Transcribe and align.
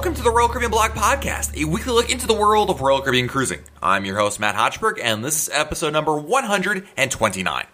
Welcome 0.00 0.14
to 0.14 0.22
the 0.22 0.30
Royal 0.30 0.48
Caribbean 0.48 0.70
Blog 0.70 0.92
Podcast, 0.92 1.54
a 1.60 1.66
weekly 1.66 1.92
look 1.92 2.10
into 2.10 2.26
the 2.26 2.32
world 2.32 2.70
of 2.70 2.80
Royal 2.80 3.02
Caribbean 3.02 3.28
cruising. 3.28 3.60
I'm 3.82 4.06
your 4.06 4.16
host, 4.16 4.40
Matt 4.40 4.54
Hochberg, 4.54 4.98
and 4.98 5.22
this 5.22 5.42
is 5.42 5.54
episode 5.54 5.92
number 5.92 6.16
129. 6.16 7.66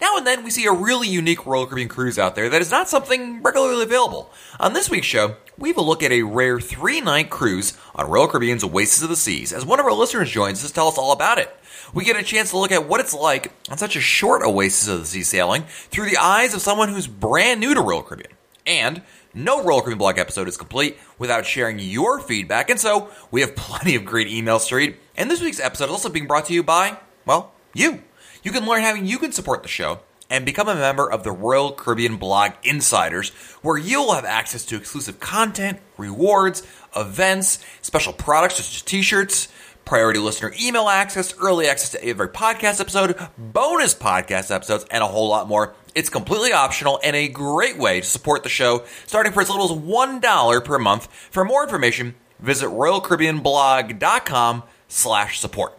Now 0.00 0.16
and 0.16 0.24
then, 0.24 0.44
we 0.44 0.50
see 0.50 0.64
a 0.66 0.72
really 0.72 1.08
unique 1.08 1.44
Royal 1.44 1.66
Caribbean 1.66 1.88
cruise 1.88 2.20
out 2.20 2.36
there 2.36 2.48
that 2.48 2.62
is 2.62 2.70
not 2.70 2.88
something 2.88 3.42
regularly 3.42 3.82
available. 3.82 4.30
On 4.60 4.74
this 4.74 4.88
week's 4.90 5.08
show, 5.08 5.34
we 5.58 5.70
have 5.70 5.76
a 5.76 5.82
look 5.82 6.04
at 6.04 6.12
a 6.12 6.22
rare 6.22 6.60
three 6.60 7.00
night 7.00 7.30
cruise 7.30 7.76
on 7.96 8.08
Royal 8.08 8.28
Caribbean's 8.28 8.62
Oasis 8.62 9.02
of 9.02 9.08
the 9.08 9.16
Seas, 9.16 9.52
as 9.52 9.66
one 9.66 9.80
of 9.80 9.84
our 9.84 9.92
listeners 9.92 10.30
joins 10.30 10.62
us 10.62 10.70
to 10.70 10.74
tell 10.74 10.86
us 10.86 10.98
all 10.98 11.10
about 11.10 11.38
it. 11.38 11.52
We 11.92 12.04
get 12.04 12.14
a 12.14 12.22
chance 12.22 12.50
to 12.50 12.58
look 12.58 12.70
at 12.70 12.86
what 12.88 13.00
it's 13.00 13.12
like 13.12 13.52
on 13.68 13.76
such 13.76 13.96
a 13.96 14.00
short 14.00 14.44
Oasis 14.44 14.86
of 14.86 15.00
the 15.00 15.06
Sea 15.06 15.24
sailing 15.24 15.64
through 15.90 16.08
the 16.08 16.18
eyes 16.18 16.54
of 16.54 16.60
someone 16.60 16.90
who's 16.90 17.08
brand 17.08 17.58
new 17.58 17.74
to 17.74 17.80
Royal 17.80 18.04
Caribbean. 18.04 18.30
And 18.64 19.02
no 19.34 19.62
Royal 19.62 19.80
Caribbean 19.80 19.98
blog 19.98 20.18
episode 20.18 20.48
is 20.48 20.56
complete 20.56 20.98
without 21.18 21.46
sharing 21.46 21.78
your 21.78 22.20
feedback, 22.20 22.70
and 22.70 22.78
so 22.78 23.10
we 23.30 23.40
have 23.40 23.56
plenty 23.56 23.94
of 23.94 24.04
great 24.04 24.28
emails 24.28 24.68
to 24.68 24.76
read. 24.76 24.96
And 25.16 25.30
this 25.30 25.40
week's 25.40 25.60
episode 25.60 25.86
is 25.86 25.90
also 25.90 26.08
being 26.08 26.26
brought 26.26 26.46
to 26.46 26.54
you 26.54 26.62
by, 26.62 26.96
well, 27.26 27.52
you. 27.74 28.02
You 28.42 28.50
can 28.50 28.66
learn 28.66 28.82
how 28.82 28.94
you 28.94 29.18
can 29.18 29.32
support 29.32 29.62
the 29.62 29.68
show 29.68 30.00
and 30.28 30.46
become 30.46 30.68
a 30.68 30.74
member 30.74 31.10
of 31.10 31.24
the 31.24 31.30
Royal 31.30 31.72
Caribbean 31.72 32.16
Blog 32.16 32.52
Insiders, 32.64 33.30
where 33.60 33.76
you'll 33.76 34.14
have 34.14 34.24
access 34.24 34.64
to 34.66 34.76
exclusive 34.76 35.20
content, 35.20 35.78
rewards, 35.98 36.62
events, 36.96 37.62
special 37.82 38.14
products 38.14 38.56
such 38.56 38.76
as 38.76 38.82
t 38.82 39.02
shirts, 39.02 39.48
priority 39.84 40.18
listener 40.18 40.52
email 40.60 40.88
access, 40.88 41.34
early 41.38 41.66
access 41.66 41.90
to 41.90 42.04
every 42.04 42.28
podcast 42.28 42.80
episode, 42.80 43.16
bonus 43.36 43.94
podcast 43.94 44.54
episodes, 44.54 44.84
and 44.90 45.02
a 45.02 45.06
whole 45.06 45.28
lot 45.28 45.48
more. 45.48 45.74
It's 45.94 46.08
completely 46.08 46.52
optional 46.52 47.00
and 47.04 47.14
a 47.14 47.28
great 47.28 47.78
way 47.78 48.00
to 48.00 48.06
support 48.06 48.42
the 48.42 48.48
show, 48.48 48.84
starting 49.06 49.32
for 49.32 49.42
as 49.42 49.50
little 49.50 49.66
as 49.66 49.72
$1 49.72 50.64
per 50.64 50.78
month. 50.78 51.06
For 51.30 51.44
more 51.44 51.62
information, 51.62 52.14
visit 52.40 52.66
royalcaribbeanblog.com 52.66 54.62
slash 54.88 55.38
support. 55.38 55.78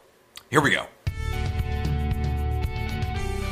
Here 0.49 0.61
we 0.61 0.71
go. 0.71 0.85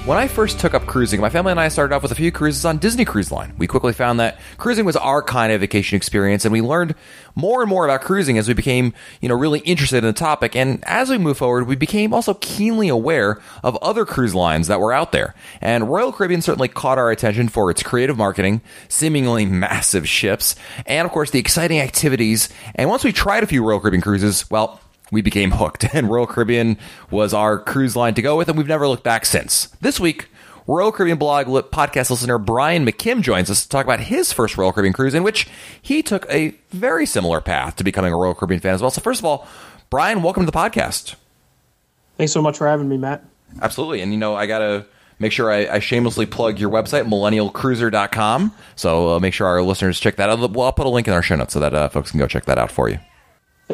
When 0.03 0.17
I 0.17 0.27
first 0.27 0.59
took 0.59 0.73
up 0.73 0.87
cruising, 0.87 1.21
my 1.21 1.29
family 1.29 1.51
and 1.51 1.59
I 1.59 1.67
started 1.67 1.93
off 1.93 2.01
with 2.01 2.11
a 2.11 2.15
few 2.15 2.31
cruises 2.31 2.65
on 2.65 2.79
Disney 2.79 3.05
Cruise 3.05 3.31
Line. 3.31 3.53
We 3.59 3.67
quickly 3.67 3.93
found 3.93 4.19
that 4.19 4.39
cruising 4.57 4.83
was 4.83 4.95
our 4.95 5.21
kind 5.21 5.53
of 5.53 5.61
vacation 5.61 5.95
experience, 5.95 6.43
and 6.43 6.51
we 6.51 6.59
learned 6.59 6.95
more 7.35 7.61
and 7.61 7.69
more 7.69 7.85
about 7.85 8.01
cruising 8.01 8.39
as 8.39 8.47
we 8.47 8.55
became, 8.55 8.95
you 9.21 9.29
know, 9.29 9.35
really 9.35 9.59
interested 9.59 9.97
in 9.99 10.05
the 10.05 10.13
topic. 10.13 10.55
And 10.55 10.83
as 10.85 11.11
we 11.11 11.19
move 11.19 11.37
forward, 11.37 11.67
we 11.67 11.75
became 11.75 12.15
also 12.15 12.33
keenly 12.33 12.89
aware 12.89 13.39
of 13.63 13.77
other 13.77 14.03
cruise 14.03 14.33
lines 14.33 14.65
that 14.69 14.79
were 14.79 14.91
out 14.91 15.11
there. 15.11 15.35
And 15.61 15.87
Royal 15.87 16.11
Caribbean 16.11 16.41
certainly 16.41 16.67
caught 16.67 16.97
our 16.97 17.11
attention 17.11 17.47
for 17.47 17.69
its 17.69 17.83
creative 17.83 18.17
marketing, 18.17 18.61
seemingly 18.89 19.45
massive 19.45 20.09
ships, 20.09 20.55
and 20.87 21.05
of 21.05 21.11
course 21.11 21.29
the 21.29 21.39
exciting 21.39 21.79
activities. 21.79 22.49
And 22.73 22.89
once 22.89 23.03
we 23.03 23.11
tried 23.11 23.43
a 23.43 23.47
few 23.47 23.63
Royal 23.63 23.79
Caribbean 23.79 24.01
cruises, 24.01 24.49
well, 24.49 24.81
we 25.11 25.21
became 25.21 25.51
hooked, 25.51 25.85
and 25.93 26.09
Royal 26.09 26.25
Caribbean 26.25 26.77
was 27.11 27.33
our 27.33 27.59
cruise 27.59 27.95
line 27.95 28.13
to 28.15 28.21
go 28.21 28.37
with, 28.37 28.49
and 28.49 28.57
we've 28.57 28.67
never 28.67 28.87
looked 28.87 29.03
back 29.03 29.25
since. 29.25 29.67
This 29.81 29.99
week, 29.99 30.29
Royal 30.67 30.91
Caribbean 30.91 31.17
blog 31.17 31.47
podcast 31.71 32.09
listener 32.09 32.37
Brian 32.37 32.85
McKim 32.85 33.21
joins 33.21 33.49
us 33.49 33.63
to 33.63 33.69
talk 33.69 33.85
about 33.85 33.99
his 33.99 34.31
first 34.31 34.57
Royal 34.57 34.71
Caribbean 34.71 34.93
cruise, 34.93 35.13
in 35.13 35.23
which 35.23 35.47
he 35.81 36.01
took 36.01 36.25
a 36.29 36.55
very 36.69 37.05
similar 37.05 37.41
path 37.41 37.75
to 37.75 37.83
becoming 37.83 38.13
a 38.13 38.17
Royal 38.17 38.33
Caribbean 38.33 38.61
fan 38.61 38.73
as 38.73 38.81
well. 38.81 38.91
So, 38.91 39.01
first 39.01 39.19
of 39.19 39.25
all, 39.25 39.47
Brian, 39.89 40.21
welcome 40.21 40.45
to 40.45 40.51
the 40.51 40.57
podcast. 40.57 41.15
Thanks 42.17 42.31
so 42.31 42.41
much 42.41 42.57
for 42.57 42.67
having 42.67 42.87
me, 42.87 42.97
Matt. 42.97 43.25
Absolutely. 43.61 44.01
And, 44.01 44.13
you 44.13 44.17
know, 44.17 44.35
I 44.35 44.45
got 44.45 44.59
to 44.59 44.85
make 45.19 45.31
sure 45.31 45.51
I, 45.51 45.67
I, 45.67 45.79
shamelessly 45.79 46.25
plug 46.25 46.59
your 46.59 46.69
website, 46.69 47.05
millennialcruiser.com. 47.05 48.53
So, 48.75 49.15
uh, 49.15 49.19
make 49.19 49.33
sure 49.33 49.47
our 49.47 49.61
listeners 49.61 49.99
check 49.99 50.15
that 50.15 50.29
out. 50.29 50.39
Well, 50.51 50.67
I'll 50.67 50.71
put 50.71 50.85
a 50.85 50.89
link 50.89 51.07
in 51.07 51.13
our 51.13 51.21
show 51.21 51.35
notes 51.35 51.53
so 51.53 51.59
that 51.59 51.73
uh, 51.73 51.89
folks 51.89 52.11
can 52.11 52.19
go 52.19 52.27
check 52.27 52.45
that 52.45 52.57
out 52.57 52.71
for 52.71 52.89
you. 52.89 52.99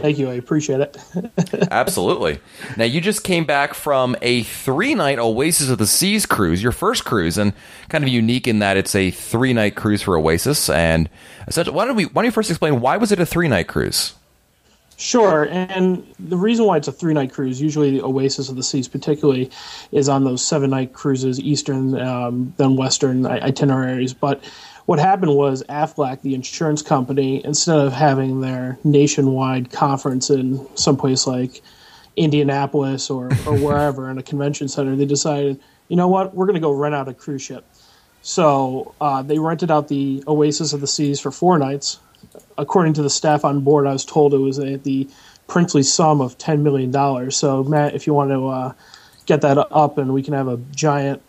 Thank 0.02 0.18
you. 0.18 0.30
I 0.30 0.34
appreciate 0.34 0.81
it. 0.81 0.97
Absolutely. 1.72 2.40
Now, 2.75 2.85
you 2.85 3.02
just 3.02 3.24
came 3.24 3.46
back 3.46 3.74
from 3.74 4.16
a 4.22 4.44
three 4.44 4.96
night 4.96 5.19
Oasis 5.19 5.69
of 5.69 5.78
the 5.78 5.88
Seas 5.88 6.25
cruise, 6.25 6.62
your 6.62 6.72
first 6.72 7.06
cruise, 7.06 7.38
and 7.38 7.53
kind 7.90 8.03
of 8.03 8.09
unique 8.09 8.47
in 8.47 8.59
that 8.59 8.78
it's 8.78 8.96
a 8.96 9.12
three 9.12 9.53
night 9.53 9.75
cruise 9.75 10.02
for 10.02 10.18
Oasis. 10.18 10.69
And 10.69 11.09
essentially, 11.47 11.75
why 11.75 11.85
don't, 11.85 11.96
we, 11.96 12.06
why 12.06 12.22
don't 12.22 12.25
you 12.25 12.31
first 12.31 12.50
explain 12.50 12.81
why 12.81 12.97
was 12.97 13.12
it 13.12 13.19
a 13.19 13.25
three 13.25 13.47
night 13.47 13.68
cruise? 13.68 14.13
Sure, 15.00 15.44
and 15.44 16.03
the 16.18 16.38
reason 16.38 16.66
why 16.66 16.75
it's 16.78 16.88
a 16.88 16.91
three 16.91 17.14
night 17.14 17.31
cruise, 17.31 17.62
usually 17.62 17.91
the 17.91 18.03
Oasis 18.03 18.50
of 18.50 18.56
the 18.56 18.64
Seas, 18.64 18.88
particularly, 18.88 19.52
is 19.91 20.09
on 20.09 20.24
those 20.24 20.44
seven 20.44 20.72
night 20.72 20.94
cruises, 20.94 21.40
Eastern, 21.40 22.02
um, 22.02 22.52
then 22.58 22.75
Western 22.75 23.24
itineraries. 23.28 24.16
But 24.16 24.44
what 24.87 24.99
happened 24.99 25.35
was 25.35 25.63
Aflac, 25.63 26.21
the 26.21 26.33
insurance 26.33 26.81
company, 26.81 27.43
instead 27.43 27.77
of 27.77 27.91
having 27.91 28.39
their 28.39 28.79
nationwide 28.85 29.69
conference 29.69 30.29
in 30.29 30.65
someplace 30.77 31.27
like 31.27 31.61
Indianapolis 32.15 33.09
or, 33.09 33.25
or 33.45 33.57
wherever 33.59 34.09
in 34.09 34.17
a 34.17 34.23
convention 34.23 34.69
center, 34.69 34.95
they 34.95 35.05
decided, 35.05 35.59
you 35.89 35.97
know 35.97 36.07
what, 36.07 36.33
we're 36.33 36.45
going 36.45 36.55
to 36.55 36.61
go 36.61 36.71
rent 36.71 36.95
out 36.95 37.09
a 37.09 37.13
cruise 37.13 37.41
ship. 37.41 37.65
So 38.21 38.95
uh, 39.01 39.23
they 39.23 39.39
rented 39.39 39.71
out 39.71 39.89
the 39.89 40.23
Oasis 40.25 40.71
of 40.71 40.79
the 40.79 40.87
Seas 40.87 41.19
for 41.19 41.31
four 41.31 41.59
nights. 41.59 41.99
According 42.57 42.93
to 42.93 43.01
the 43.01 43.09
staff 43.09 43.43
on 43.43 43.65
board, 43.65 43.87
I 43.87 43.91
was 43.91 44.05
told 44.05 44.33
it 44.33 44.37
was 44.37 44.57
at 44.57 44.85
the 44.85 45.09
princely 45.47 45.83
sum 45.83 46.21
of 46.21 46.37
$10 46.37 46.61
million. 46.61 47.29
So, 47.31 47.61
Matt, 47.65 47.93
if 47.93 48.07
you 48.07 48.13
want 48.13 48.29
to 48.29 48.47
uh, 48.47 48.73
get 49.25 49.41
that 49.41 49.57
up 49.57 49.97
and 49.97 50.13
we 50.13 50.23
can 50.23 50.33
have 50.33 50.47
a 50.47 50.55
giant 50.71 51.21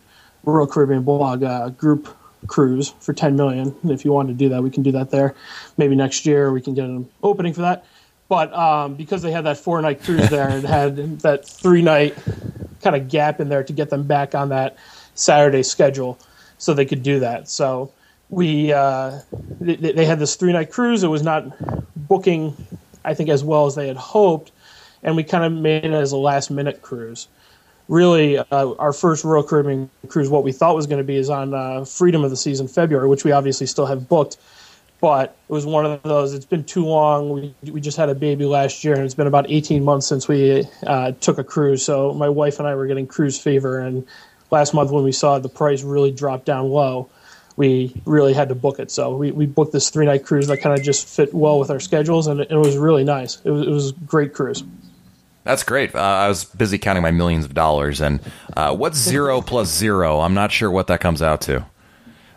Royal 0.45 0.69
Caribbean 0.69 1.03
blog 1.03 1.43
uh, 1.43 1.71
group 1.71 2.17
cruise 2.47 2.95
for 3.01 3.13
10 3.13 3.37
million. 3.37 3.75
And 3.83 3.91
if 3.91 4.05
you 4.05 4.13
want 4.13 4.29
to 4.29 4.35
do 4.35 4.49
that, 4.51 4.63
we 4.63 4.71
can 4.71 4.83
do 4.83 4.93
that 4.93 5.11
there. 5.11 5.35
Maybe 5.77 5.97
next 5.97 6.27
year 6.27 6.53
we 6.53 6.61
can 6.61 6.75
get 6.75 6.85
an 6.85 7.09
opening 7.23 7.53
for 7.53 7.63
that. 7.63 7.85
But 8.29 8.53
um, 8.53 8.95
because 8.95 9.23
they 9.23 9.31
had 9.31 9.45
that 9.45 9.57
four 9.57 9.81
night 9.81 10.03
cruise 10.03 10.29
there 10.31 10.49
and 10.49 10.65
had 10.65 11.21
that 11.21 11.47
three 11.49 11.83
night 11.83 12.17
kind 12.83 12.95
of 12.95 13.09
gap 13.09 13.41
in 13.41 13.49
there 13.49 13.65
to 13.65 13.73
get 13.73 13.91
them 13.91 14.07
back 14.07 14.35
on 14.35 14.51
that 14.51 14.77
Saturday 15.15 15.63
schedule, 15.63 16.19
so 16.59 16.75
they 16.75 16.85
could 16.85 17.03
do 17.03 17.21
that. 17.21 17.49
So 17.49 17.93
we 18.29 18.73
uh, 18.73 19.21
they, 19.61 19.77
they 19.77 20.05
had 20.05 20.19
this 20.19 20.37
three 20.37 20.53
night 20.53 20.71
cruise. 20.71 21.03
It 21.03 21.09
was 21.09 21.23
not 21.23 21.47
booking, 21.97 22.57
I 23.05 23.15
think, 23.15 23.31
as 23.31 23.43
well 23.43 23.67
as 23.67 23.75
they 23.75 23.89
had 23.89 23.97
hoped, 23.97 24.53
and 25.03 25.17
we 25.17 25.25
kind 25.25 25.45
of 25.45 25.53
made 25.53 25.85
it 25.85 25.93
as 25.93 26.13
a 26.13 26.17
last 26.17 26.51
minute 26.51 26.83
cruise 26.83 27.29
really 27.89 28.39
uh, 28.39 28.45
our 28.51 28.93
first 28.93 29.25
Royal 29.25 29.43
Caribbean 29.43 29.91
cruise, 30.09 30.29
what 30.29 30.45
we 30.45 30.53
thought 30.53 30.77
was 30.77 30.87
going 30.87 30.99
to 30.99 31.05
be, 31.05 31.17
is 31.17 31.31
on 31.31 31.55
uh, 31.55 31.85
Freedom 31.85 32.23
of 32.23 32.31
the 32.31 32.37
Seas 32.37 32.61
in 32.61 32.69
February, 32.69 33.09
which 33.09 33.25
we 33.25 33.33
obviously 33.33 33.67
still 33.67 33.87
have 33.87 34.09
booked. 34.09 34.37
But 35.01 35.37
it 35.49 35.53
was 35.53 35.65
one 35.65 35.87
of 35.87 36.03
those. 36.03 36.35
It's 36.35 36.45
been 36.45 36.65
too 36.65 36.85
long. 36.85 37.31
We 37.31 37.55
we 37.71 37.81
just 37.81 37.97
had 37.97 38.09
a 38.09 38.17
baby 38.17 38.45
last 38.45 38.83
year, 38.83 38.95
and 38.95 39.05
it's 39.05 39.15
been 39.15 39.29
about 39.29 39.49
18 39.49 39.85
months 39.85 40.09
since 40.09 40.27
we 40.27 40.67
uh, 40.87 41.13
took 41.13 41.39
a 41.39 41.45
cruise. 41.45 41.85
So 41.85 42.13
my 42.15 42.29
wife 42.29 42.59
and 42.59 42.67
I 42.67 42.75
were 42.75 42.87
getting 42.87 43.07
cruise 43.07 43.39
fever, 43.39 43.79
and 43.79 44.07
last 44.51 44.75
month 44.75 44.91
when 44.91 45.05
we 45.05 45.13
saw 45.13 45.39
the 45.39 45.49
price 45.49 45.85
really 45.85 46.11
drop 46.11 46.45
down 46.45 46.69
low, 46.69 47.09
we 47.55 47.95
really 48.07 48.33
had 48.33 48.49
to 48.49 48.57
book 48.57 48.81
it. 48.81 48.91
So 48.91 49.17
we, 49.17 49.31
we 49.31 49.47
booked 49.47 49.73
this 49.73 49.91
three 49.91 50.07
night 50.07 50.25
cruise 50.25 50.49
that 50.49 50.59
kind 50.59 50.79
of 50.79 50.85
just 50.85 51.07
fit 51.07 51.33
well 51.33 51.61
with 51.61 51.71
our 51.71 51.81
schedules, 51.81 52.27
and 52.27 52.41
it, 52.41 52.51
it 52.51 52.57
was 52.57 52.77
really 52.77 53.05
nice. 53.05 53.41
It 53.45 53.51
was, 53.51 53.67
it 53.67 53.71
was 53.71 53.91
a 53.91 53.95
great 53.95 54.35
cruise. 54.35 54.65
That's 55.49 55.63
great. 55.63 55.95
Uh, 55.95 55.99
I 55.99 56.29
was 56.29 56.45
busy 56.45 56.77
counting 56.77 57.03
my 57.03 57.11
millions 57.11 57.47
of 57.47 57.55
dollars, 57.55 58.03
and 58.03 58.21
uh, 58.55 58.77
what's 58.77 58.99
zero 58.99 59.41
plus 59.41 59.75
zero? 59.75 60.21
I'm 60.21 60.35
not 60.35 60.53
sure 60.53 60.71
what 60.71 60.89
that 60.89 61.01
comes 61.01 61.23
out 61.23 61.41
to. 61.43 61.65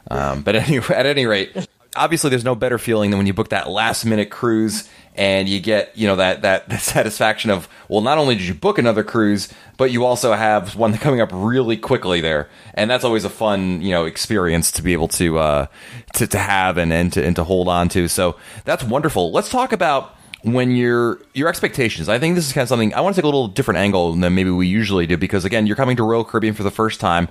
Um, 0.10 0.44
but 0.44 0.56
any, 0.56 0.78
at 0.78 1.06
any 1.06 1.26
rate, 1.26 1.68
obviously, 1.94 2.30
there's 2.30 2.46
no 2.46 2.56
better 2.56 2.78
feeling 2.78 3.12
than 3.12 3.18
when 3.18 3.28
you 3.28 3.34
book 3.34 3.50
that 3.50 3.70
last 3.70 4.06
minute 4.06 4.30
cruise 4.30 4.90
and 5.14 5.50
you 5.50 5.60
get 5.60 5.92
you 5.98 6.08
know 6.08 6.16
that, 6.16 6.44
that 6.44 6.70
that 6.70 6.80
satisfaction 6.80 7.52
of 7.52 7.68
well, 7.90 8.00
not 8.00 8.18
only 8.18 8.36
did 8.36 8.46
you 8.46 8.54
book 8.54 8.78
another 8.78 9.04
cruise, 9.04 9.50
but 9.76 9.92
you 9.92 10.06
also 10.06 10.32
have 10.32 10.78
one 10.78 10.98
coming 10.98 11.20
up 11.20 11.32
really 11.34 11.76
quickly 11.76 12.22
there, 12.22 12.48
and 12.76 12.90
that's 12.90 13.04
always 13.04 13.26
a 13.26 13.30
fun 13.30 13.82
you 13.82 13.92
know 13.92 14.06
experience 14.06 14.72
to 14.72 14.82
be 14.82 14.94
able 14.94 15.10
to 15.10 15.38
uh, 15.38 15.66
to 16.14 16.28
to 16.28 16.38
have 16.38 16.78
and 16.78 16.94
and 16.94 17.12
to 17.12 17.26
and 17.26 17.36
to 17.36 17.44
hold 17.44 17.68
on 17.68 17.90
to. 17.90 18.08
So 18.08 18.38
that's 18.64 18.86
wonderful. 18.86 19.34
Let's 19.34 19.50
talk 19.50 19.74
about 19.74 20.16
when 20.44 20.72
your 20.72 21.20
your 21.34 21.48
expectations. 21.48 22.10
I 22.10 22.20
think 22.20 22.36
this 22.36 22.48
is 22.48 22.54
kind 22.54 22.64
of 22.64 22.70
something 22.70 22.94
I 22.94 23.02
want 23.02 23.16
to 23.16 23.22
take 23.22 23.26
a 23.26 23.28
little 23.28 23.48
different 23.48 23.80
angle 23.80 24.14
than 24.14 24.36
maybe 24.36 24.50
we 24.50 24.68
usually 24.68 25.08
do 25.08 25.18
because 25.18 25.46
again, 25.46 25.68
you're 25.68 25.76
coming 25.76 25.98
to 25.98 26.04
Royal 26.04 26.24
Caribbean 26.24 26.54
for 26.54 26.64
the 26.64 26.72
first 26.72 27.00
time. 27.00 27.28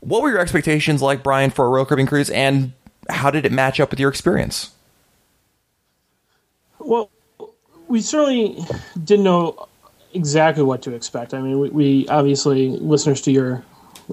What 0.00 0.22
were 0.22 0.30
your 0.30 0.40
expectations 0.40 1.02
like, 1.02 1.22
Brian, 1.22 1.50
for 1.50 1.66
a 1.66 1.68
Royal 1.68 1.84
Caribbean 1.84 2.06
cruise, 2.06 2.30
and 2.30 2.72
how 3.10 3.30
did 3.30 3.44
it 3.44 3.52
match 3.52 3.80
up 3.80 3.90
with 3.90 4.00
your 4.00 4.08
experience? 4.08 4.70
Well, 6.78 7.10
we 7.88 8.00
certainly 8.00 8.64
didn't 9.04 9.24
know 9.24 9.68
exactly 10.14 10.62
what 10.62 10.82
to 10.82 10.94
expect. 10.94 11.34
I 11.34 11.40
mean, 11.40 11.60
we, 11.60 11.68
we 11.70 12.08
obviously 12.08 12.68
listeners 12.68 13.20
to 13.22 13.30
your 13.30 13.64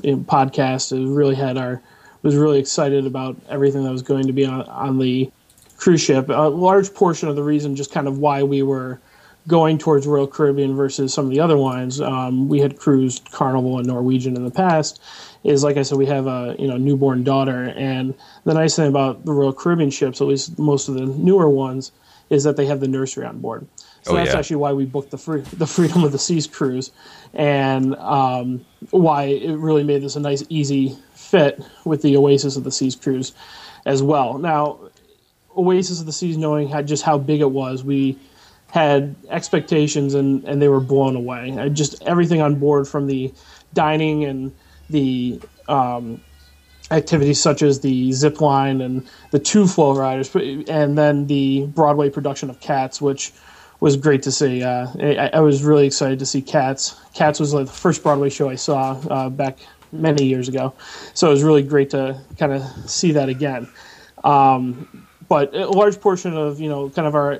podcast 0.03 0.91
really 1.15 1.35
had 1.35 1.57
our 1.57 1.81
was 2.23 2.35
really 2.35 2.59
excited 2.59 3.05
about 3.05 3.37
everything 3.47 3.83
that 3.83 3.91
was 3.91 4.01
going 4.01 4.27
to 4.27 4.33
be 4.33 4.45
on, 4.45 4.63
on 4.63 4.97
the 4.97 5.31
cruise 5.77 6.01
ship. 6.01 6.29
A 6.29 6.50
large 6.50 6.94
portion 6.94 7.29
of 7.29 7.35
the 7.35 7.44
reason, 7.44 7.75
just 7.75 7.91
kind 7.91 8.07
of 8.07 8.18
why 8.19 8.44
we 8.44 8.63
were 8.63 9.00
going 9.47 9.77
towards 9.77 10.06
Royal 10.06 10.27
Caribbean 10.27 10.75
versus 10.75 11.13
some 11.13 11.25
of 11.25 11.31
the 11.31 11.39
other 11.39 11.56
lines. 11.56 12.01
Um, 12.01 12.50
we 12.50 12.59
had 12.59 12.77
cruised 12.77 13.31
Carnival 13.31 13.77
and 13.77 13.88
Norwegian 13.88 14.35
in 14.35 14.44
the 14.44 14.51
past. 14.51 15.01
Is 15.44 15.63
like 15.63 15.77
I 15.77 15.83
said, 15.83 15.97
we 15.97 16.06
have 16.07 16.27
a 16.27 16.56
you 16.59 16.68
know 16.68 16.77
newborn 16.77 17.24
daughter, 17.24 17.74
and 17.77 18.13
the 18.44 18.53
nice 18.53 18.75
thing 18.75 18.88
about 18.89 19.24
the 19.24 19.31
Royal 19.31 19.53
Caribbean 19.53 19.89
ships, 19.89 20.19
at 20.19 20.27
least 20.27 20.59
most 20.59 20.89
of 20.89 20.95
the 20.95 21.06
newer 21.06 21.50
ones, 21.50 21.91
is 22.30 22.44
that 22.44 22.57
they 22.57 22.65
have 22.65 22.81
the 22.81 22.88
nursery 22.88 23.25
on 23.25 23.39
board. 23.39 23.65
So 24.01 24.12
Oh, 24.13 24.15
that's 24.15 24.31
yeah. 24.33 24.39
actually 24.39 24.56
why 24.57 24.73
we 24.73 24.85
booked 24.85 25.12
the 25.12 25.18
free, 25.18 25.41
the 25.41 25.68
Freedom 25.68 26.03
of 26.03 26.12
the 26.12 26.19
Seas 26.19 26.47
cruise, 26.47 26.91
and 27.33 27.95
um, 27.95 28.65
why 28.89 29.23
it 29.25 29.57
really 29.57 29.83
made 29.83 30.01
this 30.01 30.15
a 30.15 30.19
nice, 30.19 30.44
easy 30.50 30.97
fit 31.13 31.62
with 31.85 32.01
the 32.01 32.18
Oasis 32.18 32.57
of 32.57 32.63
the 32.65 32.71
Seas 32.71 32.95
cruise 32.95 33.33
as 33.85 34.03
well. 34.03 34.38
Now, 34.38 34.80
Oasis 35.57 36.00
of 36.00 36.06
the 36.06 36.12
Seas, 36.12 36.38
knowing 36.38 36.68
how, 36.68 36.81
just 36.81 37.04
how 37.04 37.18
big 37.18 37.42
it 37.42 37.51
was, 37.51 37.83
we 37.83 38.18
had 38.71 39.15
expectations 39.30 40.13
and, 40.13 40.44
and 40.44 40.62
they 40.62 40.68
were 40.68 40.80
blown 40.80 41.15
away. 41.15 41.57
I 41.57 41.69
just 41.69 42.01
everything 42.04 42.42
on 42.42 42.56
board 42.56 42.88
from 42.88 43.07
the 43.07 43.33
dining 43.74 44.25
and 44.25 44.54
the 44.89 45.39
um, 45.68 46.21
activities 46.92 47.42
such 47.42 47.62
as 47.62 47.80
the 47.80 48.12
zip 48.12 48.42
line 48.42 48.81
and 48.81 49.07
the 49.31 49.39
two 49.39 49.68
flow 49.68 49.95
riders, 49.95 50.33
and 50.36 50.98
then 50.98 51.27
the 51.27 51.65
Broadway 51.68 52.09
production 52.09 52.50
of 52.50 52.59
Cats, 52.59 53.01
which 53.01 53.33
was 53.80 53.95
great 53.95 54.24
to 54.24 54.31
see. 54.31 54.63
Uh, 54.63 54.88
I, 55.00 55.30
I 55.33 55.39
was 55.39 55.63
really 55.63 55.86
excited 55.86 56.19
to 56.19 56.25
see 56.25 56.42
Cats. 56.42 57.00
Cats 57.13 57.39
was 57.39 57.54
like 57.54 57.68
the 57.68 57.71
first 57.71 58.04
Broadway 58.04 58.30
show 58.30 58.50
I 58.50 58.56
saw 58.56 59.00
uh, 59.09 59.30
back 59.30 59.57
many 59.92 60.25
years 60.25 60.48
ago, 60.48 60.74
so 61.13 61.27
it 61.27 61.31
was 61.31 61.44
really 61.44 61.63
great 61.63 61.89
to 61.92 62.19
kind 62.38 62.54
of 62.54 62.89
see 62.89 63.12
that 63.13 63.30
again. 63.30 63.68
Um, 64.24 65.06
but 65.29 65.53
a 65.56 65.68
large 65.68 66.00
portion 66.00 66.35
of 66.35 66.59
you 66.59 66.69
know 66.69 66.89
kind 66.89 67.07
of 67.07 67.15
our 67.15 67.39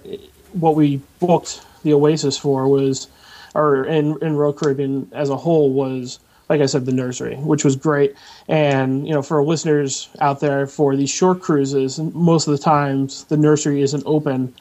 what 0.54 0.76
we 0.76 0.98
booked 1.20 1.62
the 1.84 1.94
Oasis 1.94 2.38
for 2.38 2.68
was, 2.68 3.08
or 3.56 3.86
in 3.86 4.18
in 4.22 4.36
Royal 4.36 4.54
Caribbean 4.54 5.10
as 5.14 5.30
a 5.30 5.38
whole 5.38 5.72
was 5.72 6.20
like 6.50 6.62
I 6.62 6.66
said, 6.66 6.86
the 6.86 6.94
nursery, 6.94 7.36
which 7.36 7.66
was 7.66 7.76
great. 7.76 8.16
And 8.48 9.08
you 9.08 9.14
know, 9.14 9.22
for 9.22 9.44
listeners 9.44 10.10
out 10.20 10.40
there, 10.40 10.66
for 10.66 10.96
these 10.96 11.10
short 11.10 11.42
cruises, 11.42 12.00
most 12.00 12.48
of 12.48 12.52
the 12.52 12.64
times 12.64 13.26
the 13.26 13.38
nursery 13.38 13.82
isn't 13.82 14.04
open 14.06 14.54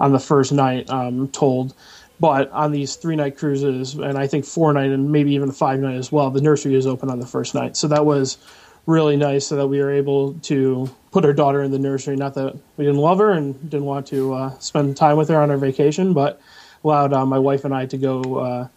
on 0.00 0.12
the 0.12 0.18
first 0.18 0.52
night. 0.52 0.90
I'm 0.90 1.28
told, 1.28 1.74
but 2.18 2.50
on 2.50 2.72
these 2.72 2.96
three 2.96 3.16
night 3.16 3.36
cruises, 3.36 3.94
and 3.94 4.16
I 4.16 4.26
think 4.26 4.44
four 4.44 4.72
night 4.72 4.90
and 4.90 5.12
maybe 5.12 5.32
even 5.32 5.52
five 5.52 5.80
night 5.80 5.96
as 5.96 6.10
well, 6.10 6.30
the 6.30 6.40
nursery 6.40 6.74
is 6.74 6.86
open 6.86 7.10
on 7.10 7.20
the 7.20 7.26
first 7.26 7.54
night. 7.54 7.76
So 7.76 7.88
that 7.88 8.06
was 8.06 8.38
really 8.86 9.16
nice, 9.16 9.46
so 9.46 9.56
that 9.56 9.66
we 9.66 9.80
were 9.80 9.92
able 9.92 10.34
to 10.34 10.90
put 11.10 11.24
our 11.24 11.32
daughter 11.32 11.62
in 11.62 11.70
the 11.70 11.78
nursery. 11.78 12.16
Not 12.16 12.34
that 12.34 12.56
we 12.76 12.84
didn't 12.84 13.00
love 13.00 13.18
her 13.18 13.30
and 13.30 13.58
didn't 13.70 13.86
want 13.86 14.06
to 14.08 14.34
uh, 14.34 14.58
spend 14.58 14.96
time 14.96 15.16
with 15.16 15.28
her 15.28 15.40
on 15.40 15.50
our 15.50 15.56
vacation, 15.56 16.12
but 16.12 16.40
allowed 16.82 17.12
uh, 17.12 17.24
my 17.24 17.38
wife 17.38 17.64
and 17.64 17.74
I 17.74 17.86
to 17.86 17.98
go. 17.98 18.38
Uh, 18.38 18.68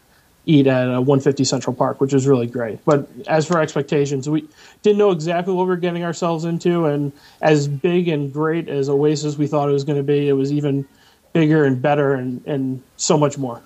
eat 0.47 0.65
at 0.65 0.87
uh, 0.87 1.01
150 1.01 1.43
Central 1.43 1.75
Park, 1.75 1.99
which 1.99 2.13
was 2.13 2.25
really 2.25 2.47
great. 2.47 2.83
But 2.85 3.09
as 3.27 3.45
for 3.45 3.59
expectations, 3.61 4.29
we 4.29 4.47
didn't 4.81 4.97
know 4.97 5.11
exactly 5.11 5.53
what 5.53 5.63
we 5.63 5.67
were 5.67 5.75
getting 5.75 6.03
ourselves 6.03 6.45
into, 6.45 6.85
and 6.85 7.11
as 7.41 7.67
big 7.67 8.07
and 8.07 8.31
great 8.31 8.69
as 8.69 8.87
Oasis 8.89 9.37
we 9.37 9.45
thought 9.45 9.69
it 9.69 9.73
was 9.73 9.83
going 9.83 9.97
to 9.97 10.03
be, 10.03 10.29
it 10.29 10.33
was 10.33 10.53
even 10.53 10.87
bigger 11.33 11.65
and 11.65 11.81
better 11.81 12.13
and, 12.13 12.41
and 12.47 12.81
so 12.95 13.17
much 13.17 13.37
more. 13.37 13.61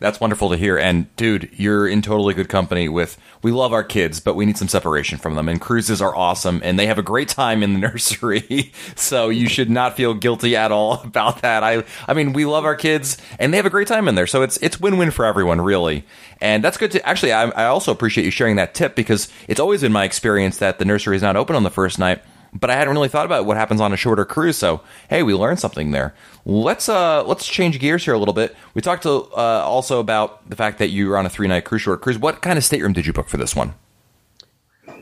That's 0.00 0.18
wonderful 0.18 0.48
to 0.48 0.56
hear. 0.56 0.78
And 0.78 1.14
dude, 1.16 1.50
you're 1.52 1.86
in 1.86 2.00
totally 2.00 2.32
good 2.32 2.48
company 2.48 2.88
with 2.88 3.18
we 3.42 3.52
love 3.52 3.74
our 3.74 3.84
kids, 3.84 4.18
but 4.18 4.34
we 4.34 4.46
need 4.46 4.56
some 4.56 4.66
separation 4.66 5.18
from 5.18 5.34
them. 5.34 5.46
And 5.46 5.60
cruises 5.60 6.00
are 6.00 6.16
awesome 6.16 6.62
and 6.64 6.78
they 6.78 6.86
have 6.86 6.98
a 6.98 7.02
great 7.02 7.28
time 7.28 7.62
in 7.62 7.74
the 7.74 7.78
nursery. 7.88 8.72
so 8.96 9.28
you 9.28 9.46
should 9.46 9.68
not 9.68 9.96
feel 9.96 10.14
guilty 10.14 10.56
at 10.56 10.72
all 10.72 10.94
about 11.04 11.42
that. 11.42 11.62
I 11.62 11.84
I 12.08 12.14
mean, 12.14 12.32
we 12.32 12.46
love 12.46 12.64
our 12.64 12.74
kids 12.74 13.18
and 13.38 13.52
they 13.52 13.58
have 13.58 13.66
a 13.66 13.70
great 13.70 13.88
time 13.88 14.08
in 14.08 14.14
there. 14.14 14.26
So 14.26 14.42
it's 14.42 14.56
it's 14.58 14.80
win-win 14.80 15.10
for 15.10 15.26
everyone, 15.26 15.60
really. 15.60 16.04
And 16.40 16.64
that's 16.64 16.78
good 16.78 16.92
to 16.92 17.06
actually 17.06 17.34
I, 17.34 17.50
I 17.50 17.66
also 17.66 17.92
appreciate 17.92 18.24
you 18.24 18.30
sharing 18.30 18.56
that 18.56 18.74
tip 18.74 18.96
because 18.96 19.28
it's 19.48 19.60
always 19.60 19.82
been 19.82 19.92
my 19.92 20.04
experience 20.04 20.56
that 20.58 20.78
the 20.78 20.86
nursery 20.86 21.14
is 21.14 21.22
not 21.22 21.36
open 21.36 21.54
on 21.54 21.62
the 21.62 21.70
first 21.70 21.98
night 21.98 22.22
but 22.52 22.70
I 22.70 22.74
hadn't 22.74 22.94
really 22.94 23.08
thought 23.08 23.26
about 23.26 23.46
what 23.46 23.56
happens 23.56 23.80
on 23.80 23.92
a 23.92 23.96
shorter 23.96 24.24
cruise. 24.24 24.56
So 24.56 24.80
hey, 25.08 25.22
we 25.22 25.34
learned 25.34 25.60
something 25.60 25.90
there. 25.90 26.14
Let's 26.44 26.88
uh 26.88 27.24
let's 27.24 27.46
change 27.46 27.78
gears 27.78 28.04
here 28.04 28.14
a 28.14 28.18
little 28.18 28.34
bit. 28.34 28.56
We 28.74 28.82
talked 28.82 29.04
to, 29.04 29.10
uh, 29.10 29.62
also 29.64 30.00
about 30.00 30.48
the 30.48 30.56
fact 30.56 30.78
that 30.78 30.88
you 30.88 31.08
were 31.08 31.16
on 31.16 31.26
a 31.26 31.30
three 31.30 31.48
night 31.48 31.64
cruise 31.64 31.82
short 31.82 32.00
cruise. 32.00 32.18
What 32.18 32.42
kind 32.42 32.58
of 32.58 32.64
stateroom 32.64 32.92
did 32.92 33.06
you 33.06 33.12
book 33.12 33.28
for 33.28 33.36
this 33.36 33.54
one? 33.54 33.74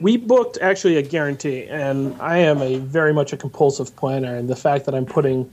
We 0.00 0.16
booked 0.16 0.58
actually 0.60 0.96
a 0.96 1.02
guarantee, 1.02 1.64
and 1.64 2.14
I 2.20 2.38
am 2.38 2.62
a 2.62 2.78
very 2.78 3.12
much 3.12 3.32
a 3.32 3.36
compulsive 3.36 3.96
planner, 3.96 4.36
and 4.36 4.48
the 4.48 4.54
fact 4.54 4.84
that 4.84 4.94
I'm 4.94 5.06
putting 5.06 5.50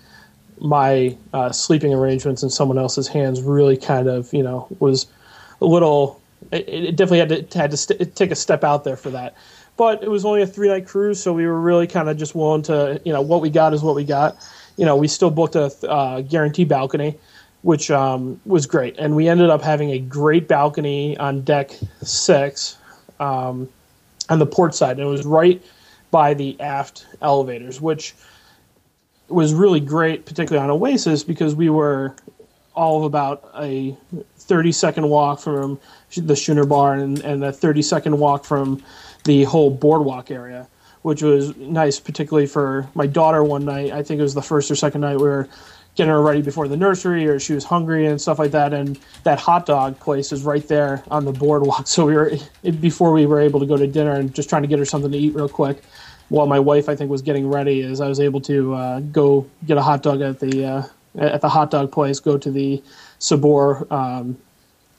my 0.60 1.18
uh, 1.34 1.52
sleeping 1.52 1.94
arrangements 1.94 2.44
in 2.44 2.50
someone 2.50 2.78
else's 2.78 3.08
hands 3.08 3.42
really 3.42 3.76
kind 3.76 4.08
of 4.08 4.32
you 4.34 4.44
know 4.44 4.68
was 4.80 5.08
a 5.62 5.66
little. 5.66 6.22
It, 6.52 6.68
it 6.68 6.96
definitely 6.96 7.20
had 7.20 7.50
to 7.50 7.58
had 7.58 7.72
to 7.72 7.78
st- 7.78 8.16
take 8.16 8.32
a 8.32 8.36
step 8.36 8.64
out 8.64 8.84
there 8.84 8.98
for 8.98 9.10
that, 9.12 9.36
but 9.78 10.04
it 10.04 10.10
was 10.10 10.26
only 10.26 10.42
a 10.42 10.48
three 10.48 10.68
night 10.68 10.88
cruise, 10.88 11.22
so 11.22 11.34
we 11.34 11.46
were 11.46 11.60
really 11.60 11.88
kind 11.88 12.10
of 12.10 12.18
just 12.18 12.36
willing 12.36 12.62
to 12.64 13.02
you 13.06 13.14
know 13.14 13.22
what 13.22 13.42
we 13.42 13.50
got 13.50 13.74
is 13.74 13.82
what 13.82 13.96
we 13.96 14.04
got. 14.04 14.38
You 14.78 14.86
know, 14.86 14.96
we 14.96 15.08
still 15.08 15.32
booked 15.32 15.56
a 15.56 15.72
uh, 15.90 16.22
guarantee 16.22 16.66
balcony, 16.66 17.18
which 17.62 17.90
um, 17.90 18.40
was 18.46 18.66
great, 18.66 18.96
and 18.98 19.16
we 19.16 19.28
ended 19.28 19.50
up 19.50 19.62
having 19.62 19.92
a 19.92 20.00
great 20.00 20.48
balcony 20.48 21.18
on 21.18 21.42
deck 21.42 21.72
six. 22.02 22.78
Um, 23.20 23.70
on 24.30 24.40
the 24.40 24.46
port 24.46 24.74
side, 24.76 24.98
and 24.98 25.02
it 25.02 25.10
was 25.10 25.26
right 25.26 25.62
by 26.12 26.34
the 26.34 26.60
aft 26.60 27.06
elevators, 27.22 27.82
which 27.82 28.16
was 29.28 29.54
really 29.54 29.80
great, 29.80 30.26
particularly 30.26 30.64
on 30.64 30.70
Oasis, 30.70 31.24
because 31.24 31.56
we 31.56 31.70
were 31.70 32.16
all 32.76 33.00
of 33.00 33.04
about 33.04 33.50
a 33.58 33.96
30 34.38 34.72
second 34.72 35.10
walk 35.10 35.40
from 35.40 35.80
the 36.16 36.36
Schooner 36.36 36.66
Bar 36.66 36.96
and, 36.96 37.20
and 37.20 37.44
a 37.44 37.52
30 37.52 37.82
second 37.82 38.20
walk 38.20 38.46
from 38.46 38.84
the 39.24 39.44
whole 39.46 39.72
boardwalk 39.72 40.30
area, 40.30 40.68
which 41.02 41.24
was 41.24 41.56
nice, 41.58 42.00
particularly 42.00 42.48
for 42.48 42.88
my 42.94 43.08
daughter 43.08 43.44
one 43.44 43.66
night. 43.66 43.92
I 43.92 44.04
think 44.04 44.20
it 44.20 44.24
was 44.24 44.36
the 44.36 44.42
first 44.42 44.70
or 44.70 44.76
second 44.76 45.02
night 45.02 45.18
we 45.18 45.24
were 45.24 45.50
getting 45.96 46.12
her 46.12 46.22
ready 46.22 46.42
before 46.42 46.68
the 46.68 46.78
nursery 46.78 47.26
or 47.26 47.40
she 47.40 47.54
was 47.54 47.64
hungry 47.64 48.06
and 48.06 48.20
stuff 48.22 48.38
like 48.38 48.52
that 48.52 48.74
and 48.74 49.00
that 49.24 49.40
hot 49.40 49.66
dog 49.66 49.98
place 50.00 50.32
is 50.34 50.44
right 50.44 50.68
there 50.68 51.02
on 51.10 51.24
the 51.24 51.32
boardwalk 51.32 51.88
so 51.88 52.06
we 52.06 52.14
were 52.14 52.32
before 52.82 53.14
we 53.14 53.26
were 53.26 53.40
able 53.40 53.60
to 53.60 53.66
go 53.66 53.78
to 53.78 53.88
dinner 53.88 54.12
and 54.12 54.36
just 54.36 54.50
trying 54.50 54.62
to 54.62 54.68
get 54.68 54.78
her 54.78 54.86
something 54.86 55.12
to 55.12 55.18
eat 55.18 55.34
real 55.34 55.48
quick 55.48 55.84
while 56.28 56.46
my 56.48 56.60
wife 56.60 56.90
i 56.90 56.96
think 56.96 57.10
was 57.10 57.22
getting 57.22 57.50
ready 57.50 57.82
as 57.82 58.02
i 58.02 58.10
was 58.10 58.20
able 58.20 58.42
to 58.42 58.74
uh, 58.74 59.00
go 59.00 59.48
get 59.66 59.78
a 59.78 59.82
hot 59.82 60.04
dog 60.04 60.20
at 60.22 60.40
the 60.40 60.66
uh, 60.66 60.84
at 61.18 61.42
the 61.42 61.50
hot 61.50 61.72
dog 61.72 61.92
place 61.92 62.20
go 62.20 62.38
to 62.38 62.52
the 62.52 62.82
sabor 63.20 63.92
um, 63.94 64.38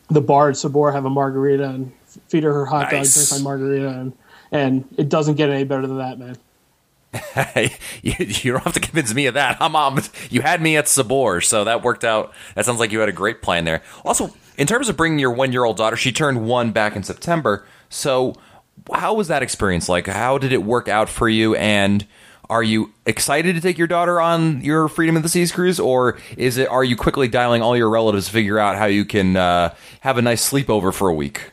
the 0.08 0.20
bar 0.20 0.50
at 0.50 0.56
sabor 0.56 0.92
have 0.92 1.04
a 1.04 1.10
margarita 1.10 1.64
and 1.64 1.92
feed 2.28 2.42
her 2.44 2.52
her 2.52 2.66
hot 2.66 2.90
Nice. 2.92 3.14
dog 3.14 3.28
drink 3.28 3.42
my 3.44 3.50
margarita 3.50 3.88
and 3.88 4.12
and 4.52 4.88
it 4.96 5.08
doesn't 5.08 5.34
get 5.34 5.50
any 5.50 5.64
better 5.64 5.86
than 5.86 5.98
that 5.98 6.18
man 6.18 6.36
you, 8.02 8.14
you 8.18 8.52
don't 8.52 8.62
have 8.64 8.74
to 8.74 8.80
convince 8.80 9.14
me 9.14 9.26
of 9.26 9.34
that. 9.34 9.56
I'm 9.60 9.74
on. 9.74 10.00
You 10.30 10.42
had 10.42 10.60
me 10.60 10.76
at 10.76 10.88
Sabor, 10.88 11.40
so 11.40 11.64
that 11.64 11.82
worked 11.82 12.04
out. 12.04 12.34
That 12.54 12.66
sounds 12.66 12.78
like 12.78 12.92
you 12.92 13.00
had 13.00 13.08
a 13.08 13.12
great 13.12 13.42
plan 13.42 13.64
there. 13.64 13.82
Also, 14.04 14.34
in 14.58 14.66
terms 14.66 14.88
of 14.88 14.96
bringing 14.96 15.18
your 15.18 15.30
one 15.30 15.52
year 15.52 15.64
old 15.64 15.76
daughter, 15.76 15.96
she 15.96 16.12
turned 16.12 16.46
one 16.46 16.72
back 16.72 16.96
in 16.96 17.02
September. 17.02 17.66
So, 17.88 18.34
how 18.92 19.14
was 19.14 19.28
that 19.28 19.42
experience 19.42 19.88
like? 19.88 20.06
How 20.06 20.38
did 20.38 20.52
it 20.52 20.62
work 20.62 20.88
out 20.88 21.08
for 21.08 21.28
you? 21.28 21.54
And 21.54 22.06
are 22.48 22.62
you 22.62 22.92
excited 23.04 23.54
to 23.54 23.60
take 23.60 23.78
your 23.78 23.86
daughter 23.86 24.20
on 24.20 24.60
your 24.62 24.88
Freedom 24.88 25.16
of 25.16 25.22
the 25.22 25.28
Seas 25.28 25.52
cruise, 25.52 25.80
or 25.80 26.18
is 26.36 26.58
it? 26.58 26.68
Are 26.68 26.84
you 26.84 26.96
quickly 26.96 27.28
dialing 27.28 27.62
all 27.62 27.76
your 27.76 27.90
relatives 27.90 28.26
to 28.26 28.32
figure 28.32 28.58
out 28.58 28.76
how 28.76 28.86
you 28.86 29.04
can 29.04 29.36
uh, 29.36 29.74
have 30.00 30.18
a 30.18 30.22
nice 30.22 30.48
sleepover 30.48 30.92
for 30.94 31.08
a 31.08 31.14
week? 31.14 31.50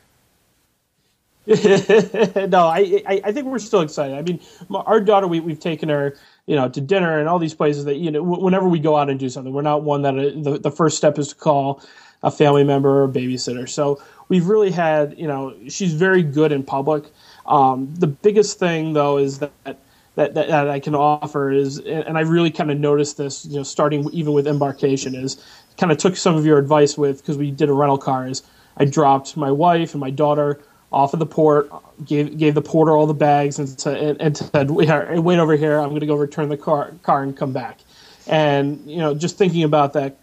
no, 1.48 2.68
I, 2.68 3.04
I 3.06 3.22
I 3.26 3.32
think 3.32 3.48
we're 3.48 3.60
still 3.60 3.82
excited. 3.82 4.18
I 4.18 4.22
mean, 4.22 4.40
our 4.74 5.02
daughter, 5.02 5.28
we 5.28 5.40
we've 5.40 5.60
taken 5.60 5.90
her, 5.90 6.16
you 6.46 6.56
know, 6.56 6.70
to 6.70 6.80
dinner 6.80 7.20
and 7.20 7.28
all 7.28 7.40
these 7.40 7.56
places 7.56 7.86
that 7.86 7.98
you 7.98 8.12
know. 8.12 8.24
Whenever 8.24 8.70
we 8.70 8.80
go 8.80 8.96
out 8.96 9.10
and 9.10 9.20
do 9.20 9.30
something, 9.30 9.52
we're 9.52 9.62
not 9.62 9.84
one 9.84 10.04
that 10.04 10.18
uh, 10.18 10.32
the 10.36 10.60
the 10.62 10.72
first 10.72 10.96
step 10.96 11.18
is 11.18 11.30
to 11.30 11.36
call 11.36 11.84
a 12.22 12.32
family 12.32 12.64
member 12.64 13.02
or 13.02 13.04
a 13.04 13.10
babysitter. 13.10 13.68
So 13.68 14.02
we've 14.30 14.48
really 14.48 14.72
had, 14.72 15.20
you 15.20 15.28
know, 15.28 15.54
she's 15.68 15.94
very 15.94 16.24
good 16.24 16.54
in 16.54 16.64
public. 16.64 17.12
Um, 17.46 17.94
the 17.96 18.08
biggest 18.08 18.60
thing 18.60 18.94
though 18.94 19.18
is 19.18 19.40
that. 19.40 19.80
That, 20.16 20.36
that, 20.36 20.48
that 20.48 20.70
I 20.70 20.80
can 20.80 20.94
offer 20.94 21.52
is, 21.52 21.80
and 21.80 22.20
I 22.20 22.22
really 22.22 22.52
kind 22.52 22.70
of 22.70 22.80
noticed 22.80 23.18
this, 23.18 23.46
you 23.48 23.58
know, 23.58 23.64
starting 23.64 24.08
even 24.14 24.34
with 24.34 24.46
embarkation, 24.46 25.16
is 25.16 25.44
kind 25.78 25.92
of 25.92 25.98
took 25.98 26.16
some 26.16 26.36
of 26.36 26.46
your 26.46 26.60
advice 26.60 26.96
with 26.96 27.18
because 27.18 27.36
we 27.36 27.50
did 27.50 27.68
a 27.68 27.74
rental 27.74 27.98
car. 27.98 28.28
Is 28.28 28.44
I 28.78 28.86
dropped 28.86 29.36
my 29.36 29.52
wife 29.52 29.94
and 29.96 30.02
my 30.02 30.12
daughter 30.12 30.62
off 30.92 31.14
of 31.14 31.20
the 31.20 31.26
port, 31.26 31.72
gave 32.06 32.38
gave 32.38 32.54
the 32.54 32.62
porter 32.62 32.92
all 32.92 33.08
the 33.08 33.14
bags, 33.16 33.58
and 33.58 33.68
said, 33.68 34.18
and, 34.20 34.38
said, 34.38 34.70
wait 34.70 34.90
over 34.90 35.56
here. 35.56 35.80
I'm 35.80 35.90
going 35.90 36.02
to 36.02 36.06
go 36.06 36.16
return 36.16 36.50
the 36.50 36.58
car 36.58 36.94
car 37.02 37.24
and 37.24 37.36
come 37.36 37.52
back. 37.52 37.80
And 38.28 38.80
you 38.86 38.98
know, 38.98 39.16
just 39.16 39.38
thinking 39.38 39.64
about 39.64 39.94
that, 39.94 40.18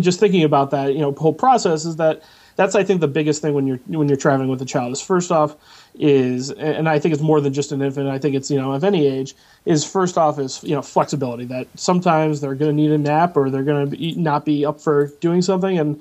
just 0.00 0.18
thinking 0.18 0.44
about 0.44 0.70
that, 0.70 0.94
you 0.94 1.00
know, 1.00 1.12
whole 1.12 1.34
process 1.34 1.84
is 1.84 1.96
that 1.96 2.22
that's 2.56 2.74
I 2.74 2.82
think 2.82 3.00
the 3.00 3.08
biggest 3.08 3.40
thing 3.42 3.54
when 3.54 3.66
you're 3.66 3.80
when 3.86 4.08
you're 4.08 4.16
traveling 4.16 4.48
with 4.48 4.60
a 4.62 4.64
child 4.64 4.92
is 4.92 5.00
first 5.00 5.30
off 5.30 5.56
is 5.98 6.50
and 6.52 6.88
I 6.88 7.00
think 7.00 7.12
it's 7.12 7.22
more 7.22 7.40
than 7.40 7.52
just 7.52 7.72
an 7.72 7.82
infant. 7.82 8.08
I 8.08 8.18
think 8.18 8.36
it's 8.36 8.50
you 8.50 8.58
know 8.58 8.72
of 8.72 8.84
any 8.84 9.06
age 9.06 9.34
is 9.64 9.84
first 9.84 10.16
off 10.16 10.38
is 10.38 10.62
you 10.62 10.74
know 10.74 10.82
flexibility 10.82 11.44
that 11.46 11.66
sometimes 11.74 12.40
they're 12.40 12.54
going 12.54 12.70
to 12.70 12.82
need 12.82 12.92
a 12.92 12.98
nap 12.98 13.36
or 13.36 13.50
they're 13.50 13.64
going 13.64 13.90
to 13.90 14.20
not 14.20 14.44
be 14.44 14.64
up 14.64 14.80
for 14.80 15.08
doing 15.20 15.42
something 15.42 15.78
and 15.78 16.00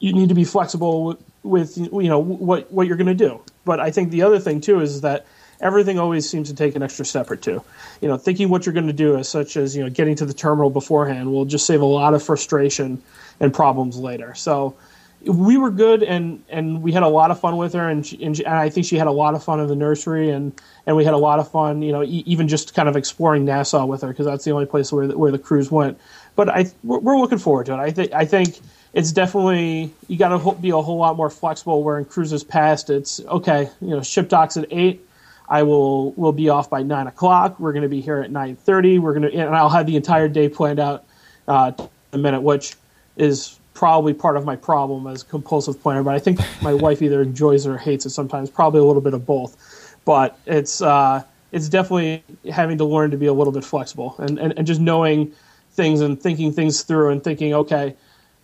you 0.00 0.12
need 0.12 0.28
to 0.28 0.34
be 0.34 0.44
flexible 0.44 1.04
with, 1.04 1.18
with 1.42 1.78
you 1.78 2.08
know 2.08 2.18
what 2.18 2.70
what 2.72 2.86
you're 2.86 2.96
going 2.96 3.06
to 3.06 3.14
do. 3.14 3.40
But 3.64 3.80
I 3.80 3.90
think 3.90 4.10
the 4.10 4.22
other 4.22 4.40
thing 4.40 4.60
too 4.60 4.80
is 4.80 5.02
that 5.02 5.26
everything 5.60 5.98
always 5.98 6.28
seems 6.28 6.48
to 6.48 6.54
take 6.54 6.74
an 6.76 6.82
extra 6.82 7.04
step 7.04 7.30
or 7.30 7.36
two. 7.36 7.62
You 8.00 8.08
know, 8.08 8.16
thinking 8.16 8.48
what 8.48 8.66
you're 8.66 8.72
going 8.72 8.86
to 8.86 8.92
do, 8.92 9.16
as 9.16 9.28
such 9.28 9.56
as 9.56 9.76
you 9.76 9.82
know, 9.82 9.90
getting 9.90 10.16
to 10.16 10.26
the 10.26 10.34
terminal 10.34 10.70
beforehand, 10.70 11.32
will 11.32 11.44
just 11.44 11.66
save 11.66 11.80
a 11.80 11.86
lot 11.86 12.14
of 12.14 12.22
frustration 12.22 13.02
and 13.40 13.54
problems 13.54 13.96
later. 13.96 14.34
So 14.34 14.74
we 15.22 15.56
were 15.56 15.70
good, 15.70 16.02
and 16.02 16.42
and 16.48 16.82
we 16.82 16.92
had 16.92 17.02
a 17.02 17.08
lot 17.08 17.30
of 17.30 17.40
fun 17.40 17.56
with 17.56 17.72
her, 17.74 17.88
and, 17.88 18.06
she, 18.06 18.22
and, 18.22 18.36
she, 18.36 18.44
and, 18.44 18.54
I 18.54 18.68
think 18.70 18.86
she 18.86 18.96
had 18.96 19.06
a 19.06 19.12
lot 19.12 19.34
of 19.34 19.42
fun 19.42 19.60
in 19.60 19.66
the 19.66 19.76
nursery, 19.76 20.30
and 20.30 20.52
and 20.86 20.96
we 20.96 21.04
had 21.04 21.14
a 21.14 21.18
lot 21.18 21.38
of 21.38 21.50
fun, 21.50 21.82
you 21.82 21.92
know, 21.92 22.02
e- 22.02 22.22
even 22.26 22.48
just 22.48 22.74
kind 22.74 22.88
of 22.88 22.96
exploring 22.96 23.44
Nassau 23.44 23.84
with 23.86 24.02
her 24.02 24.08
because 24.08 24.26
that's 24.26 24.44
the 24.44 24.52
only 24.52 24.66
place 24.66 24.92
where 24.92 25.06
the, 25.06 25.18
where 25.18 25.30
the 25.30 25.38
cruise 25.38 25.70
went. 25.70 25.98
But 26.36 26.48
I 26.48 26.66
we're, 26.84 27.00
we're 27.00 27.18
looking 27.18 27.38
forward 27.38 27.66
to 27.66 27.74
it. 27.74 27.78
I 27.78 27.90
think 27.90 28.12
I 28.12 28.24
think 28.24 28.60
it's 28.92 29.12
definitely 29.12 29.92
you 30.06 30.16
got 30.16 30.38
to 30.38 30.52
be 30.60 30.70
a 30.70 30.80
whole 30.80 30.98
lot 30.98 31.16
more 31.16 31.30
flexible. 31.30 31.82
Where 31.82 31.98
in 31.98 32.04
cruises 32.04 32.44
past, 32.44 32.90
it's 32.90 33.20
okay, 33.20 33.70
you 33.80 33.88
know, 33.90 34.02
ship 34.02 34.28
docks 34.28 34.56
at 34.56 34.66
eight 34.70 35.04
I 35.48 35.62
will 35.62 36.12
will 36.12 36.32
be 36.32 36.48
off 36.48 36.68
by 36.68 36.82
nine 36.82 37.06
o'clock. 37.06 37.58
We're 37.58 37.72
going 37.72 37.82
to 37.82 37.88
be 37.88 38.00
here 38.00 38.20
at 38.20 38.30
nine 38.30 38.56
thirty. 38.56 38.98
We're 38.98 39.14
going 39.14 39.30
to 39.30 39.36
and 39.36 39.54
I'll 39.54 39.70
have 39.70 39.86
the 39.86 39.96
entire 39.96 40.28
day 40.28 40.48
planned 40.48 40.78
out 40.78 41.04
uh, 41.46 41.72
a 42.12 42.18
minute, 42.18 42.42
which 42.42 42.74
is 43.16 43.57
probably 43.78 44.12
part 44.12 44.36
of 44.36 44.44
my 44.44 44.56
problem 44.56 45.06
as 45.06 45.22
a 45.22 45.24
compulsive 45.26 45.80
planner. 45.80 46.02
But 46.02 46.16
I 46.16 46.18
think 46.18 46.40
my 46.62 46.74
wife 46.74 47.00
either 47.00 47.22
enjoys 47.22 47.64
it 47.64 47.70
or 47.70 47.78
hates 47.78 48.04
it 48.04 48.10
sometimes. 48.10 48.50
Probably 48.50 48.80
a 48.80 48.84
little 48.84 49.00
bit 49.00 49.14
of 49.14 49.24
both. 49.24 49.96
But 50.04 50.36
it's 50.46 50.82
uh, 50.82 51.22
it's 51.52 51.68
definitely 51.68 52.24
having 52.50 52.76
to 52.78 52.84
learn 52.84 53.12
to 53.12 53.16
be 53.16 53.26
a 53.26 53.32
little 53.32 53.52
bit 53.52 53.64
flexible 53.64 54.16
and, 54.18 54.36
and, 54.38 54.52
and 54.56 54.66
just 54.66 54.80
knowing 54.80 55.32
things 55.70 56.00
and 56.00 56.20
thinking 56.20 56.52
things 56.52 56.82
through 56.82 57.10
and 57.10 57.22
thinking, 57.22 57.54
okay, 57.54 57.94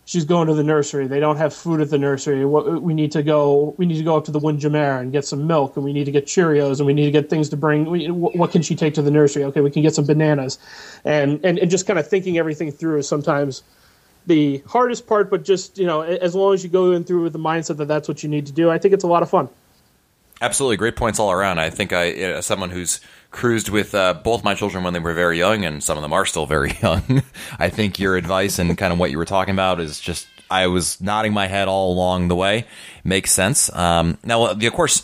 she's 0.05 0.23
going 0.23 0.47
to 0.47 0.53
the 0.53 0.63
nursery. 0.63 1.05
They 1.05 1.19
don't 1.19 1.35
have 1.35 1.53
food 1.53 1.81
at 1.81 1.89
the 1.89 1.97
nursery. 1.97 2.45
We 2.45 2.93
need 2.93 3.11
to 3.11 3.21
go. 3.21 3.75
We 3.77 3.85
need 3.85 3.97
to 3.97 4.05
go 4.05 4.15
up 4.15 4.23
to 4.25 4.31
the 4.31 4.39
Windjammer 4.39 5.01
and 5.01 5.11
get 5.11 5.25
some 5.25 5.45
milk, 5.47 5.75
and 5.75 5.83
we 5.83 5.91
need 5.91 6.05
to 6.05 6.11
get 6.11 6.27
Cheerios, 6.27 6.77
and 6.77 6.87
we 6.87 6.93
need 6.93 7.05
to 7.05 7.11
get 7.11 7.29
things 7.29 7.49
to 7.49 7.57
bring. 7.57 7.85
what 8.15 8.51
can 8.51 8.61
she 8.61 8.73
take 8.73 8.93
to 8.93 9.01
the 9.01 9.11
nursery? 9.11 9.43
Okay, 9.43 9.59
we 9.59 9.69
can 9.69 9.81
get 9.81 9.93
some 9.95 10.05
bananas, 10.05 10.59
and 11.03 11.43
and, 11.43 11.59
and 11.59 11.69
just 11.69 11.85
kind 11.85 11.99
of 11.99 12.07
thinking 12.07 12.37
everything 12.37 12.71
through 12.71 12.99
is 12.99 13.07
sometimes 13.09 13.63
the 14.27 14.63
hardest 14.67 15.07
part. 15.07 15.29
But 15.29 15.43
just 15.43 15.77
you 15.77 15.85
know, 15.85 16.01
as 16.01 16.35
long 16.35 16.53
as 16.53 16.63
you 16.63 16.69
go 16.69 16.91
in 16.91 17.03
through 17.03 17.23
with 17.23 17.33
the 17.33 17.39
mindset 17.39 17.77
that 17.77 17.87
that's 17.87 18.07
what 18.07 18.23
you 18.23 18.29
need 18.29 18.47
to 18.47 18.53
do, 18.53 18.69
I 18.69 18.77
think 18.77 18.93
it's 18.93 19.03
a 19.03 19.07
lot 19.07 19.23
of 19.23 19.29
fun. 19.29 19.49
Absolutely, 20.41 20.77
great 20.77 20.95
points 20.97 21.17
all 21.17 21.31
around. 21.31 21.59
I 21.59 21.69
think 21.69 21.93
I, 21.93 22.09
as 22.09 22.45
someone 22.45 22.69
who's 22.69 22.99
cruised 23.31 23.69
with 23.69 23.95
uh, 23.95 24.13
both 24.13 24.43
my 24.43 24.53
children 24.53 24.83
when 24.83 24.93
they 24.93 24.99
were 24.99 25.13
very 25.13 25.37
young, 25.37 25.63
and 25.63 25.83
some 25.83 25.97
of 25.97 26.01
them 26.01 26.13
are 26.13 26.25
still 26.25 26.45
very 26.45 26.73
young. 26.81 27.23
I 27.57 27.69
think 27.69 27.99
your 27.99 28.17
advice 28.17 28.59
and 28.59 28.77
kind 28.77 28.91
of 28.91 28.99
what 28.99 29.11
you 29.11 29.17
were 29.17 29.25
talking 29.25 29.53
about 29.53 29.79
is 29.79 29.99
just 29.99 30.27
I 30.49 30.67
was 30.67 31.01
nodding 31.01 31.33
my 31.33 31.47
head 31.47 31.67
all 31.67 31.93
along 31.93 32.27
the 32.27 32.35
way. 32.35 32.65
Makes 33.03 33.31
sense. 33.31 33.73
Um, 33.73 34.17
now, 34.23 34.47
of 34.47 34.73
course, 34.73 35.03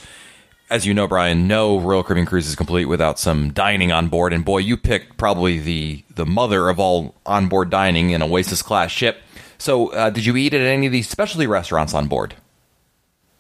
as 0.72 0.88
you 0.88 0.94
know, 0.94 1.08
Brian, 1.08 1.48
no 1.48 1.80
Royal 1.80 2.04
Caribbean 2.04 2.26
cruise 2.26 2.48
is 2.48 2.56
complete 2.56 2.86
without 2.86 3.20
some 3.20 3.52
dining 3.54 3.92
on 3.92 4.08
board. 4.08 4.34
And 4.34 4.44
boy, 4.44 4.60
you 4.60 4.78
picked 4.78 5.18
probably 5.18 5.60
the 5.60 6.04
the 6.16 6.26
mother 6.26 6.70
of 6.70 6.80
all 6.80 7.14
onboard 7.26 7.70
dining 7.70 8.10
in 8.10 8.24
Oasis 8.24 8.62
class 8.64 8.90
ship. 8.92 9.22
So, 9.58 9.94
uh, 9.94 10.10
did 10.10 10.26
you 10.26 10.36
eat 10.38 10.56
at 10.56 10.62
any 10.62 10.88
of 10.88 10.92
these 10.92 11.08
specialty 11.08 11.46
restaurants 11.46 11.94
on 11.94 12.08
board? 12.08 12.36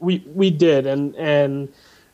we 0.01 0.23
we 0.33 0.49
did, 0.49 0.85
and 0.85 1.15
and 1.15 1.69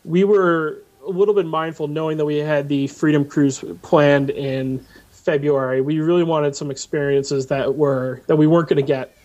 we 0.05 0.24
were 0.24 0.83
a 1.05 1.09
little 1.09 1.33
bit 1.33 1.45
mindful, 1.45 1.88
knowing 1.88 2.17
that 2.17 2.25
we 2.25 2.38
had 2.38 2.69
the 2.69 2.88
Freedom 2.88 3.25
Cruise 3.25 3.63
planned 3.81 4.29
in 4.29 4.86
February. 5.09 5.81
We 5.81 6.00
really 6.00 6.24
wanted 6.24 6.55
some 6.55 6.69
experiences 6.69 7.47
that 7.47 7.75
were 7.75 8.21
that 8.27 8.36
we 8.36 8.45
weren't 8.45 8.69
going 8.69 8.77
to 8.77 8.88
get 8.88 9.16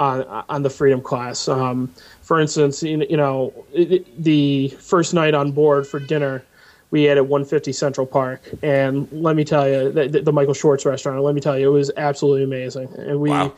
on 0.00 0.44
on 0.48 0.62
the 0.62 0.70
Freedom 0.70 1.00
class. 1.00 1.46
Um, 1.46 1.92
for 2.22 2.40
instance, 2.40 2.82
you 2.82 3.16
know, 3.16 3.52
it, 3.72 4.22
the 4.22 4.68
first 4.80 5.14
night 5.14 5.34
on 5.34 5.52
board 5.52 5.86
for 5.86 6.00
dinner, 6.00 6.42
we 6.90 7.04
had 7.04 7.18
at 7.18 7.26
150 7.26 7.72
Central 7.72 8.06
Park, 8.06 8.42
and 8.62 9.06
let 9.12 9.36
me 9.36 9.44
tell 9.44 9.68
you, 9.68 9.92
the, 9.92 10.22
the 10.22 10.32
Michael 10.32 10.54
Schwartz 10.54 10.86
restaurant. 10.86 11.22
Let 11.22 11.34
me 11.34 11.40
tell 11.40 11.58
you, 11.58 11.68
it 11.68 11.72
was 11.72 11.92
absolutely 11.96 12.42
amazing, 12.42 12.92
and 12.96 13.20
we. 13.20 13.30
Wow 13.30 13.54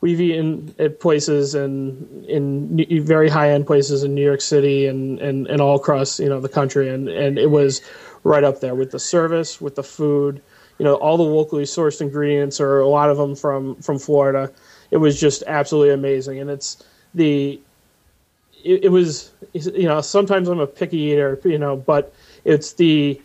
we've 0.00 0.20
eaten 0.20 0.74
at 0.78 1.00
places 1.00 1.54
and 1.54 2.26
in, 2.26 2.78
in 2.78 3.02
very 3.02 3.30
high 3.30 3.50
end 3.50 3.66
places 3.66 4.04
in 4.04 4.14
New 4.14 4.22
York 4.22 4.42
City 4.42 4.86
and, 4.86 5.18
and, 5.18 5.46
and 5.46 5.62
all 5.62 5.76
across 5.76 6.20
you 6.20 6.28
know 6.28 6.40
the 6.40 6.48
country 6.48 6.90
and, 6.90 7.08
and 7.08 7.38
it 7.38 7.50
was 7.50 7.80
right 8.22 8.44
up 8.44 8.60
there 8.60 8.74
with 8.74 8.90
the 8.90 8.98
service 8.98 9.62
with 9.62 9.76
the 9.76 9.82
food 9.82 10.42
you 10.78 10.84
know 10.84 10.96
all 10.96 11.16
the 11.16 11.22
locally 11.22 11.62
sourced 11.62 12.02
ingredients 12.02 12.60
or 12.60 12.80
a 12.80 12.86
lot 12.86 13.08
of 13.08 13.16
them 13.16 13.34
from 13.34 13.76
from 13.76 13.98
Florida 13.98 14.52
it 14.90 14.98
was 14.98 15.20
just 15.20 15.42
absolutely 15.46 15.92
amazing 15.92 16.38
and 16.38 16.50
it's 16.50 16.84
the 17.14 17.60
it, 18.64 18.84
it 18.84 18.88
was 18.90 19.32
you 19.52 19.88
know 19.88 20.00
sometimes 20.00 20.48
I'm 20.48 20.60
a 20.60 20.66
picky 20.66 20.98
eater 20.98 21.40
you 21.44 21.58
know 21.58 21.76
but 21.76 22.12
it's 22.44 22.74
the 22.74 23.20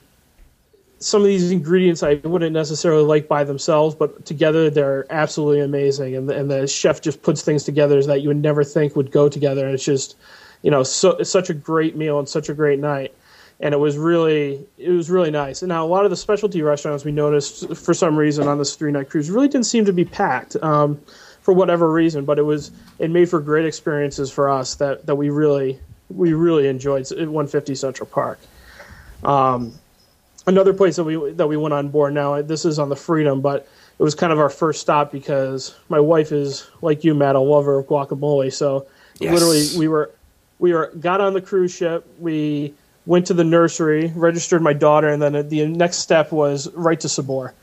some 0.99 1.21
of 1.21 1.27
these 1.27 1.49
ingredients 1.49 2.03
I 2.03 2.15
wouldn't 2.15 2.51
necessarily 2.51 3.03
like 3.03 3.27
by 3.27 3.43
themselves, 3.43 3.95
but 3.95 4.25
together 4.25 4.69
they're 4.69 5.05
absolutely 5.09 5.61
amazing. 5.61 6.15
And 6.15 6.29
the, 6.29 6.37
and 6.37 6.51
the 6.51 6.67
chef 6.67 7.01
just 7.01 7.21
puts 7.21 7.41
things 7.41 7.63
together 7.63 8.03
that 8.03 8.21
you 8.21 8.27
would 8.27 8.41
never 8.41 8.63
think 8.63 8.95
would 8.95 9.11
go 9.11 9.29
together. 9.29 9.65
And 9.65 9.73
it's 9.73 9.83
just, 9.83 10.17
you 10.61 10.69
know, 10.69 10.83
so 10.83 11.21
such 11.23 11.49
a 11.49 11.53
great 11.53 11.95
meal 11.95 12.19
and 12.19 12.27
such 12.27 12.49
a 12.49 12.53
great 12.53 12.79
night. 12.79 13.13
And 13.61 13.73
it 13.73 13.77
was 13.77 13.97
really, 13.97 14.65
it 14.77 14.89
was 14.89 15.09
really 15.09 15.31
nice. 15.31 15.61
And 15.61 15.69
now 15.69 15.85
a 15.85 15.87
lot 15.87 16.03
of 16.03 16.11
the 16.11 16.17
specialty 16.17 16.61
restaurants 16.61 17.05
we 17.05 17.11
noticed 17.11 17.75
for 17.75 17.93
some 17.93 18.17
reason 18.17 18.47
on 18.47 18.57
this 18.57 18.75
three 18.75 18.91
night 18.91 19.09
cruise 19.09 19.29
really 19.29 19.47
didn't 19.47 19.65
seem 19.65 19.85
to 19.85 19.93
be 19.93 20.05
packed 20.05 20.57
um, 20.61 20.99
for 21.41 21.53
whatever 21.53 21.91
reason. 21.91 22.25
But 22.25 22.39
it 22.39 22.43
was, 22.43 22.71
it 22.99 23.09
made 23.09 23.29
for 23.29 23.39
great 23.39 23.65
experiences 23.65 24.31
for 24.31 24.49
us 24.49 24.75
that 24.75 25.05
that 25.05 25.15
we 25.15 25.29
really, 25.29 25.79
we 26.09 26.33
really 26.33 26.67
enjoyed 26.67 27.11
at 27.11 27.17
150 27.17 27.75
Central 27.75 28.07
Park. 28.07 28.39
Um, 29.23 29.73
another 30.47 30.73
place 30.73 30.95
that 30.95 31.03
we 31.03 31.31
that 31.33 31.47
we 31.47 31.57
went 31.57 31.73
on 31.73 31.89
board 31.89 32.13
now. 32.13 32.41
This 32.41 32.65
is 32.65 32.79
on 32.79 32.89
the 32.89 32.95
Freedom, 32.95 33.41
but 33.41 33.67
it 33.97 34.03
was 34.03 34.15
kind 34.15 34.31
of 34.31 34.39
our 34.39 34.49
first 34.49 34.81
stop 34.81 35.11
because 35.11 35.75
my 35.89 35.99
wife 35.99 36.31
is 36.31 36.69
like 36.81 37.03
you, 37.03 37.13
Matt, 37.13 37.35
a 37.35 37.39
lover 37.39 37.79
of 37.79 37.87
guacamole. 37.87 38.51
So 38.51 38.87
yes. 39.19 39.33
literally, 39.33 39.67
we 39.77 39.87
were 39.87 40.11
we 40.57 40.73
were 40.73 40.91
got 40.99 41.21
on 41.21 41.33
the 41.33 41.41
cruise 41.41 41.73
ship. 41.73 42.07
We 42.19 42.73
went 43.05 43.27
to 43.27 43.33
the 43.33 43.43
nursery, 43.43 44.11
registered 44.15 44.61
my 44.61 44.73
daughter, 44.73 45.09
and 45.09 45.21
then 45.21 45.49
the 45.49 45.65
next 45.65 45.97
step 45.97 46.31
was 46.31 46.71
right 46.73 46.99
to 46.99 47.09
Sabor. 47.09 47.53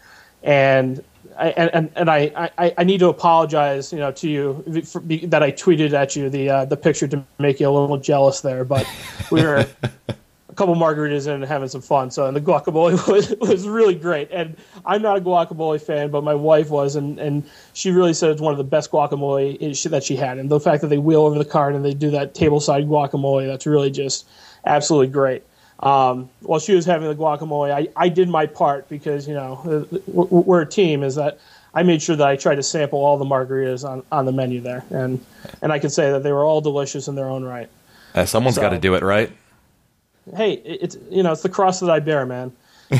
And 0.42 1.02
And 1.38 1.90
and 1.94 2.10
I, 2.10 2.50
I, 2.58 2.74
I 2.78 2.84
need 2.84 3.00
to 3.00 3.08
apologize, 3.08 3.92
you 3.92 3.98
know, 3.98 4.10
to 4.12 4.28
you 4.28 4.82
for, 4.84 5.00
that 5.00 5.42
I 5.42 5.52
tweeted 5.52 5.92
at 5.92 6.16
you 6.16 6.30
the 6.30 6.48
uh, 6.50 6.64
the 6.64 6.76
picture 6.76 7.06
to 7.08 7.24
make 7.38 7.60
you 7.60 7.68
a 7.68 7.70
little 7.70 7.98
jealous 7.98 8.40
there, 8.40 8.64
but 8.64 8.86
we 9.30 9.42
were 9.42 9.66
a 10.06 10.54
couple 10.56 10.74
margaritas 10.74 11.26
and 11.26 11.44
having 11.44 11.68
some 11.68 11.82
fun. 11.82 12.10
So 12.10 12.26
and 12.26 12.36
the 12.36 12.40
guacamole 12.40 13.06
was, 13.12 13.34
was 13.38 13.68
really 13.68 13.94
great. 13.94 14.30
And 14.32 14.56
I'm 14.84 15.02
not 15.02 15.18
a 15.18 15.20
guacamole 15.20 15.80
fan, 15.80 16.10
but 16.10 16.24
my 16.24 16.34
wife 16.34 16.70
was, 16.70 16.96
and, 16.96 17.18
and 17.18 17.48
she 17.74 17.90
really 17.90 18.14
said 18.14 18.30
it's 18.30 18.40
one 18.40 18.52
of 18.52 18.58
the 18.58 18.64
best 18.64 18.90
guacamole 18.90 19.90
that 19.90 20.02
she 20.02 20.16
had. 20.16 20.38
And 20.38 20.48
the 20.48 20.58
fact 20.58 20.80
that 20.80 20.88
they 20.88 20.98
wheel 20.98 21.22
over 21.22 21.38
the 21.38 21.44
cart 21.44 21.74
and 21.74 21.84
they 21.84 21.94
do 21.94 22.10
that 22.10 22.34
tableside 22.34 22.88
guacamole, 22.88 23.46
that's 23.46 23.66
really 23.66 23.90
just 23.90 24.26
absolutely 24.64 25.08
great. 25.08 25.44
Um, 25.80 26.30
while 26.40 26.58
she 26.58 26.74
was 26.74 26.86
having 26.86 27.08
the 27.08 27.14
guacamole, 27.14 27.70
I, 27.70 27.88
I 27.96 28.08
did 28.08 28.28
my 28.28 28.46
part 28.46 28.88
because 28.88 29.28
you 29.28 29.34
know 29.34 29.86
we're 30.06 30.62
a 30.62 30.66
team. 30.66 31.02
Is 31.02 31.16
that 31.16 31.38
I 31.74 31.82
made 31.82 32.00
sure 32.00 32.16
that 32.16 32.26
I 32.26 32.36
tried 32.36 32.56
to 32.56 32.62
sample 32.62 32.98
all 32.98 33.18
the 33.18 33.26
margaritas 33.26 33.88
on, 33.88 34.02
on 34.10 34.24
the 34.24 34.32
menu 34.32 34.60
there, 34.60 34.84
and 34.90 35.24
and 35.60 35.72
I 35.72 35.78
can 35.78 35.90
say 35.90 36.10
that 36.10 36.22
they 36.22 36.32
were 36.32 36.44
all 36.44 36.60
delicious 36.60 37.08
in 37.08 37.14
their 37.14 37.28
own 37.28 37.44
right. 37.44 37.68
Uh, 38.14 38.24
someone's 38.24 38.54
so, 38.54 38.62
got 38.62 38.70
to 38.70 38.78
do 38.78 38.94
it, 38.94 39.02
right? 39.02 39.30
hey, 40.34 40.54
it's 40.54 40.96
you 41.10 41.22
know 41.22 41.32
it's 41.32 41.42
the 41.42 41.48
cross 41.48 41.80
that 41.80 41.90
I 41.90 42.00
bear, 42.00 42.26
man. 42.26 42.52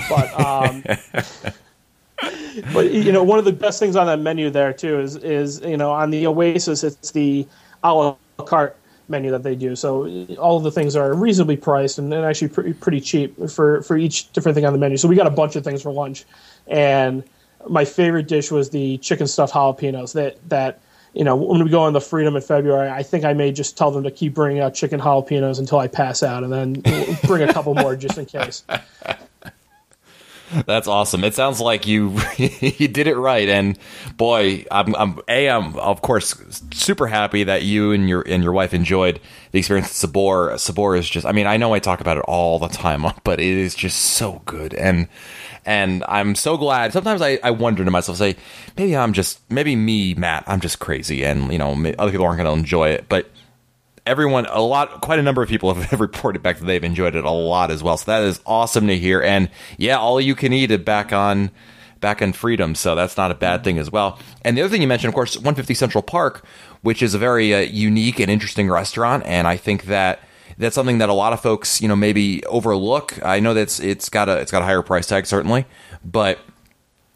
But 0.09 0.41
um, 0.41 0.83
but 2.73 2.93
you 2.93 3.13
know 3.13 3.23
one 3.23 3.39
of 3.39 3.45
the 3.45 3.53
best 3.53 3.79
things 3.79 3.97
on 3.97 4.07
that 4.07 4.21
menu 4.21 4.51
there 4.51 4.73
too 4.73 5.01
is 5.01 5.17
is 5.17 5.61
you 5.61 5.77
know 5.77 5.91
on 5.91 6.11
the 6.11 6.27
Oasis 6.27 6.85
it's 6.85 7.11
the 7.11 7.47
a 7.83 7.93
la 7.93 8.17
carte 8.45 8.77
menu 9.09 9.31
that 9.31 9.43
they 9.43 9.55
do. 9.55 9.77
So 9.77 10.07
all 10.39 10.57
of 10.57 10.63
the 10.63 10.71
things 10.71 10.97
are 10.97 11.15
reasonably 11.15 11.57
priced 11.57 11.99
and, 11.99 12.13
and 12.13 12.25
actually 12.25 12.49
pretty, 12.49 12.73
pretty 12.75 13.01
cheap 13.01 13.49
for 13.51 13.83
for 13.83 13.97
each 13.97 14.33
different 14.33 14.55
thing 14.55 14.65
on 14.65 14.73
the 14.73 14.79
menu. 14.79 14.97
So 14.97 15.09
we 15.09 15.17
got 15.17 15.27
a 15.27 15.31
bunch 15.31 15.57
of 15.57 15.65
things 15.65 15.83
for 15.83 15.93
lunch, 15.93 16.25
and 16.67 17.25
my 17.69 17.85
favorite 17.85 18.29
dish 18.29 18.51
was 18.51 18.71
the 18.71 18.99
chicken 18.99 19.27
stuffed 19.27 19.55
jalapenos 19.55 20.13
that 20.15 20.37
that 20.49 20.81
you 21.17 21.25
know, 21.25 21.35
when 21.35 21.65
we 21.65 21.71
go 21.71 21.81
on 21.81 21.95
the 21.95 22.01
Freedom 22.01 22.37
in 22.37 22.43
February, 22.43 22.91
I 22.91 23.03
think 23.03 23.25
I 23.25 23.33
may 23.33 23.51
just 23.51 23.79
tell 23.79 23.91
them 23.91 24.03
to 24.03 24.11
keep 24.11 24.35
bringing 24.35 24.61
out 24.61 24.75
chicken 24.75 25.01
jalapenos 25.01 25.59
until 25.59 25.79
I 25.79 25.89
pass 25.89 26.23
out, 26.23 26.45
and 26.45 26.53
then 26.53 26.83
bring 27.25 27.49
a 27.49 27.51
couple 27.53 27.75
more 27.75 27.97
just 27.97 28.19
in 28.19 28.27
case. 28.27 28.65
That's 30.67 30.87
awesome. 30.87 31.25
It 31.25 31.35
sounds 31.35 31.61
like 31.61 31.87
you 31.87 32.19
you 32.37 32.89
did 32.89 33.07
it 33.07 33.17
right, 33.17 33.49
and 33.49 33.79
boy, 34.17 34.65
I'm, 34.71 34.95
I'm 34.95 35.21
a 35.29 35.49
I'm 35.49 35.77
of 35.77 36.03
course 36.03 36.35
super 36.73 37.07
happy 37.07 37.45
that 37.45 37.63
you 37.63 37.93
and 37.93 38.09
your 38.09 38.23
and 38.27 38.43
your 38.43 38.53
wife 38.53 38.73
enjoyed 38.73 39.21
the 39.51 39.59
experience 39.59 39.89
at 39.89 39.95
Sabor. 39.95 40.57
Sabor 40.59 40.97
is 40.97 41.09
just, 41.09 41.27
I 41.27 41.33
mean, 41.33 41.47
I 41.47 41.57
know 41.57 41.75
I 41.75 41.79
talk 41.79 42.01
about 42.01 42.17
it 42.19 42.25
all 42.29 42.59
the 42.59 42.69
time, 42.69 43.05
but 43.25 43.41
it 43.41 43.47
is 43.47 43.75
just 43.75 43.99
so 43.99 44.43
good, 44.45 44.75
and 44.75 45.09
and 45.65 46.05
I'm 46.09 46.35
so 46.35 46.57
glad. 46.57 46.93
Sometimes 46.93 47.23
I, 47.23 47.39
I 47.43 47.51
wonder 47.51 47.85
to 47.85 47.91
myself, 47.91 48.19
say 48.19 48.37
maybe 48.77 48.97
I'm 48.97 49.13
just 49.13 49.41
maybe 49.51 49.75
me, 49.75 50.15
Matt, 50.15 50.45
I'm 50.47 50.61
just 50.61 50.79
crazy, 50.79 51.25
and 51.25 51.53
you 51.53 51.59
know 51.59 51.73
other 51.99 52.13
people 52.13 52.27
aren't 52.27 52.39
going 52.39 52.55
to 52.55 52.61
enjoy 52.61 52.91
it, 52.91 53.07
but 53.09 53.29
everyone, 54.07 54.47
a 54.47 54.61
lot, 54.61 55.01
quite 55.01 55.19
a 55.19 55.23
number 55.23 55.43
of 55.43 55.49
people 55.49 55.75
have 55.75 56.01
reported 56.01 56.43
back 56.43 56.59
that 56.59 56.65
they've 56.65 56.85
enjoyed 56.85 57.15
it 57.15 57.25
a 57.25 57.31
lot 57.31 57.71
as 57.71 57.83
well. 57.83 57.97
So 57.97 58.11
that 58.11 58.23
is 58.23 58.41
awesome 58.47 58.87
to 58.87 58.97
hear. 58.97 59.21
And 59.21 59.51
yeah, 59.77 59.99
all 59.99 60.21
you 60.21 60.35
can 60.35 60.53
eat 60.53 60.71
it 60.71 60.85
back 60.85 61.13
on 61.13 61.51
back 62.01 62.21
on 62.21 62.33
freedom. 62.33 62.75
So 62.75 62.95
that's 62.95 63.17
not 63.17 63.31
a 63.31 63.35
bad 63.35 63.65
thing 63.65 63.79
as 63.79 63.91
well. 63.91 64.19
And 64.43 64.57
the 64.57 64.63
other 64.63 64.71
thing 64.71 64.83
you 64.83 64.89
mentioned 64.89 65.09
of 65.09 65.15
course 65.15 65.35
150 65.37 65.75
central 65.75 66.03
park 66.03 66.45
which 66.83 67.03
is 67.03 67.15
a 67.15 67.19
very 67.19 67.53
uh, 67.53 67.61
unique 67.61 68.21
and 68.21 68.31
interesting 68.31 68.71
restaurant. 68.71 69.25
And 69.27 69.47
i 69.47 69.57
think 69.57 69.87
that 69.87 70.21
that's 70.59 70.75
something 70.75 70.99
that 70.99 71.09
a 71.09 71.15
lot 71.15 71.33
of 71.33 71.41
folks 71.41 71.81
you 71.81 71.89
know 71.89 71.97
maybe 71.97 72.45
overlook. 72.47 73.19
I 73.25 73.41
know 73.41 73.55
that's 73.55 73.81
it's 73.81 74.09
got 74.09 74.29
a 74.29 74.39
it's 74.39 74.53
got 74.53 74.63
a 74.63 74.67
higher 74.67 74.83
price 74.83 75.07
tag 75.07 75.27
certainly. 75.27 75.67
But 76.05 76.39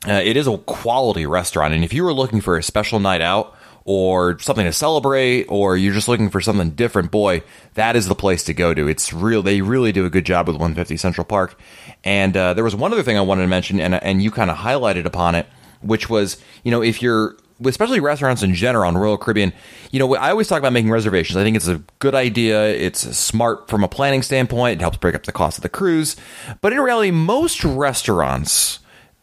uh, 0.08 0.12
it 0.12 0.36
is 0.36 0.46
a 0.46 0.56
quality 0.58 1.26
restaurant. 1.26 1.74
And 1.74 1.84
if 1.84 1.92
you 1.92 2.02
were 2.04 2.12
looking 2.12 2.40
for 2.40 2.56
a 2.56 2.62
special 2.62 3.00
night 3.00 3.20
out 3.20 3.54
or 3.84 4.38
something 4.38 4.64
to 4.64 4.72
celebrate 4.72 5.44
or 5.48 5.76
you're 5.76 5.94
just 5.94 6.08
looking 6.08 6.30
for 6.30 6.40
something 6.40 6.70
different, 6.70 7.10
boy, 7.10 7.42
that 7.74 7.96
is 7.96 8.06
the 8.06 8.14
place 8.14 8.44
to 8.44 8.54
go 8.54 8.74
to. 8.74 8.88
It's 8.88 9.12
real. 9.12 9.42
They 9.42 9.60
really 9.62 9.92
do 9.92 10.04
a 10.04 10.10
good 10.10 10.26
job 10.26 10.46
with 10.46 10.56
150 10.56 10.96
Central 10.96 11.24
Park. 11.24 11.58
And 12.04 12.36
uh, 12.36 12.54
there 12.54 12.64
was 12.64 12.76
one 12.76 12.92
other 12.92 13.02
thing 13.02 13.16
I 13.16 13.22
wanted 13.22 13.42
to 13.42 13.48
mention, 13.48 13.80
and 13.80 13.94
and 13.94 14.22
you 14.22 14.30
kind 14.30 14.50
of 14.50 14.58
highlighted 14.58 15.04
upon 15.04 15.34
it, 15.34 15.46
which 15.82 16.08
was 16.08 16.42
you 16.64 16.70
know 16.70 16.82
if 16.82 17.02
you're 17.02 17.36
especially 17.64 18.00
restaurants 18.00 18.42
in 18.42 18.54
general 18.54 18.88
on 18.88 18.96
Royal 18.96 19.18
Caribbean, 19.18 19.52
you 19.90 19.98
know, 19.98 20.14
I 20.14 20.30
always 20.30 20.48
talk 20.48 20.58
about 20.58 20.72
making 20.72 20.90
reservations. 20.90 21.36
I 21.36 21.42
think 21.42 21.56
it's 21.56 21.68
a 21.68 21.82
good 21.98 22.14
idea. 22.14 22.68
It's 22.68 23.00
smart 23.16 23.68
from 23.68 23.84
a 23.84 23.88
planning 23.88 24.22
standpoint. 24.22 24.80
It 24.80 24.80
helps 24.80 24.96
break 24.96 25.14
up 25.14 25.24
the 25.24 25.32
cost 25.32 25.58
of 25.58 25.62
the 25.62 25.68
cruise. 25.68 26.16
But 26.60 26.72
in 26.72 26.80
reality, 26.80 27.10
most 27.10 27.64
restaurants 27.64 28.78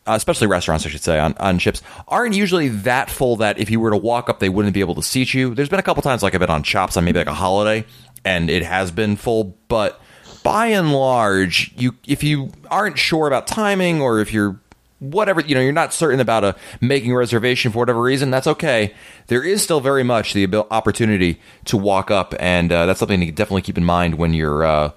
uh, 0.07 0.15
especially 0.15 0.47
restaurants, 0.47 0.85
I 0.85 0.89
should 0.89 1.01
say, 1.01 1.19
on, 1.19 1.35
on 1.37 1.59
ships, 1.59 1.81
aren't 2.07 2.35
usually 2.35 2.69
that 2.69 3.09
full 3.09 3.35
that 3.37 3.59
if 3.59 3.69
you 3.69 3.79
were 3.79 3.91
to 3.91 3.97
walk 3.97 4.29
up, 4.29 4.39
they 4.39 4.49
wouldn't 4.49 4.73
be 4.73 4.79
able 4.79 4.95
to 4.95 5.03
seat 5.03 5.33
you. 5.33 5.53
There's 5.53 5.69
been 5.69 5.79
a 5.79 5.83
couple 5.83 6.01
times, 6.01 6.23
like 6.23 6.33
I've 6.33 6.39
been 6.39 6.49
on 6.49 6.63
Chops 6.63 6.97
on 6.97 7.05
maybe 7.05 7.19
like 7.19 7.27
a 7.27 7.33
holiday, 7.33 7.85
and 8.23 8.49
it 8.49 8.63
has 8.63 8.91
been 8.91 9.15
full, 9.15 9.57
but 9.67 9.99
by 10.43 10.67
and 10.67 10.93
large, 10.93 11.73
you 11.75 11.95
if 12.07 12.23
you 12.23 12.51
aren't 12.71 12.97
sure 12.97 13.27
about 13.27 13.47
timing 13.47 14.01
or 14.01 14.19
if 14.19 14.31
you're 14.31 14.59
whatever 14.99 15.41
you 15.41 15.53
know 15.53 15.61
you're 15.61 15.71
not 15.71 15.93
certain 15.93 16.19
about 16.19 16.43
a 16.43 16.55
making 16.81 17.11
a 17.11 17.15
reservation 17.17 17.71
for 17.71 17.79
whatever 17.79 18.01
reason 18.01 18.31
that's 18.31 18.47
okay 18.47 18.95
there 19.27 19.43
is 19.43 19.61
still 19.61 19.79
very 19.79 20.03
much 20.03 20.33
the 20.33 20.47
opportunity 20.71 21.39
to 21.65 21.77
walk 21.77 22.09
up 22.09 22.33
and 22.39 22.71
uh, 22.71 22.87
that's 22.87 22.99
something 22.99 23.19
to 23.19 23.31
definitely 23.31 23.61
keep 23.61 23.77
in 23.77 23.85
mind 23.85 24.15
when 24.15 24.33
you're 24.33 24.65
uh, 24.65 24.89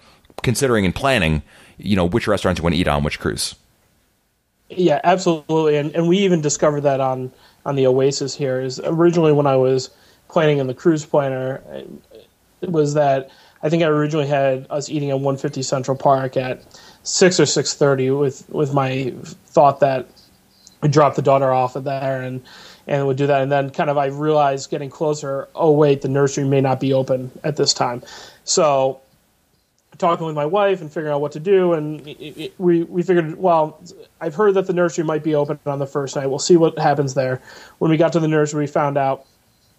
considering 0.43 0.87
and 0.87 0.95
planning 0.95 1.43
you 1.77 1.97
know 1.97 2.07
which 2.07 2.27
restaurants 2.27 2.59
you 2.59 2.63
want 2.63 2.75
to 2.75 2.81
eat 2.81 2.89
on 2.89 3.03
which 3.03 3.21
cruise 3.21 3.57
yeah, 4.71 5.01
absolutely, 5.05 5.77
and 5.77 5.95
and 5.95 6.09
we 6.09 6.19
even 6.19 6.41
discovered 6.41 6.83
that 6.83 7.01
on 7.01 7.33
on 7.67 7.77
the 7.77 7.87
Oasis 7.87 8.35
here 8.35 8.61
is 8.61 8.81
originally 8.85 9.33
when 9.33 9.47
I 9.47 9.57
was 9.57 9.91
planning 10.29 10.59
in 10.59 10.67
the 10.69 10.75
cruise 10.75 11.05
planner 11.05 11.61
it 12.61 12.71
was 12.71 12.95
that 12.95 13.31
I 13.63 13.69
think 13.69 13.83
I 13.83 13.87
originally 13.87 14.27
had 14.27 14.67
us 14.71 14.89
eating 14.89 15.11
at 15.11 15.17
150 15.17 15.63
Central 15.63 15.97
Park 15.97 16.37
at 16.37 16.63
six 17.03 17.41
or 17.41 17.47
six 17.47 17.75
thirty 17.75 18.11
with 18.11 18.49
with 18.51 18.73
my 18.73 19.13
thought 19.47 19.81
that 19.81 20.07
we'd 20.83 20.93
drop 20.93 21.15
the 21.15 21.23
daughter 21.23 21.53
off 21.53 21.77
at 21.77 21.85
there 21.85 22.23
and 22.23 22.43
and 22.87 23.07
would 23.07 23.17
do 23.17 23.27
that. 23.27 23.43
And 23.43 23.53
then 23.53 23.71
kind 23.71 23.91
of 23.91 23.99
I 23.99 24.07
realized 24.07 24.71
getting 24.71 24.91
closer 24.91 25.49
oh 25.55 25.73
wait 25.73 26.03
the 26.03 26.09
nursery 26.09 26.45
may 26.45 26.61
not 26.61 26.81
be 26.81 26.93
open 26.93 27.31
at 27.45 27.57
this 27.57 27.75
time. 27.75 28.03
So 28.45 29.01
talking 30.01 30.27
with 30.27 30.35
my 30.35 30.47
wife 30.47 30.81
and 30.81 30.91
figuring 30.91 31.15
out 31.15 31.21
what 31.21 31.33
to 31.33 31.41
do. 31.41 31.75
And 31.75 32.01
it, 32.09 32.19
it, 32.21 32.55
we 32.59 32.83
we 32.83 33.03
figured, 33.03 33.39
well, 33.39 33.81
I've 34.21 34.35
heard 34.35 34.55
that 34.55 34.67
the 34.67 34.73
nursery 34.73 35.05
might 35.05 35.23
be 35.23 35.37
open 35.37 35.61
on 35.67 35.79
the 35.79 35.87
first 35.87 36.17
night. 36.17 36.27
We'll 36.27 36.41
see 36.41 36.57
what 36.57 36.79
happens 36.79 37.15
there. 37.15 37.41
When 37.79 37.91
we 37.91 37.97
got 37.97 38.13
to 38.15 38.21
the 38.21 38.27
nursery, 38.27 38.63
we 38.63 38.67
found 38.67 38.99
out, 38.99 39.27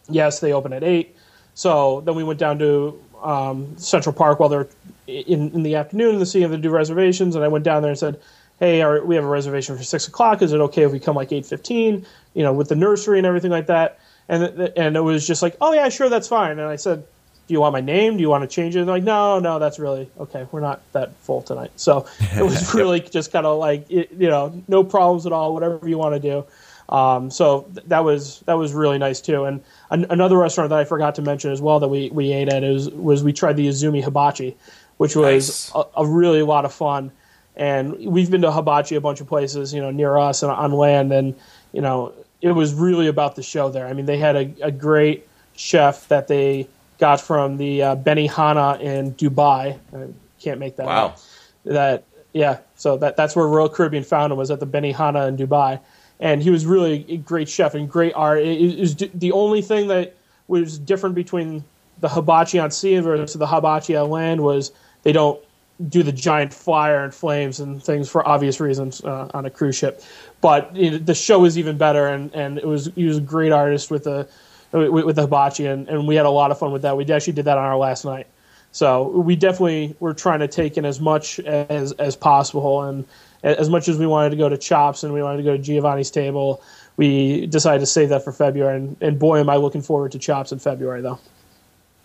yes, 0.07 0.39
they 0.39 0.53
open 0.53 0.71
at 0.71 0.83
eight. 0.83 1.17
So 1.55 2.01
then 2.05 2.15
we 2.15 2.23
went 2.23 2.39
down 2.39 2.59
to 2.59 2.97
um, 3.21 3.77
Central 3.77 4.13
Park 4.13 4.39
while 4.39 4.47
they're 4.47 4.69
in, 5.07 5.51
in 5.51 5.63
the 5.63 5.75
afternoon 5.75 6.19
to 6.19 6.25
see 6.25 6.43
if 6.43 6.51
they 6.51 6.57
do 6.57 6.69
reservations. 6.69 7.35
And 7.35 7.43
I 7.43 7.49
went 7.49 7.65
down 7.65 7.81
there 7.81 7.91
and 7.91 7.99
said, 7.99 8.21
hey, 8.59 8.81
our, 8.81 9.03
we 9.03 9.15
have 9.15 9.25
a 9.25 9.27
reservation 9.27 9.75
for 9.75 9.83
six 9.83 10.07
o'clock. 10.07 10.41
Is 10.41 10.53
it 10.53 10.61
okay 10.61 10.83
if 10.83 10.91
we 10.91 10.99
come 10.99 11.15
like 11.15 11.31
eight 11.31 11.45
fifteen? 11.45 12.05
You 12.33 12.43
know, 12.43 12.53
with 12.53 12.69
the 12.69 12.75
nursery 12.75 13.17
and 13.17 13.27
everything 13.27 13.51
like 13.51 13.67
that. 13.67 13.99
And 14.29 14.43
and 14.77 14.95
it 14.95 15.01
was 15.01 15.27
just 15.27 15.41
like, 15.41 15.57
oh 15.59 15.73
yeah, 15.73 15.89
sure, 15.89 16.07
that's 16.07 16.27
fine. 16.27 16.51
And 16.51 16.69
I 16.69 16.77
said, 16.77 17.03
do 17.51 17.53
you 17.55 17.59
want 17.59 17.73
my 17.73 17.81
name? 17.81 18.15
Do 18.15 18.21
you 18.21 18.29
want 18.29 18.49
to 18.49 18.55
change 18.55 18.77
it? 18.77 18.79
And 18.79 18.87
like, 18.87 19.03
no, 19.03 19.37
no, 19.39 19.59
that's 19.59 19.77
really 19.77 20.09
okay. 20.17 20.47
We're 20.53 20.61
not 20.61 20.81
that 20.93 21.13
full 21.17 21.41
tonight. 21.41 21.71
So 21.75 22.05
it 22.33 22.41
was 22.41 22.73
really 22.73 23.01
yep. 23.01 23.11
just 23.11 23.33
kind 23.33 23.45
of 23.45 23.59
like, 23.59 23.91
it, 23.91 24.09
you 24.13 24.29
know, 24.29 24.63
no 24.69 24.85
problems 24.85 25.25
at 25.25 25.33
all. 25.33 25.53
Whatever 25.53 25.89
you 25.89 25.97
want 25.97 26.15
to 26.15 26.21
do. 26.21 26.45
Um, 26.87 27.29
so 27.29 27.63
th- 27.73 27.87
that 27.87 28.05
was 28.05 28.39
that 28.45 28.53
was 28.53 28.71
really 28.71 28.97
nice 28.99 29.19
too. 29.19 29.43
And 29.43 29.61
an- 29.89 30.05
another 30.09 30.37
restaurant 30.37 30.69
that 30.69 30.79
I 30.79 30.85
forgot 30.85 31.15
to 31.15 31.21
mention 31.21 31.51
as 31.51 31.59
well 31.61 31.81
that 31.81 31.89
we, 31.89 32.09
we 32.11 32.31
ate 32.31 32.47
at 32.47 32.63
is 32.63 32.89
was 32.91 33.21
we 33.21 33.33
tried 33.33 33.57
the 33.57 33.67
Izumi 33.67 34.01
Hibachi, 34.01 34.55
which 34.95 35.17
was 35.17 35.73
nice. 35.73 35.85
a, 35.97 36.03
a 36.03 36.07
really 36.07 36.43
lot 36.43 36.63
of 36.63 36.73
fun. 36.73 37.11
And 37.57 37.97
we've 37.97 38.31
been 38.31 38.43
to 38.43 38.51
hibachi 38.51 38.95
a 38.95 39.01
bunch 39.01 39.19
of 39.19 39.27
places, 39.27 39.73
you 39.73 39.81
know, 39.81 39.91
near 39.91 40.17
us 40.17 40.41
and 40.41 40.49
on 40.49 40.71
land, 40.71 41.11
and 41.11 41.35
you 41.73 41.81
know, 41.81 42.13
it 42.39 42.51
was 42.51 42.73
really 42.73 43.07
about 43.07 43.35
the 43.35 43.43
show 43.43 43.67
there. 43.67 43.87
I 43.87 43.91
mean, 43.91 44.05
they 44.05 44.19
had 44.19 44.37
a, 44.37 44.53
a 44.61 44.71
great 44.71 45.27
chef 45.57 46.07
that 46.07 46.29
they 46.29 46.69
got 47.01 47.19
from 47.19 47.57
the 47.57 47.81
uh, 47.81 47.95
Benihana 47.97 48.79
in 48.79 49.13
Dubai. 49.15 49.77
I 49.93 50.07
can't 50.39 50.59
make 50.59 50.77
that 50.77 50.85
wow. 50.85 51.07
up. 51.07 51.19
That 51.65 52.03
yeah, 52.31 52.59
so 52.75 52.95
that 52.97 53.17
that's 53.17 53.35
where 53.35 53.47
Royal 53.47 53.67
Caribbean 53.67 54.03
found 54.03 54.31
him 54.31 54.37
was 54.37 54.51
at 54.51 54.61
the 54.61 54.67
Benihana 54.67 55.27
in 55.27 55.35
Dubai, 55.35 55.81
and 56.19 56.41
he 56.41 56.49
was 56.51 56.65
really 56.65 57.05
a 57.09 57.17
great 57.17 57.49
chef 57.49 57.73
and 57.73 57.89
great 57.89 58.13
art. 58.15 58.39
It, 58.39 58.61
it 58.61 58.79
was 58.79 58.95
the 58.95 59.31
only 59.33 59.61
thing 59.61 59.87
that 59.87 60.15
was 60.47 60.77
different 60.77 61.15
between 61.15 61.63
the 61.99 62.07
hibachi 62.07 62.59
on 62.59 62.71
sea 62.71 62.99
versus 62.99 63.33
the 63.33 63.47
hibachi 63.47 63.95
on 63.95 64.09
land 64.09 64.41
was 64.41 64.71
they 65.03 65.11
don't 65.11 65.41
do 65.89 66.03
the 66.03 66.11
giant 66.11 66.53
fire 66.53 67.03
and 67.03 67.13
flames 67.13 67.59
and 67.59 67.83
things 67.83 68.07
for 68.09 68.27
obvious 68.27 68.59
reasons 68.59 69.03
uh, 69.03 69.29
on 69.33 69.45
a 69.45 69.49
cruise 69.49 69.75
ship. 69.75 70.03
But 70.39 70.75
you 70.75 70.91
know, 70.91 70.97
the 70.99 71.15
show 71.15 71.39
was 71.39 71.57
even 71.57 71.77
better, 71.77 72.07
and, 72.07 72.33
and 72.35 72.59
it 72.59 72.67
was 72.67 72.91
he 72.95 73.05
was 73.05 73.17
a 73.17 73.21
great 73.21 73.51
artist 73.51 73.89
with 73.89 74.05
a 74.05 74.27
with, 74.71 75.15
the 75.15 75.23
hibachi, 75.23 75.65
and, 75.65 75.87
and 75.89 76.07
we 76.07 76.15
had 76.15 76.25
a 76.25 76.29
lot 76.29 76.51
of 76.51 76.59
fun 76.59 76.71
with 76.71 76.83
that. 76.83 76.97
We 76.97 77.05
actually 77.11 77.33
did 77.33 77.45
that 77.45 77.57
on 77.57 77.63
our 77.63 77.77
last 77.77 78.05
night. 78.05 78.27
So 78.71 79.09
we 79.09 79.35
definitely 79.35 79.95
were 79.99 80.13
trying 80.13 80.39
to 80.39 80.47
take 80.47 80.77
in 80.77 80.85
as 80.85 80.99
much 80.99 81.39
as 81.39 81.91
as 81.93 82.15
possible, 82.15 82.83
and 82.83 83.05
as 83.43 83.69
much 83.69 83.89
as 83.89 83.97
we 83.97 84.07
wanted 84.07 84.29
to 84.29 84.37
go 84.37 84.47
to 84.47 84.57
Chops 84.57 85.03
and 85.03 85.13
we 85.13 85.21
wanted 85.21 85.37
to 85.37 85.43
go 85.43 85.57
to 85.57 85.61
Giovanni's 85.61 86.11
Table, 86.11 86.63
we 86.95 87.47
decided 87.47 87.79
to 87.79 87.85
save 87.85 88.09
that 88.09 88.23
for 88.23 88.31
February. 88.31 88.77
And, 88.77 88.95
and 89.01 89.19
boy, 89.19 89.39
am 89.39 89.49
I 89.49 89.57
looking 89.57 89.81
forward 89.81 90.13
to 90.13 90.19
Chops 90.19 90.51
in 90.51 90.59
February, 90.59 91.01
though. 91.01 91.19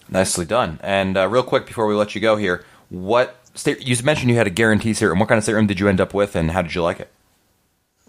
Nicely 0.08 0.44
done. 0.44 0.80
And 0.82 1.16
uh, 1.16 1.28
real 1.28 1.42
quick 1.42 1.66
before 1.66 1.86
we 1.86 1.94
let 1.94 2.14
you 2.14 2.20
go 2.20 2.36
here, 2.36 2.64
what 2.88 3.36
you 3.64 3.96
mentioned 4.02 4.30
you 4.30 4.36
had 4.36 4.46
a 4.46 4.50
guarantee 4.50 4.92
stateroom. 4.92 5.18
What 5.18 5.28
kind 5.28 5.38
of 5.38 5.44
stateroom 5.44 5.66
did 5.66 5.80
you 5.80 5.88
end 5.88 6.00
up 6.00 6.14
with, 6.14 6.36
and 6.36 6.50
how 6.50 6.62
did 6.62 6.74
you 6.74 6.82
like 6.82 7.00
it? 7.00 7.10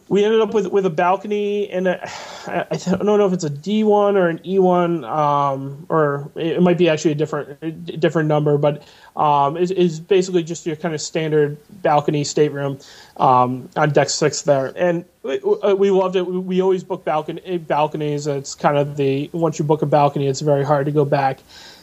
We 0.09 0.23
ended 0.23 0.39
up 0.39 0.53
with 0.53 0.67
with 0.67 0.85
a 0.85 0.89
balcony 0.89 1.69
and 1.69 1.87
I 1.89 2.65
don't 2.71 3.05
know 3.05 3.25
if 3.25 3.33
it's 3.33 3.43
a 3.43 3.49
D 3.49 3.83
one 3.83 4.15
or 4.15 4.29
an 4.29 4.39
E 4.45 4.57
one, 4.59 5.03
um, 5.03 5.85
or 5.89 6.31
it 6.35 6.61
might 6.61 6.77
be 6.77 6.87
actually 6.87 7.11
a 7.11 7.15
different 7.15 7.99
different 7.99 8.29
number, 8.29 8.57
but 8.57 8.83
um, 9.15 9.57
it's, 9.57 9.71
it's, 9.71 9.99
basically 9.99 10.43
just 10.43 10.65
your 10.65 10.75
kind 10.75 10.93
of 10.93 11.01
standard 11.01 11.57
balcony 11.81 12.23
stateroom 12.23 12.79
um, 13.17 13.69
on 13.75 13.89
deck 13.91 14.09
six 14.09 14.43
there, 14.43 14.71
and 14.75 15.03
we, 15.23 15.39
we 15.73 15.91
loved 15.91 16.15
it. 16.15 16.23
We, 16.23 16.61
always 16.61 16.83
book 16.83 17.03
balcony 17.03 17.57
balconies. 17.57 18.27
It's 18.27 18.55
kind 18.55 18.77
of 18.77 18.95
the 18.95 19.29
once 19.33 19.59
you 19.59 19.65
book 19.65 19.81
a 19.81 19.85
balcony, 19.85 20.27
it's 20.27 20.41
very 20.41 20.63
hard 20.63 20.85
to 20.85 20.91
go 20.91 21.03
back, 21.03 21.39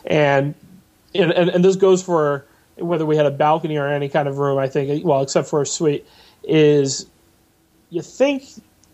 and, 0.07 0.55
and, 1.15 1.33
and 1.33 1.65
this 1.65 1.77
goes 1.77 2.03
for 2.03 2.47
whether 2.77 3.05
we 3.05 3.17
had 3.17 3.27
a 3.27 3.31
balcony 3.31 3.77
or 3.77 3.87
any 3.87 4.09
kind 4.09 4.29
of 4.29 4.39
room. 4.39 4.59
I 4.59 4.69
think 4.69 5.05
well, 5.05 5.21
except 5.21 5.49
for 5.49 5.61
a 5.61 5.67
suite, 5.67 6.07
is 6.45 7.07
you 7.91 8.03
think 8.03 8.45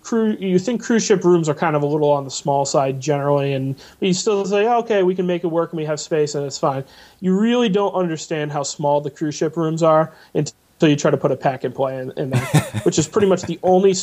crew 0.03 0.37
you 0.41 0.59
think 0.59 0.83
cruise 0.83 1.05
ship 1.05 1.25
rooms 1.25 1.49
are 1.49 1.55
kind 1.55 1.77
of 1.77 1.83
a 1.83 1.87
little 1.87 2.11
on 2.11 2.25
the 2.25 2.31
small 2.31 2.65
side 2.65 3.01
generally 3.01 3.53
and 3.53 3.77
but 3.99 4.09
you 4.09 4.15
still 4.15 4.45
say 4.45 4.67
oh, 4.67 4.79
okay 4.79 5.03
we 5.03 5.15
can 5.15 5.27
make 5.27 5.45
it 5.45 5.49
work 5.49 5.73
and 5.73 5.79
we 5.79 5.85
have 5.85 6.01
space 6.01 6.35
and 6.35 6.47
it's 6.47 6.59
fine. 6.59 6.85
You 7.21 7.39
really 7.39 7.69
don't 7.69 7.93
understand 7.93 8.53
how 8.53 8.63
small 8.63 9.01
the 9.01 9.11
cruise 9.11 9.35
ship 9.35 9.57
rooms 9.57 9.83
are 9.83 10.13
until 10.35 10.89
you 10.89 10.97
try 10.97 11.11
to 11.11 11.17
put 11.17 11.31
a 11.31 11.37
pack 11.37 11.65
and 11.65 11.75
play 11.75 11.99
in, 11.99 12.13
in 12.17 12.31
there 12.31 12.41
which 12.83 12.99
is 12.99 13.07
pretty 13.07 13.27
much 13.27 13.43
the 13.43 13.59
only 13.63 13.95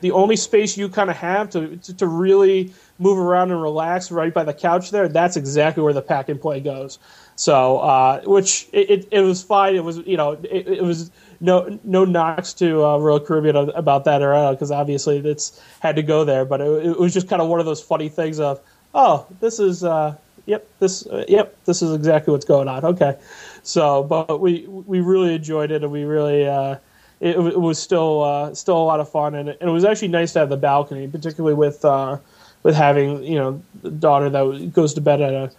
the 0.00 0.10
only 0.10 0.36
space 0.36 0.76
you 0.76 0.88
kind 0.88 1.10
of 1.10 1.16
have 1.16 1.50
to, 1.50 1.76
to, 1.76 1.94
to 1.94 2.06
really 2.06 2.72
move 2.98 3.18
around 3.18 3.50
and 3.50 3.60
relax 3.60 4.10
right 4.10 4.32
by 4.32 4.42
the 4.42 4.54
couch 4.54 4.90
there. 4.90 5.08
That's 5.08 5.36
exactly 5.36 5.82
where 5.82 5.92
the 5.92 6.02
pack 6.02 6.30
and 6.30 6.40
play 6.40 6.60
goes 6.60 6.98
so 7.36 7.78
uh, 7.78 8.22
which 8.22 8.66
it, 8.72 8.90
it, 8.90 9.08
it, 9.10 9.20
was 9.20 9.42
fine. 9.42 9.76
It 9.76 9.84
was 9.84 9.98
you 9.98 10.16
know 10.16 10.32
it, 10.32 10.66
it 10.66 10.82
was 10.82 11.10
no 11.40 11.78
no 11.84 12.04
knocks 12.04 12.54
to 12.54 12.82
uh, 12.82 12.98
Royal 12.98 13.20
Caribbean 13.20 13.56
about 13.56 14.04
that 14.04 14.22
or 14.22 14.52
because 14.52 14.70
obviously 14.70 15.18
it's 15.18 15.60
had 15.80 15.96
to 15.96 16.02
go 16.02 16.24
there, 16.24 16.46
but 16.46 16.62
it, 16.62 16.86
it, 16.86 16.98
was 16.98 17.12
just 17.12 17.28
kind 17.28 17.42
of 17.42 17.48
one 17.48 17.60
of 17.60 17.66
those 17.66 17.82
funny 17.82 18.08
things 18.08 18.40
of 18.40 18.60
oh 18.94 19.26
this 19.40 19.58
is 19.58 19.84
uh, 19.84 20.16
yep 20.46 20.66
this 20.78 21.06
uh, 21.06 21.24
yep 21.28 21.54
this 21.66 21.82
is 21.82 21.94
exactly 21.94 22.32
what's 22.32 22.46
going 22.46 22.68
on. 22.68 22.84
Okay. 22.84 23.18
So 23.62 24.02
but 24.02 24.40
we 24.40 24.66
we 24.66 25.00
really 25.00 25.34
enjoyed 25.34 25.70
it 25.70 25.82
and 25.82 25.92
we 25.92 26.04
really 26.04 26.46
uh, 26.46 26.76
it, 27.20 27.36
it, 27.36 27.60
was 27.60 27.78
still 27.78 28.22
uh, 28.22 28.54
still 28.54 28.78
a 28.78 28.84
lot 28.84 29.00
of 29.00 29.10
fun. 29.10 29.34
And 29.34 29.50
it, 29.50 29.58
and 29.60 29.68
it, 29.68 29.72
was 29.72 29.84
actually 29.84 30.08
nice 30.08 30.32
to 30.32 30.38
have 30.38 30.48
the 30.48 30.56
balcony 30.56 31.06
particularly 31.06 31.54
with 31.54 31.84
uh, 31.84 32.16
with 32.62 32.74
having 32.74 33.22
you 33.22 33.38
know 33.38 33.62
the 33.82 33.90
daughter 33.90 34.30
that 34.30 34.72
goes 34.72 34.94
to 34.94 35.02
bed 35.02 35.20
at 35.20 35.34
a 35.34 35.50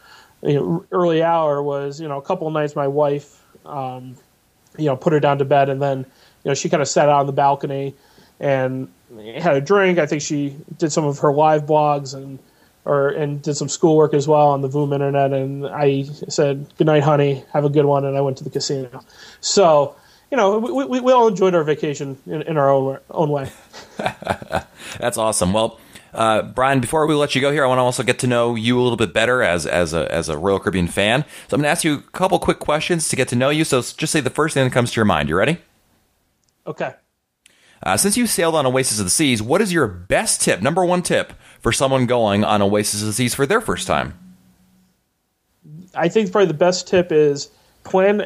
early 0.44 1.24
hour 1.24 1.62
was 1.62 2.00
you 2.00 2.08
know 2.08 2.18
a 2.18 2.22
couple 2.22 2.50
nights 2.52 2.76
my 2.76 2.88
wife 2.88 3.44
um, 3.66 4.16
you 4.78 4.86
know 4.86 4.96
put 4.96 5.14
her 5.14 5.20
down 5.20 5.38
to 5.40 5.46
bed 5.46 5.70
and 5.70 5.82
then 5.82 6.00
you 6.44 6.50
know 6.50 6.54
she 6.54 6.70
kind 6.70 6.82
of 6.82 6.88
sat 6.88 7.10
out 7.10 7.22
on 7.22 7.26
the 7.26 7.34
balcony 7.34 7.96
and 8.40 8.90
had 9.40 9.56
a 9.56 9.62
drink. 9.62 10.00
I 10.00 10.06
think 10.06 10.22
she 10.22 10.56
did 10.78 10.92
some 10.92 11.06
of 11.06 11.20
her 11.20 11.34
live 11.34 11.64
blogs 11.66 12.14
and 12.14 12.40
or 12.86 13.10
and 13.10 13.42
did 13.42 13.56
some 13.56 13.70
schoolwork 13.70 14.14
as 14.14 14.28
well 14.28 14.48
on 14.48 14.62
the 14.62 14.70
Voom 14.70 14.94
internet. 14.94 15.34
And 15.34 15.66
I 15.66 16.04
said, 16.04 16.68
"Good 16.78 16.88
night, 16.88 17.04
honey. 17.04 17.44
Have 17.54 17.66
a 17.66 17.70
good 17.70 17.86
one." 17.86 18.06
And 18.06 18.18
I 18.18 18.22
went 18.22 18.38
to 18.38 18.44
the 18.44 18.50
casino. 18.50 19.04
So 19.42 19.96
you 20.32 20.38
know, 20.38 20.60
we, 20.60 20.86
we, 20.86 21.00
we 21.00 21.12
all 21.12 21.28
enjoyed 21.28 21.56
our 21.56 21.64
vacation 21.64 22.18
in, 22.26 22.42
in 22.44 22.58
our 22.58 22.70
own 22.70 23.00
own 23.12 23.30
way. 23.30 23.50
That's 25.00 25.18
awesome. 25.18 25.54
Well. 25.54 25.80
Uh, 26.18 26.42
Brian, 26.42 26.80
before 26.80 27.06
we 27.06 27.14
let 27.14 27.36
you 27.36 27.42
go 27.42 27.52
here, 27.52 27.64
I 27.64 27.68
want 27.68 27.78
to 27.78 27.84
also 27.84 28.02
get 28.02 28.18
to 28.20 28.28
know 28.28 28.56
you 28.56 28.80
a 28.80 28.82
little 28.82 28.98
bit 28.98 29.14
better 29.14 29.44
as 29.44 29.68
as 29.68 29.94
a 29.94 30.12
as 30.12 30.30
a 30.30 30.38
Royal 30.38 30.60
Caribbean 30.60 30.88
fan. 30.88 31.24
So 31.48 31.56
I'm 31.56 31.62
going 31.62 31.66
to 31.66 31.70
ask 31.70 31.84
you 31.84 31.94
a 31.94 32.02
couple 32.12 32.40
quick 32.40 32.58
questions 32.58 33.08
to 33.10 33.16
get 33.16 33.28
to 33.28 33.36
know 33.36 33.52
you. 33.52 33.64
So 33.64 33.82
just 33.82 34.12
say 34.12 34.20
the 34.20 34.32
first 34.32 34.56
thing 34.56 34.64
that 34.64 34.74
comes 34.74 34.92
to 34.92 34.96
your 34.96 35.06
mind. 35.06 35.30
You 35.30 35.38
ready? 35.38 35.60
Okay. 36.66 36.96
Uh, 37.84 37.96
since 37.98 38.18
you 38.18 38.26
sailed 38.26 38.56
on 38.56 38.66
Oasis 38.66 38.98
of 38.98 39.06
the 39.06 39.12
Seas, 39.12 39.44
what 39.44 39.62
is 39.62 39.72
your 39.72 39.86
best 39.86 40.42
tip, 40.42 40.64
number 40.64 40.84
one 40.84 41.04
tip, 41.04 41.34
for 41.60 41.72
someone 41.72 42.08
going 42.08 42.44
on 42.44 42.64
Oasis 42.64 43.02
of 43.02 43.08
the 43.08 43.14
Seas 43.14 43.36
for 43.36 43.46
their 43.46 43.62
first 43.62 43.86
time? 43.86 44.18
I 45.94 46.10
think 46.10 46.32
probably 46.32 46.48
the 46.48 46.56
best 46.56 46.88
tip 46.88 47.12
is 47.12 47.52
plan 47.88 48.22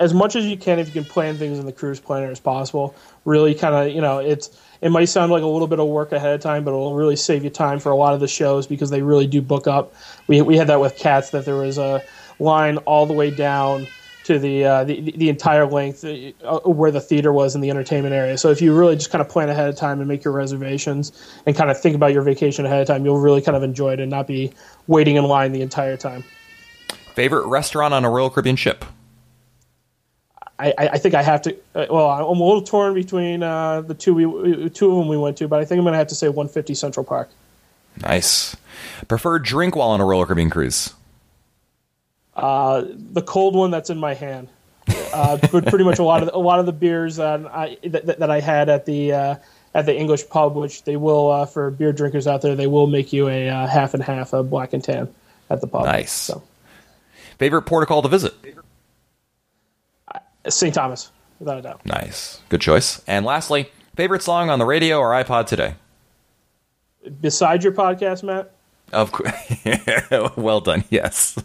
as 0.00 0.14
much 0.14 0.36
as 0.36 0.46
you 0.46 0.56
can 0.56 0.78
if 0.78 0.86
you 0.88 1.02
can 1.02 1.04
plan 1.04 1.36
things 1.36 1.58
in 1.58 1.66
the 1.66 1.72
cruise 1.72 2.00
planner 2.00 2.30
as 2.30 2.40
possible. 2.40 2.94
Really, 3.24 3.54
kind 3.54 3.74
of 3.74 3.94
you 3.94 4.00
know 4.00 4.18
it's 4.18 4.58
it 4.80 4.90
might 4.90 5.06
sound 5.06 5.30
like 5.30 5.42
a 5.42 5.46
little 5.46 5.68
bit 5.68 5.78
of 5.78 5.88
work 5.88 6.12
ahead 6.12 6.34
of 6.34 6.40
time, 6.40 6.64
but 6.64 6.70
it'll 6.70 6.94
really 6.94 7.16
save 7.16 7.44
you 7.44 7.50
time 7.50 7.78
for 7.78 7.90
a 7.90 7.96
lot 7.96 8.14
of 8.14 8.20
the 8.20 8.28
shows 8.28 8.66
because 8.66 8.90
they 8.90 9.02
really 9.02 9.26
do 9.26 9.42
book 9.42 9.66
up. 9.66 9.92
We 10.26 10.40
we 10.42 10.56
had 10.56 10.68
that 10.68 10.80
with 10.80 10.96
Cats 10.96 11.30
that 11.30 11.44
there 11.44 11.56
was 11.56 11.78
a 11.78 12.02
line 12.38 12.78
all 12.78 13.04
the 13.06 13.12
way 13.12 13.30
down 13.30 13.86
to 14.24 14.38
the 14.38 14.64
uh, 14.64 14.84
the, 14.84 15.12
the 15.16 15.28
entire 15.28 15.66
length 15.66 16.04
uh, 16.04 16.60
where 16.60 16.90
the 16.90 17.00
theater 17.00 17.32
was 17.32 17.54
in 17.54 17.60
the 17.60 17.70
entertainment 17.70 18.14
area. 18.14 18.38
So 18.38 18.50
if 18.50 18.62
you 18.62 18.74
really 18.76 18.96
just 18.96 19.10
kind 19.10 19.20
of 19.20 19.28
plan 19.28 19.48
ahead 19.48 19.68
of 19.68 19.76
time 19.76 19.98
and 19.98 20.08
make 20.08 20.24
your 20.24 20.32
reservations 20.32 21.12
and 21.46 21.56
kind 21.56 21.70
of 21.70 21.80
think 21.80 21.94
about 21.94 22.12
your 22.12 22.22
vacation 22.22 22.64
ahead 22.64 22.80
of 22.80 22.86
time, 22.86 23.04
you'll 23.04 23.20
really 23.20 23.42
kind 23.42 23.56
of 23.56 23.62
enjoy 23.62 23.94
it 23.94 24.00
and 24.00 24.10
not 24.10 24.26
be 24.26 24.52
waiting 24.86 25.16
in 25.16 25.24
line 25.24 25.52
the 25.52 25.62
entire 25.62 25.96
time. 25.96 26.24
Favorite 27.14 27.46
restaurant 27.46 27.92
on 27.92 28.04
a 28.04 28.10
Royal 28.10 28.30
Caribbean 28.30 28.56
ship? 28.56 28.84
I, 30.60 30.74
I 30.92 30.98
think 30.98 31.14
I 31.14 31.22
have 31.22 31.42
to. 31.42 31.56
Uh, 31.74 31.86
well, 31.90 32.10
I'm 32.10 32.40
a 32.40 32.44
little 32.44 32.62
torn 32.62 32.94
between 32.94 33.42
uh, 33.42 33.80
the 33.80 33.94
two 33.94 34.14
we 34.14 34.68
two 34.70 34.90
of 34.90 34.98
them 34.98 35.08
we 35.08 35.16
went 35.16 35.38
to, 35.38 35.48
but 35.48 35.60
I 35.60 35.64
think 35.64 35.78
I'm 35.78 35.84
going 35.84 35.92
to 35.92 35.98
have 35.98 36.08
to 36.08 36.14
say 36.14 36.28
150 36.28 36.74
Central 36.74 37.04
Park. 37.04 37.30
Nice. 38.02 38.56
Preferred 39.08 39.44
drink 39.44 39.74
while 39.74 39.90
on 39.90 40.00
a 40.00 40.04
Royal 40.04 40.24
Caribbean 40.24 40.50
cruise? 40.50 40.94
Uh, 42.34 42.84
the 42.86 43.22
cold 43.22 43.54
one 43.54 43.70
that's 43.70 43.90
in 43.90 43.98
my 43.98 44.14
hand. 44.14 44.48
Uh, 45.12 45.36
but 45.52 45.66
pretty 45.66 45.84
much 45.84 45.98
a 45.98 46.02
lot 46.02 46.22
of 46.22 46.26
the, 46.26 46.36
a 46.36 46.38
lot 46.38 46.58
of 46.60 46.66
the 46.66 46.72
beers 46.72 47.16
that 47.16 47.44
I 47.46 47.78
that, 47.84 48.18
that 48.18 48.30
I 48.30 48.40
had 48.40 48.68
at 48.68 48.86
the 48.86 49.12
uh, 49.12 49.34
at 49.74 49.86
the 49.86 49.96
English 49.96 50.28
pub, 50.28 50.54
which 50.56 50.84
they 50.84 50.96
will 50.96 51.30
uh, 51.30 51.46
for 51.46 51.70
beer 51.70 51.92
drinkers 51.92 52.26
out 52.26 52.42
there, 52.42 52.54
they 52.54 52.66
will 52.66 52.86
make 52.86 53.12
you 53.12 53.28
a 53.28 53.66
half 53.66 53.94
and 53.94 54.02
half 54.02 54.32
of 54.32 54.50
black 54.50 54.72
and 54.72 54.82
tan 54.82 55.12
at 55.48 55.60
the 55.60 55.66
pub. 55.66 55.84
Nice. 55.84 56.12
So. 56.12 56.42
Favorite 57.38 57.62
port 57.62 57.82
of 57.82 57.88
call 57.88 58.02
to 58.02 58.08
visit? 58.08 58.34
St. 60.48 60.74
Thomas, 60.74 61.10
without 61.38 61.58
a 61.58 61.62
doubt. 61.62 61.84
Nice. 61.84 62.40
Good 62.48 62.60
choice. 62.60 63.02
And 63.06 63.24
lastly, 63.24 63.70
favorite 63.96 64.22
song 64.22 64.50
on 64.50 64.58
the 64.58 64.64
radio 64.64 64.98
or 64.98 65.10
iPod 65.10 65.46
today? 65.46 65.74
Besides 67.20 67.64
your 67.64 67.72
podcast, 67.72 68.22
Matt? 68.22 68.52
Of 68.92 69.12
course. 69.12 70.36
well 70.36 70.60
done. 70.60 70.84
Yes. 70.90 71.38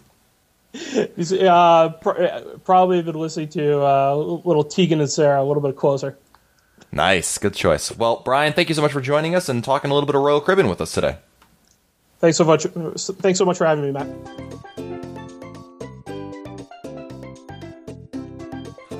Uh, 0.74 1.90
pr- 1.90 2.26
probably 2.64 3.02
been 3.02 3.16
listening 3.16 3.50
to 3.50 3.82
uh, 3.82 4.16
little 4.16 4.64
Tegan 4.64 5.00
and 5.00 5.10
Sara 5.10 5.42
a 5.42 5.46
little 5.46 5.62
bit 5.62 5.76
closer. 5.76 6.18
Nice. 6.92 7.38
Good 7.38 7.54
choice. 7.54 7.96
Well, 7.96 8.22
Brian, 8.26 8.54
thank 8.54 8.70
you 8.70 8.76
so 8.76 8.82
much 8.82 8.92
for 8.92 9.02
joining 9.02 9.36
us 9.36 9.48
and 9.48 9.64
talking 9.64 9.92
a 9.92 9.94
little 9.94 10.08
bit 10.08 10.16
of 10.16 10.22
Royal 10.22 10.42
Caribbean 10.42 10.70
with 10.70 10.82
us 10.82 10.92
today. 10.92 11.18
Thanks 12.20 12.38
so 12.38 12.44
much. 12.46 12.64
Thanks 12.64 13.38
so 13.38 13.46
much 13.46 13.58
for 13.58 13.66
having 13.66 13.86
me, 13.86 13.92
Matt. 13.92 14.85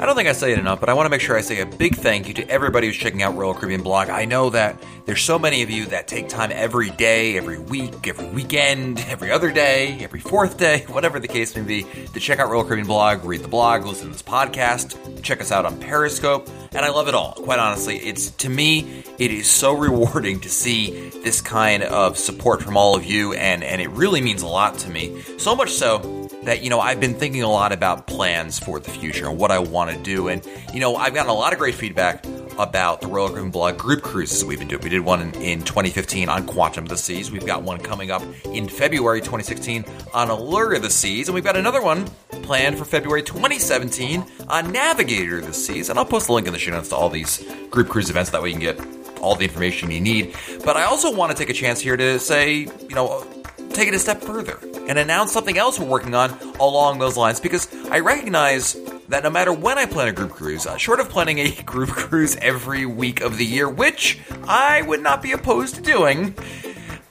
I 0.06 0.08
don't 0.08 0.16
think 0.16 0.30
I 0.30 0.34
say 0.34 0.52
it 0.52 0.60
enough, 0.60 0.80
but 0.80 0.88
I 0.88 0.94
want 0.94 1.08
to 1.08 1.10
make 1.10 1.20
sure 1.20 1.36
I 1.36 1.42
say 1.42 1.62
a 1.62 1.66
big 1.66 1.96
thank 1.96 2.28
you 2.28 2.36
to 2.36 2.48
everybody 2.48 2.86
who's 2.86 2.96
checking 2.96 3.24
out 3.24 3.36
Royal 3.36 3.56
Caribbean 3.56 3.82
Blog. 3.82 4.12
I 4.12 4.26
know 4.26 4.52
that 4.52 4.80
there's 5.08 5.24
so 5.24 5.40
many 5.40 5.64
of 5.64 5.72
you 5.72 5.88
that 5.88 6.08
take 6.08 6.30
time 6.30 6.52
every 6.54 6.92
day, 6.92 7.38
every 7.38 7.58
week, 7.58 8.08
every 8.08 8.28
weekend, 8.30 9.00
every 9.00 9.32
other 9.32 9.52
day, 9.52 9.98
every 10.02 10.20
fourth 10.20 10.60
day, 10.60 10.82
whatever 10.90 11.20
the 11.20 11.28
case 11.28 11.56
may 11.56 11.64
be, 11.64 11.88
to 12.14 12.20
check 12.20 12.38
out 12.38 12.52
Royal 12.52 12.64
Caribbean 12.64 12.86
Blog, 12.86 13.26
read 13.26 13.42
the 13.42 13.48
blog, 13.48 13.84
listen 13.84 14.06
to 14.06 14.12
this 14.12 14.22
podcast, 14.22 15.24
check 15.24 15.42
us 15.42 15.52
out 15.52 15.66
on 15.66 15.80
Periscope, 15.80 16.48
and 16.74 16.86
I 16.86 16.90
love 16.90 17.08
it 17.08 17.16
all. 17.16 17.32
Quite 17.32 17.58
honestly, 17.58 17.98
it's 17.98 18.30
to 18.30 18.48
me, 18.50 19.04
it 19.18 19.32
is 19.32 19.50
so 19.50 19.74
rewarding 19.76 20.40
to 20.42 20.50
see 20.50 21.10
this 21.24 21.42
kind 21.42 21.82
of 21.82 22.16
support 22.16 22.62
from 22.62 22.78
all 22.78 22.96
of 22.96 23.06
you, 23.06 23.34
and 23.34 23.64
and 23.64 23.82
it 23.82 23.90
really 23.90 24.22
means 24.22 24.44
a 24.44 24.48
lot 24.48 24.78
to 24.78 24.90
me. 24.92 25.24
So 25.40 25.56
much 25.56 25.72
so 25.72 26.15
that, 26.46 26.64
you 26.64 26.70
know, 26.70 26.80
I've 26.80 27.00
been 27.00 27.14
thinking 27.14 27.44
a 27.44 27.50
lot 27.50 27.72
about 27.72 28.08
plans 28.08 28.60
for 28.60 28.80
the 28.80 28.92
future 28.92 29.28
and 29.28 29.38
what 29.38 29.52
I 29.52 29.60
want 29.60 29.92
to 29.92 29.98
do. 30.02 30.28
And, 30.28 30.46
you 30.74 30.80
know, 30.80 30.96
I've 30.96 31.14
gotten 31.14 31.30
a 31.30 31.34
lot 31.36 31.54
of 31.54 31.60
great 31.60 31.76
feedback 31.76 32.26
about 32.58 33.02
the 33.02 33.08
Royal 33.08 33.30
Caribbean 33.30 33.52
Blog 33.52 33.78
group 33.78 34.02
cruises 34.02 34.46
we've 34.46 34.60
been 34.60 34.68
doing. 34.68 34.82
We 34.82 34.90
did 34.90 35.02
one 35.02 35.22
in, 35.22 35.34
in, 35.42 35.62
2015 35.62 36.30
on 36.30 36.46
Quantum 36.46 36.86
of 36.86 36.90
the 36.90 36.98
Seas. 36.98 37.32
We've 37.32 37.46
got 37.46 37.64
one 37.64 37.80
coming 37.80 38.12
up 38.12 38.22
in 38.46 38.70
February 38.70 39.20
2016 39.20 39.86
on 40.14 40.30
Allure 40.30 40.76
of 40.76 40.82
the 40.82 40.90
Seas. 40.90 41.28
And 41.28 41.36
we've 41.36 41.44
got 41.44 41.58
another 41.58 41.82
one 41.82 42.06
planned 42.44 42.78
for 42.78 42.86
February 42.86 43.24
2017 43.24 44.24
on 44.48 44.72
Navigator 44.72 45.40
of 45.40 45.48
the 45.48 45.54
Seas. 45.54 45.90
And 45.90 46.00
I'll 46.00 46.06
post 46.06 46.30
a 46.30 46.34
link 46.34 46.48
in 46.48 46.54
the 46.54 46.60
show 46.60 46.72
notes 46.72 46.90
to 46.90 46.96
all 46.96 47.10
these 47.10 47.44
group 47.70 47.90
cruise 47.90 48.10
events. 48.10 48.30
That 48.30 48.42
way 48.42 48.50
you 48.50 48.56
can 48.56 48.62
get 48.62 49.20
all 49.20 49.36
the 49.36 49.46
information 49.46 49.92
you 49.92 50.02
need. 50.02 50.36
But 50.64 50.78
I 50.78 50.84
also 50.84 51.14
want 51.14 51.32
to 51.32 51.38
take 51.38 51.50
a 51.50 51.54
chance 51.54 51.80
here 51.80 51.98
to 51.98 52.20
say, 52.20 52.60
you 52.60 52.96
know, 52.96 53.26
take 53.76 53.88
it 53.90 53.94
a 53.94 54.00
step 54.00 54.22
further 54.22 54.58
and 54.88 54.98
announce 54.98 55.32
something 55.32 55.58
else 55.58 55.78
we're 55.80 55.86
working 55.86 56.16
on 56.16 56.32
along 56.60 57.00
those 57.00 57.18
lines 57.18 57.40
because 57.40 57.68
I 57.90 58.00
recognize 58.00 58.78
that 59.10 59.24
no 59.24 59.30
matter 59.30 59.52
when 59.52 59.78
I 59.78 59.86
plan 59.86 60.08
a 60.08 60.14
group 60.14 60.32
cruise, 60.32 60.66
uh, 60.66 60.78
short 60.78 61.00
of 61.00 61.10
planning 61.10 61.40
a 61.40 61.52
group 61.64 61.90
cruise 61.90 62.36
every 62.38 62.86
week 62.86 63.22
of 63.22 63.38
the 63.38 63.46
year, 63.46 63.70
which 63.70 64.20
I 64.48 64.82
would 64.82 65.02
not 65.02 65.22
be 65.22 65.34
opposed 65.34 65.76
to 65.76 65.82
doing, 65.82 66.36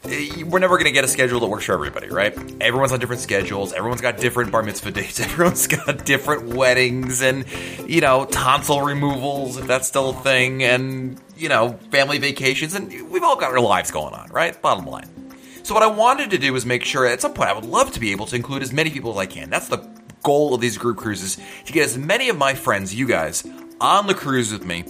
eh, 0.05 0.43
we're 0.45 0.59
never 0.59 0.77
going 0.77 0.87
to 0.87 0.93
get 0.93 1.05
a 1.05 1.09
schedule 1.09 1.41
that 1.41 1.47
works 1.47 1.67
for 1.67 1.75
everybody, 1.75 2.09
right? 2.09 2.35
Everyone's 2.61 2.93
on 2.93 2.99
different 2.99 3.23
schedules. 3.23 3.73
Everyone's 3.73 4.01
got 4.01 4.17
different 4.17 4.51
bar 4.51 4.63
mitzvah 4.63 4.91
dates. 4.93 5.21
Everyone's 5.21 5.67
got 5.67 6.05
different 6.05 6.55
weddings 6.55 7.21
and, 7.21 7.45
you 7.87 8.01
know, 8.01 8.25
tonsil 8.25 8.81
removals, 8.81 9.59
if 9.59 9.67
that's 9.67 9.87
still 9.87 10.11
a 10.11 10.15
thing, 10.15 10.65
and, 10.65 11.21
you 11.37 11.49
know, 11.49 11.79
family 11.91 12.19
vacations. 12.19 12.75
And 12.75 13.11
we've 13.11 13.23
all 13.23 13.37
got 13.37 13.53
our 13.53 13.61
lives 13.61 13.91
going 13.91 14.15
on, 14.15 14.31
right? 14.31 14.61
Bottom 14.61 14.87
line. 14.87 15.24
So 15.65 15.73
what 15.73 15.83
I 15.83 15.87
wanted 15.87 16.29
to 16.33 16.39
do 16.39 16.53
was 16.53 16.67
make 16.67 16.85
sure 16.85 17.07
at 17.07 17.23
some 17.23 17.33
point 17.33 17.49
I 17.49 17.55
would 17.55 17.65
love 17.65 17.91
to 17.93 18.01
be 18.01 18.13
able 18.13 18.27
to 18.27 18.37
include 18.37 18.63
as 18.63 18.71
many 18.71 18.91
people 18.91 19.13
as 19.13 19.17
I 19.17 19.25
can. 19.25 19.49
That's 19.49 19.69
the 19.69 19.79
goal 20.23 20.53
of 20.53 20.61
these 20.61 20.77
group 20.77 20.99
cruises 20.99 21.39
to 21.65 21.73
get 21.73 21.87
as 21.87 21.97
many 21.97 22.29
of 22.29 22.37
my 22.37 22.53
friends, 22.53 22.95
you 22.95 23.07
guys, 23.09 23.47
on 23.81 24.07
the 24.07 24.13
cruise 24.13 24.53
with 24.53 24.67
me 24.67 24.85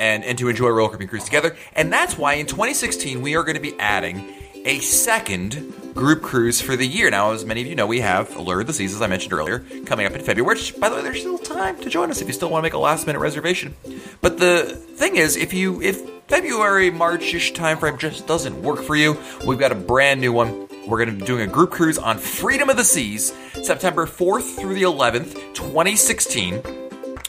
and, 0.00 0.24
and 0.24 0.36
to 0.38 0.48
enjoy 0.48 0.70
Royal 0.70 0.88
Caribbean 0.88 1.10
Cruise 1.10 1.22
together. 1.22 1.54
And 1.76 1.92
that's 1.92 2.18
why 2.18 2.34
in 2.34 2.46
2016 2.46 3.22
we 3.22 3.36
are 3.36 3.44
going 3.44 3.54
to 3.54 3.62
be 3.62 3.78
adding 3.78 4.34
a 4.64 4.80
second 4.80 5.94
group 5.94 6.22
cruise 6.22 6.60
for 6.60 6.74
the 6.74 6.88
year. 6.88 7.08
Now, 7.08 7.30
as 7.30 7.44
many 7.44 7.60
of 7.60 7.68
you 7.68 7.76
know, 7.76 7.86
we 7.86 8.00
have 8.00 8.34
Allure 8.34 8.62
of 8.62 8.66
the 8.66 8.72
Seas, 8.72 8.96
as 8.96 9.02
I 9.02 9.06
mentioned 9.06 9.32
earlier, 9.32 9.60
coming 9.84 10.06
up 10.06 10.12
in 10.12 10.22
February, 10.22 10.56
which, 10.56 10.78
by 10.80 10.88
the 10.88 10.96
way, 10.96 11.02
there's 11.02 11.20
still 11.20 11.38
time 11.38 11.80
to 11.82 11.88
join 11.88 12.10
us 12.10 12.20
if 12.20 12.26
you 12.26 12.32
still 12.32 12.50
want 12.50 12.62
to 12.62 12.66
make 12.66 12.74
a 12.74 12.78
last 12.78 13.06
minute 13.06 13.20
reservation. 13.20 13.76
But 14.20 14.38
the 14.38 14.64
thing 14.64 15.14
is, 15.14 15.36
if 15.36 15.54
you, 15.54 15.80
if 15.80 16.15
February, 16.28 16.90
March-ish 16.90 17.52
timeframe 17.52 17.96
just 17.98 18.26
doesn't 18.26 18.60
work 18.60 18.82
for 18.82 18.96
you, 18.96 19.16
we've 19.46 19.60
got 19.60 19.70
a 19.70 19.76
brand 19.76 20.20
new 20.20 20.32
one. 20.32 20.68
We're 20.84 20.98
going 20.98 21.10
to 21.10 21.16
be 21.16 21.24
doing 21.24 21.48
a 21.48 21.52
group 21.52 21.70
cruise 21.70 21.98
on 21.98 22.18
Freedom 22.18 22.68
of 22.68 22.76
the 22.76 22.82
Seas, 22.82 23.32
September 23.62 24.06
4th 24.06 24.56
through 24.56 24.74
the 24.74 24.82
11th, 24.82 25.34
2016. 25.54 26.54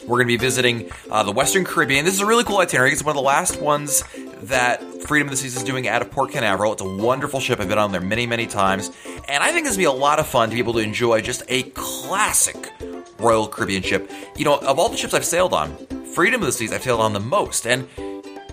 We're 0.07 0.17
going 0.17 0.21
to 0.21 0.25
be 0.25 0.37
visiting 0.37 0.89
uh, 1.11 1.21
the 1.21 1.31
Western 1.31 1.63
Caribbean. 1.63 2.05
This 2.05 2.15
is 2.15 2.21
a 2.21 2.25
really 2.25 2.43
cool 2.43 2.57
itinerary. 2.57 2.91
It's 2.91 3.03
one 3.03 3.11
of 3.11 3.17
the 3.17 3.27
last 3.27 3.61
ones 3.61 4.03
that 4.43 4.81
Freedom 5.03 5.27
of 5.27 5.31
the 5.31 5.37
Seas 5.37 5.55
is 5.55 5.63
doing 5.63 5.87
out 5.87 6.01
of 6.01 6.09
Port 6.09 6.31
Canaveral. 6.31 6.73
It's 6.73 6.81
a 6.81 6.89
wonderful 6.89 7.39
ship. 7.39 7.59
I've 7.59 7.67
been 7.67 7.77
on 7.77 7.91
there 7.91 8.01
many, 8.01 8.25
many 8.25 8.47
times. 8.47 8.89
And 9.27 9.43
I 9.43 9.51
think 9.51 9.65
this 9.65 9.73
will 9.73 9.81
be 9.81 9.83
a 9.85 9.91
lot 9.91 10.17
of 10.17 10.25
fun 10.25 10.49
to 10.49 10.55
be 10.55 10.59
able 10.59 10.73
to 10.73 10.79
enjoy 10.79 11.21
just 11.21 11.43
a 11.49 11.63
classic 11.63 12.71
Royal 13.19 13.47
Caribbean 13.47 13.83
ship. 13.83 14.09
You 14.35 14.45
know, 14.45 14.57
of 14.57 14.79
all 14.79 14.89
the 14.89 14.97
ships 14.97 15.13
I've 15.13 15.25
sailed 15.25 15.53
on, 15.53 15.75
Freedom 16.15 16.41
of 16.41 16.47
the 16.47 16.51
Seas 16.51 16.73
I've 16.73 16.81
sailed 16.81 17.01
on 17.01 17.13
the 17.13 17.19
most, 17.19 17.67
and 17.67 17.87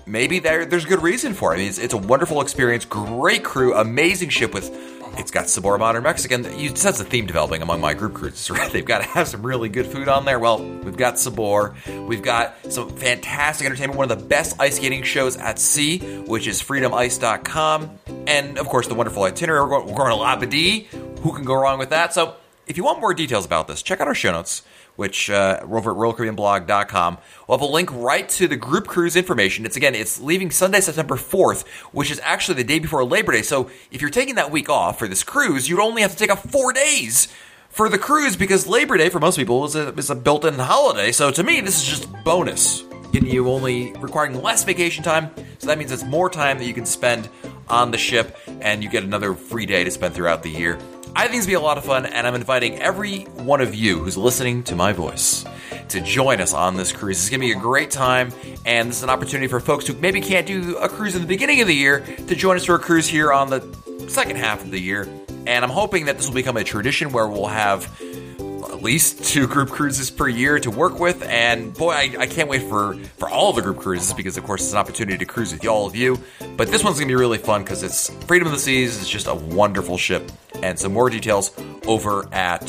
maybe 0.07 0.38
there, 0.38 0.64
there's 0.64 0.85
good 0.85 1.03
reason 1.03 1.35
for 1.35 1.53
it. 1.53 1.57
I 1.57 1.59
mean, 1.59 1.69
it's, 1.69 1.79
it's 1.79 1.95
a 1.95 1.99
wonderful 1.99 2.40
experience, 2.40 2.85
great 2.85 3.45
crew, 3.45 3.75
amazing 3.75 4.31
ship 4.31 4.55
with 4.55 4.71
it's 5.17 5.31
got 5.31 5.49
Sabor 5.49 5.79
Modern 5.79 6.03
Mexican. 6.03 6.59
You 6.59 6.75
sense 6.75 6.99
a 6.99 7.05
theme 7.05 7.27
developing 7.27 7.62
among 7.62 7.81
my 7.81 7.95
group 7.95 8.14
cruises, 8.14 8.51
right? 8.57 8.73
They've 8.73 8.85
got 8.85 8.99
to 8.99 9.05
have 9.05 9.29
some 9.29 9.45
really 9.45 9.69
good 9.69 9.87
food 9.87 10.09
on 10.09 10.25
there. 10.25 10.38
Well, 10.38 10.62
we've 10.62 10.97
got 10.97 11.19
Sabor. 11.19 11.75
We've 12.07 12.23
got 12.23 12.57
some 12.69 12.90
fantastic 12.90 13.67
entertainment. 13.67 13.97
One 13.97 14.11
of 14.11 14.19
the 14.19 14.27
best 14.27 14.61
ice 14.61 14.77
skating 14.77 15.03
shows 15.03 15.37
at 15.37 15.59
sea, 15.59 15.99
which 16.27 16.47
is 16.47 16.62
freedomice.com. 16.62 17.99
And, 18.27 18.59
of 18.59 18.67
course, 18.69 18.88
the 18.88 18.95
wonderful 18.95 19.23
itinerary. 19.23 19.62
We're 19.62 19.69
going, 19.69 19.87
we're 19.87 19.97
going 19.97 20.11
to 20.11 20.47
Labadee. 20.47 20.87
Who 21.21 21.33
can 21.33 21.45
go 21.45 21.55
wrong 21.55 21.79
with 21.79 21.90
that? 21.90 22.12
So, 22.12 22.37
if 22.67 22.77
you 22.77 22.85
want 22.85 23.01
more 23.01 23.14
details 23.14 23.45
about 23.45 23.69
this, 23.69 23.83
check 23.83 24.01
out 24.01 24.09
our 24.09 24.14
show 24.14 24.33
notes 24.33 24.62
which 24.96 25.30
uh, 25.30 25.61
over 25.62 25.90
at 25.90 25.96
RoyalCaribbeanBlog.com. 25.96 27.18
We'll 27.48 27.59
have 27.59 27.68
a 27.68 27.72
link 27.72 27.90
right 27.92 28.28
to 28.30 28.46
the 28.46 28.57
group 28.57 28.87
cruise 28.87 29.16
information. 29.16 29.66
It's 29.66 29.76
again, 29.76 29.94
it's 29.94 30.20
leaving 30.20 30.50
Sunday, 30.50 30.80
September 30.80 31.16
4th, 31.16 31.66
which 31.92 32.11
is 32.11 32.20
actually 32.22 32.57
the 32.57 32.64
day 32.64 32.78
before 32.78 33.04
Labor 33.04 33.33
Day. 33.33 33.42
So 33.42 33.70
if 33.90 34.00
you're 34.00 34.11
taking 34.11 34.37
that 34.37 34.50
week 34.50 34.68
off 34.68 34.98
for 34.98 35.09
this 35.09 35.22
cruise, 35.22 35.68
you'd 35.68 35.80
only 35.80 36.02
have 36.02 36.12
to 36.12 36.16
take 36.16 36.30
off 36.30 36.48
four 36.50 36.72
days 36.72 37.28
for 37.68 37.88
the 37.88 37.98
cruise 37.98 38.37
because 38.37 38.68
Labor 38.68 38.96
Day 38.96 39.09
for 39.09 39.18
most 39.18 39.37
people 39.37 39.64
is 39.64 39.74
a, 39.74 39.88
is 39.94 40.11
a 40.11 40.14
built-in 40.14 40.54
holiday. 40.54 41.11
So 41.11 41.30
to 41.33 41.42
me, 41.42 41.61
this 41.61 41.83
is 41.83 41.85
just 41.85 42.24
bonus. 42.24 42.85
Getting 43.12 43.30
you 43.30 43.48
only 43.48 43.92
requiring 43.94 44.42
less 44.42 44.64
vacation 44.64 45.04
time, 45.04 45.30
so 45.59 45.68
that 45.68 45.78
means 45.78 45.92
it's 45.92 46.02
more 46.02 46.28
time 46.28 46.59
that 46.59 46.64
you 46.64 46.74
can 46.74 46.85
spend 46.85 47.28
on 47.68 47.90
the 47.92 47.98
ship, 47.98 48.37
and 48.61 48.83
you 48.83 48.90
get 48.90 49.04
another 49.04 49.35
free 49.35 49.66
day 49.66 49.85
to 49.85 49.90
spend 49.90 50.14
throughout 50.14 50.42
the 50.42 50.50
year. 50.50 50.78
I 51.16 51.29
think 51.29 51.37
it's 51.37 51.46
going 51.46 51.55
to 51.55 51.61
be 51.61 51.64
a 51.64 51.66
lot 51.66 51.79
of 51.79 51.85
fun, 51.85 52.07
and 52.07 52.27
I'm 52.27 52.35
inviting 52.35 52.81
every 52.81 53.20
one 53.22 53.61
of 53.61 53.72
you 53.72 54.03
who's 54.03 54.16
listening 54.16 54.64
to 54.64 54.74
my 54.74 54.92
voice 54.92 55.44
to 55.90 56.00
join 56.00 56.40
us 56.40 56.53
on 56.53 56.77
this 56.77 56.90
cruise. 56.90 57.20
It's 57.20 57.31
going 57.31 57.40
to 57.40 57.46
be 57.46 57.53
a 57.53 57.61
great 57.61 57.92
time, 57.92 58.33
and 58.66 58.88
this 58.88 58.96
is 58.96 59.05
an 59.05 59.11
opportunity 59.11 59.46
for 59.46 59.61
folks 59.61 59.87
who 59.87 59.94
maybe 59.94 60.20
can't 60.20 60.44
do 60.44 60.77
a 60.79 60.88
cruise 60.88 61.14
in 61.14 61.22
the 61.22 61.29
beginning 61.29 61.61
of 61.61 61.68
the 61.68 61.74
year 61.74 62.00
to 62.00 62.35
join 62.35 62.57
us 62.57 62.64
for 62.64 62.74
a 62.74 62.79
cruise 62.81 63.07
here 63.07 63.33
on 63.33 63.48
the 63.48 63.61
second 64.09 64.38
half 64.38 64.64
of 64.64 64.72
the 64.72 64.81
year. 64.81 65.09
And 65.46 65.64
I'm 65.64 65.70
hoping 65.70 66.07
that 66.07 66.16
this 66.16 66.27
will 66.27 66.35
become 66.35 66.57
a 66.57 66.64
tradition 66.64 67.12
where 67.12 67.29
we'll 67.29 67.46
have 67.46 67.85
at 68.40 68.83
least 68.83 69.24
two 69.24 69.46
group 69.46 69.70
cruises 69.70 70.11
per 70.11 70.27
year 70.27 70.59
to 70.59 70.70
work 70.70 70.98
with. 70.98 71.22
And 71.22 71.72
boy, 71.74 71.92
I, 71.92 72.16
I, 72.18 72.27
can't 72.27 72.48
wait 72.48 72.62
for, 72.62 72.96
for 73.18 73.31
all 73.31 73.53
the 73.53 73.62
group 73.62 73.79
cruises 73.79 74.12
because, 74.12 74.37
of 74.37 74.42
course, 74.42 74.62
it's 74.62 74.72
an 74.72 74.79
opportunity 74.79 75.18
to 75.18 75.24
cruise 75.24 75.53
with 75.53 75.64
all 75.64 75.87
of 75.87 75.94
you. 75.94 76.18
But 76.57 76.72
this 76.72 76.83
one's 76.83 76.96
going 76.96 77.07
to 77.07 77.12
be 77.12 77.20
really 77.20 77.38
fun 77.38 77.62
because 77.62 77.85
it's 77.85 78.11
Freedom 78.24 78.46
of 78.46 78.53
the 78.53 78.59
Seas. 78.59 79.00
It's 79.00 79.09
just 79.09 79.29
a 79.29 79.35
wonderful 79.35 79.96
ship. 79.96 80.29
And 80.64 80.79
some 80.79 80.94
more 80.94 81.11
details 81.11 81.50
over 81.87 82.27
at 82.33 82.62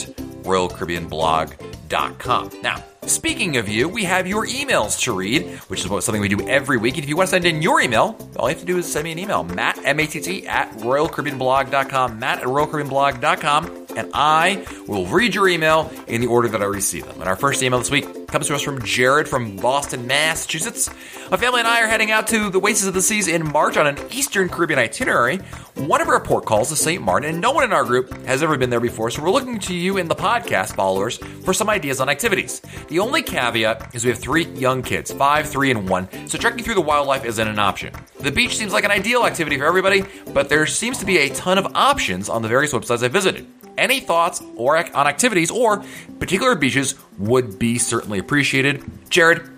RoyalCaribbeanBlog.com. 0.43 2.61
Now, 2.61 2.83
Speaking 3.07 3.57
of 3.57 3.69
you, 3.69 3.87
we 3.87 4.03
have 4.05 4.25
your 4.25 4.47
emails 4.47 4.99
to 5.01 5.15
read, 5.15 5.45
which 5.67 5.85
is 5.85 6.03
something 6.03 6.19
we 6.19 6.27
do 6.27 6.47
every 6.47 6.77
week. 6.77 6.95
And 6.95 7.03
if 7.03 7.09
you 7.09 7.15
want 7.15 7.27
to 7.27 7.31
send 7.31 7.45
in 7.45 7.61
your 7.61 7.79
email, 7.79 8.17
all 8.37 8.49
you 8.49 8.55
have 8.55 8.61
to 8.61 8.65
do 8.65 8.79
is 8.79 8.91
send 8.91 9.03
me 9.03 9.11
an 9.11 9.19
email, 9.19 9.43
matt, 9.43 9.77
M-A-T-T, 9.85 10.47
at 10.47 10.71
RoyalCaribbeanBlog.com, 10.79 12.17
matt 12.17 12.39
at 12.39 12.45
RoyalCaribbeanBlog.com 12.45 13.84
and 13.95 14.11
I 14.13 14.65
will 14.87 15.05
read 15.07 15.35
your 15.35 15.47
email 15.47 15.91
in 16.07 16.21
the 16.21 16.27
order 16.27 16.47
that 16.49 16.61
I 16.61 16.65
receive 16.65 17.05
them. 17.05 17.19
And 17.19 17.29
our 17.29 17.35
first 17.35 17.63
email 17.63 17.79
this 17.79 17.91
week 17.91 18.27
comes 18.27 18.47
to 18.47 18.55
us 18.55 18.61
from 18.61 18.81
Jared 18.81 19.27
from 19.27 19.55
Boston, 19.57 20.07
Massachusetts. 20.07 20.89
My 21.31 21.37
family 21.37 21.59
and 21.59 21.67
I 21.67 21.81
are 21.81 21.87
heading 21.87 22.11
out 22.11 22.27
to 22.27 22.49
the 22.49 22.59
Oasis 22.59 22.87
of 22.87 22.93
the 22.93 23.01
Seas 23.01 23.27
in 23.27 23.49
March 23.51 23.77
on 23.77 23.87
an 23.87 23.97
Eastern 24.11 24.49
Caribbean 24.49 24.79
itinerary. 24.79 25.37
One 25.75 26.01
of 26.01 26.07
our 26.07 26.19
port 26.19 26.45
calls 26.45 26.71
is 26.71 26.79
St. 26.79 27.01
Martin, 27.01 27.29
and 27.29 27.41
no 27.41 27.51
one 27.51 27.63
in 27.63 27.73
our 27.73 27.83
group 27.83 28.11
has 28.25 28.43
ever 28.43 28.57
been 28.57 28.69
there 28.69 28.79
before, 28.79 29.09
so 29.09 29.23
we're 29.23 29.31
looking 29.31 29.59
to 29.59 29.73
you 29.73 29.97
in 29.97 30.07
the 30.07 30.15
podcast 30.15 30.75
followers 30.75 31.17
for 31.43 31.53
some 31.53 31.69
ideas 31.69 31.99
on 31.99 32.09
activities. 32.09 32.61
The 32.87 32.99
only 32.99 33.23
caveat 33.23 33.95
is 33.95 34.03
we 34.03 34.11
have 34.11 34.19
three 34.19 34.45
young 34.45 34.83
kids, 34.83 35.11
five, 35.11 35.47
three, 35.47 35.71
and 35.71 35.87
one, 35.87 36.07
so 36.27 36.37
trekking 36.37 36.63
through 36.63 36.75
the 36.75 36.81
wildlife 36.81 37.25
isn't 37.25 37.47
an 37.47 37.59
option. 37.59 37.93
The 38.19 38.31
beach 38.31 38.57
seems 38.57 38.73
like 38.73 38.83
an 38.83 38.91
ideal 38.91 39.25
activity 39.25 39.57
for 39.57 39.65
everybody, 39.65 40.03
but 40.33 40.49
there 40.49 40.65
seems 40.65 40.97
to 40.99 41.05
be 41.05 41.17
a 41.19 41.29
ton 41.29 41.57
of 41.57 41.67
options 41.75 42.29
on 42.29 42.41
the 42.41 42.47
various 42.47 42.73
websites 42.73 43.03
I 43.03 43.07
visited. 43.07 43.47
Any 43.77 43.99
thoughts 43.99 44.41
or 44.55 44.77
on 44.77 45.07
activities 45.07 45.51
or 45.51 45.83
particular 46.19 46.55
beaches 46.55 46.95
would 47.17 47.59
be 47.59 47.77
certainly 47.77 48.19
appreciated. 48.19 48.83
Jared, 49.09 49.49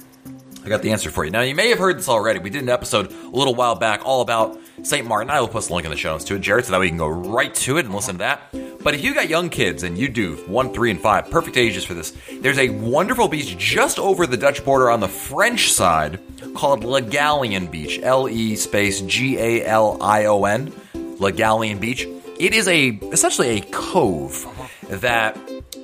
I 0.67 0.69
got 0.69 0.81
the 0.81 0.91
answer 0.91 1.09
for 1.09 1.23
you. 1.23 1.31
Now, 1.31 1.41
you 1.41 1.55
may 1.55 1.69
have 1.69 1.79
heard 1.79 1.97
this 1.97 2.09
already. 2.09 2.39
We 2.39 2.49
did 2.49 2.61
an 2.61 2.69
episode 2.69 3.11
a 3.11 3.29
little 3.29 3.55
while 3.55 3.75
back 3.75 4.01
all 4.05 4.21
about 4.21 4.59
St. 4.83 5.07
Martin. 5.07 5.29
I 5.29 5.39
will 5.39 5.47
post 5.47 5.69
a 5.69 5.73
link 5.73 5.85
in 5.85 5.91
the 5.91 5.97
show 5.97 6.11
notes 6.11 6.25
to 6.25 6.35
it, 6.35 6.41
Jared, 6.41 6.65
so 6.65 6.71
that 6.71 6.79
we 6.81 6.89
can 6.89 6.97
go 6.97 7.07
right 7.07 7.53
to 7.55 7.77
it 7.77 7.85
and 7.85 7.95
listen 7.95 8.15
to 8.15 8.19
that. 8.19 8.41
But 8.83 8.93
if 8.93 9.03
you 9.03 9.13
got 9.13 9.29
young 9.29 9.49
kids 9.49 9.83
and 9.83 9.97
you 9.97 10.07
do 10.07 10.35
one, 10.47 10.73
three, 10.73 10.91
and 10.91 10.99
five, 10.99 11.31
perfect 11.31 11.57
ages 11.57 11.83
for 11.83 11.93
this, 11.93 12.13
there's 12.41 12.57
a 12.57 12.69
wonderful 12.69 13.27
beach 13.27 13.57
just 13.57 13.97
over 13.97 14.27
the 14.27 14.37
Dutch 14.37 14.63
border 14.63 14.89
on 14.89 14.99
the 14.99 15.07
French 15.07 15.71
side 15.71 16.19
called 16.53 16.83
Le 16.83 17.01
Galion 17.01 17.71
Beach. 17.71 17.99
L 18.03 18.27
E 18.27 18.55
space 18.55 19.01
G 19.01 19.37
A 19.37 19.65
L 19.65 19.97
I 20.01 20.25
O 20.25 20.43
N. 20.45 20.73
Le 20.93 21.31
Galion 21.31 21.79
Beach. 21.79 22.07
It 22.39 22.53
is 22.53 22.67
a 22.67 22.89
essentially 22.89 23.57
a 23.57 23.61
cove 23.61 24.45
that 24.89 25.37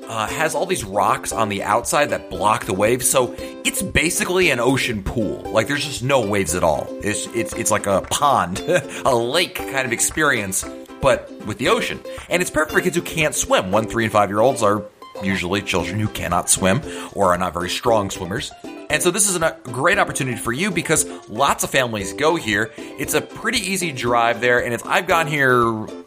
uh, 0.07 0.27
has 0.27 0.53
all 0.53 0.65
these 0.65 0.83
rocks 0.83 1.31
on 1.31 1.49
the 1.49 1.63
outside 1.63 2.11
that 2.11 2.29
block 2.29 2.65
the 2.65 2.73
waves. 2.73 3.09
So 3.09 3.33
it's 3.65 3.81
basically 3.81 4.51
an 4.51 4.59
ocean 4.59 5.03
pool. 5.03 5.41
Like 5.51 5.67
there's 5.67 5.83
just 5.83 6.03
no 6.03 6.25
waves 6.25 6.53
at 6.53 6.63
all. 6.63 6.87
It's 7.03 7.25
it's 7.27 7.53
it's 7.53 7.71
like 7.71 7.87
a 7.87 8.01
pond, 8.01 8.59
a 9.05 9.15
lake 9.15 9.55
kind 9.55 9.85
of 9.85 9.91
experience, 9.91 10.63
but 11.01 11.31
with 11.45 11.57
the 11.57 11.69
ocean. 11.69 11.99
And 12.29 12.41
it's 12.41 12.51
perfect 12.51 12.73
for 12.73 12.81
kids 12.81 12.95
who 12.95 13.01
can't 13.01 13.33
swim. 13.33 13.71
One, 13.71 13.87
three, 13.87 14.03
and 14.03 14.13
five 14.13 14.29
year 14.29 14.41
olds 14.41 14.61
are 14.61 14.83
usually 15.23 15.61
children 15.61 15.99
who 15.99 16.07
cannot 16.07 16.49
swim 16.49 16.81
or 17.13 17.33
are 17.33 17.37
not 17.37 17.53
very 17.53 17.69
strong 17.69 18.09
swimmers. 18.09 18.51
And 18.93 19.01
so 19.01 19.09
this 19.09 19.27
is 19.27 19.35
a 19.35 19.57
great 19.63 19.97
opportunity 19.97 20.37
for 20.37 20.51
you 20.53 20.69
because 20.69 21.07
lots 21.27 21.63
of 21.63 21.71
families 21.71 22.13
go 22.13 22.35
here. 22.35 22.71
It's 22.77 23.15
a 23.15 23.21
pretty 23.21 23.57
easy 23.57 23.91
drive 23.91 24.39
there, 24.39 24.63
and 24.63 24.71
it's 24.71 24.85
I've 24.85 25.07
gone 25.07 25.25
here 25.25 25.63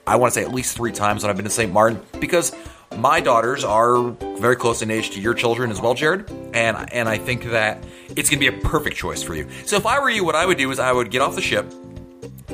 I 0.07 0.14
want 0.14 0.33
to 0.33 0.40
say 0.40 0.46
at 0.46 0.55
least 0.55 0.77
three 0.77 0.92
times 0.92 1.25
when 1.25 1.31
I've 1.31 1.37
been 1.37 1.46
to 1.46 1.51
St. 1.51 1.72
Martin 1.72 2.01
because 2.20 2.55
my 2.96 3.18
daughters 3.18 3.64
are 3.64 4.11
very 4.38 4.55
close 4.55 4.83
in 4.83 4.92
age 4.92 5.11
to 5.11 5.20
your 5.20 5.35
children 5.35 5.72
as 5.72 5.81
well, 5.81 5.94
Jared, 5.94 6.31
and 6.55 6.92
and 6.92 7.09
I 7.09 7.18
think 7.18 7.51
that 7.51 7.83
it's 8.11 8.31
going 8.31 8.40
to 8.40 8.51
be 8.51 8.57
a 8.57 8.61
perfect 8.61 8.94
choice 8.94 9.20
for 9.20 9.35
you. 9.35 9.49
So 9.64 9.75
if 9.75 9.85
I 9.85 9.99
were 9.99 10.09
you, 10.09 10.25
what 10.25 10.37
I 10.37 10.46
would 10.46 10.57
do 10.57 10.70
is 10.70 10.79
I 10.79 10.92
would 10.92 11.11
get 11.11 11.22
off 11.22 11.35
the 11.35 11.42
ship, 11.42 11.66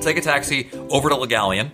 take 0.01 0.17
a 0.17 0.23
taxi 0.23 0.71
over 0.89 1.11
to 1.11 1.15
Le 1.15 1.29
Galion, 1.29 1.71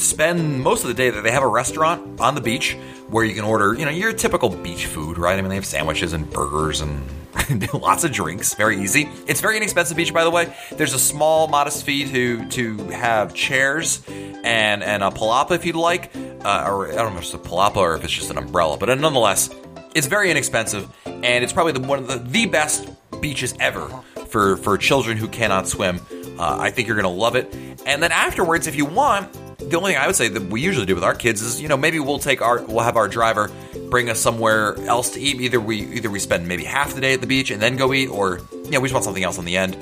spend 0.00 0.62
most 0.62 0.82
of 0.82 0.88
the 0.88 0.94
day 0.94 1.10
there. 1.10 1.22
They 1.22 1.30
have 1.30 1.42
a 1.42 1.48
restaurant 1.48 2.20
on 2.20 2.34
the 2.34 2.40
beach 2.40 2.76
where 3.08 3.24
you 3.24 3.34
can 3.34 3.44
order, 3.44 3.74
you 3.74 3.84
know, 3.84 3.90
your 3.90 4.12
typical 4.12 4.48
beach 4.48 4.86
food, 4.86 5.18
right? 5.18 5.38
I 5.38 5.40
mean, 5.40 5.48
they 5.48 5.56
have 5.56 5.66
sandwiches 5.66 6.12
and 6.12 6.30
burgers 6.30 6.80
and 6.80 7.02
lots 7.74 8.04
of 8.04 8.12
drinks. 8.12 8.54
Very 8.54 8.80
easy. 8.80 9.08
It's 9.26 9.40
very 9.40 9.56
inexpensive 9.56 9.96
beach, 9.96 10.12
by 10.12 10.24
the 10.24 10.30
way. 10.30 10.54
There's 10.72 10.94
a 10.94 10.98
small, 10.98 11.48
modest 11.48 11.84
fee 11.84 12.10
to 12.10 12.48
to 12.50 12.76
have 12.90 13.34
chairs 13.34 14.02
and 14.08 14.82
and 14.82 15.02
a 15.02 15.10
palapa 15.10 15.52
if 15.52 15.64
you'd 15.64 15.76
like, 15.76 16.10
uh, 16.44 16.64
or 16.66 16.90
I 16.92 16.96
don't 16.96 17.12
know 17.12 17.18
if 17.18 17.24
it's 17.24 17.34
a 17.34 17.38
palapa 17.38 17.76
or 17.76 17.96
if 17.96 18.04
it's 18.04 18.12
just 18.12 18.30
an 18.30 18.38
umbrella, 18.38 18.76
but 18.78 18.88
nonetheless, 18.98 19.50
it's 19.94 20.06
very 20.06 20.30
inexpensive, 20.30 20.88
and 21.04 21.44
it's 21.44 21.52
probably 21.52 21.72
the, 21.72 21.80
one 21.80 21.98
of 21.98 22.08
the, 22.08 22.18
the 22.18 22.46
best 22.46 22.88
beaches 23.20 23.54
ever 23.60 23.88
for 24.28 24.56
for 24.56 24.78
children 24.78 25.16
who 25.16 25.28
cannot 25.28 25.68
swim. 25.68 26.00
Uh, 26.40 26.56
I 26.58 26.70
think 26.70 26.88
you're 26.88 26.96
going 26.96 27.04
to 27.04 27.20
love 27.20 27.36
it. 27.36 27.54
And 27.84 28.02
then 28.02 28.12
afterwards, 28.12 28.66
if 28.66 28.74
you 28.74 28.86
want, 28.86 29.30
the 29.58 29.76
only 29.76 29.92
thing 29.92 30.00
I 30.00 30.06
would 30.06 30.16
say 30.16 30.28
that 30.28 30.44
we 30.44 30.62
usually 30.62 30.86
do 30.86 30.94
with 30.94 31.04
our 31.04 31.14
kids 31.14 31.42
is, 31.42 31.60
you 31.60 31.68
know, 31.68 31.76
maybe 31.76 32.00
we'll 32.00 32.18
take 32.18 32.40
our, 32.40 32.62
we'll 32.62 32.80
have 32.80 32.96
our 32.96 33.08
driver 33.08 33.50
bring 33.90 34.08
us 34.08 34.18
somewhere 34.20 34.74
else 34.86 35.10
to 35.10 35.20
eat. 35.20 35.38
Either 35.38 35.60
we, 35.60 35.82
either 35.96 36.08
we 36.08 36.18
spend 36.18 36.48
maybe 36.48 36.64
half 36.64 36.94
the 36.94 37.00
day 37.02 37.12
at 37.12 37.20
the 37.20 37.26
beach 37.26 37.50
and 37.50 37.60
then 37.60 37.76
go 37.76 37.92
eat, 37.92 38.08
or 38.08 38.40
yeah, 38.70 38.78
we 38.78 38.88
just 38.88 38.94
want 38.94 39.04
something 39.04 39.22
else 39.22 39.38
on 39.38 39.44
the 39.44 39.58
end. 39.58 39.76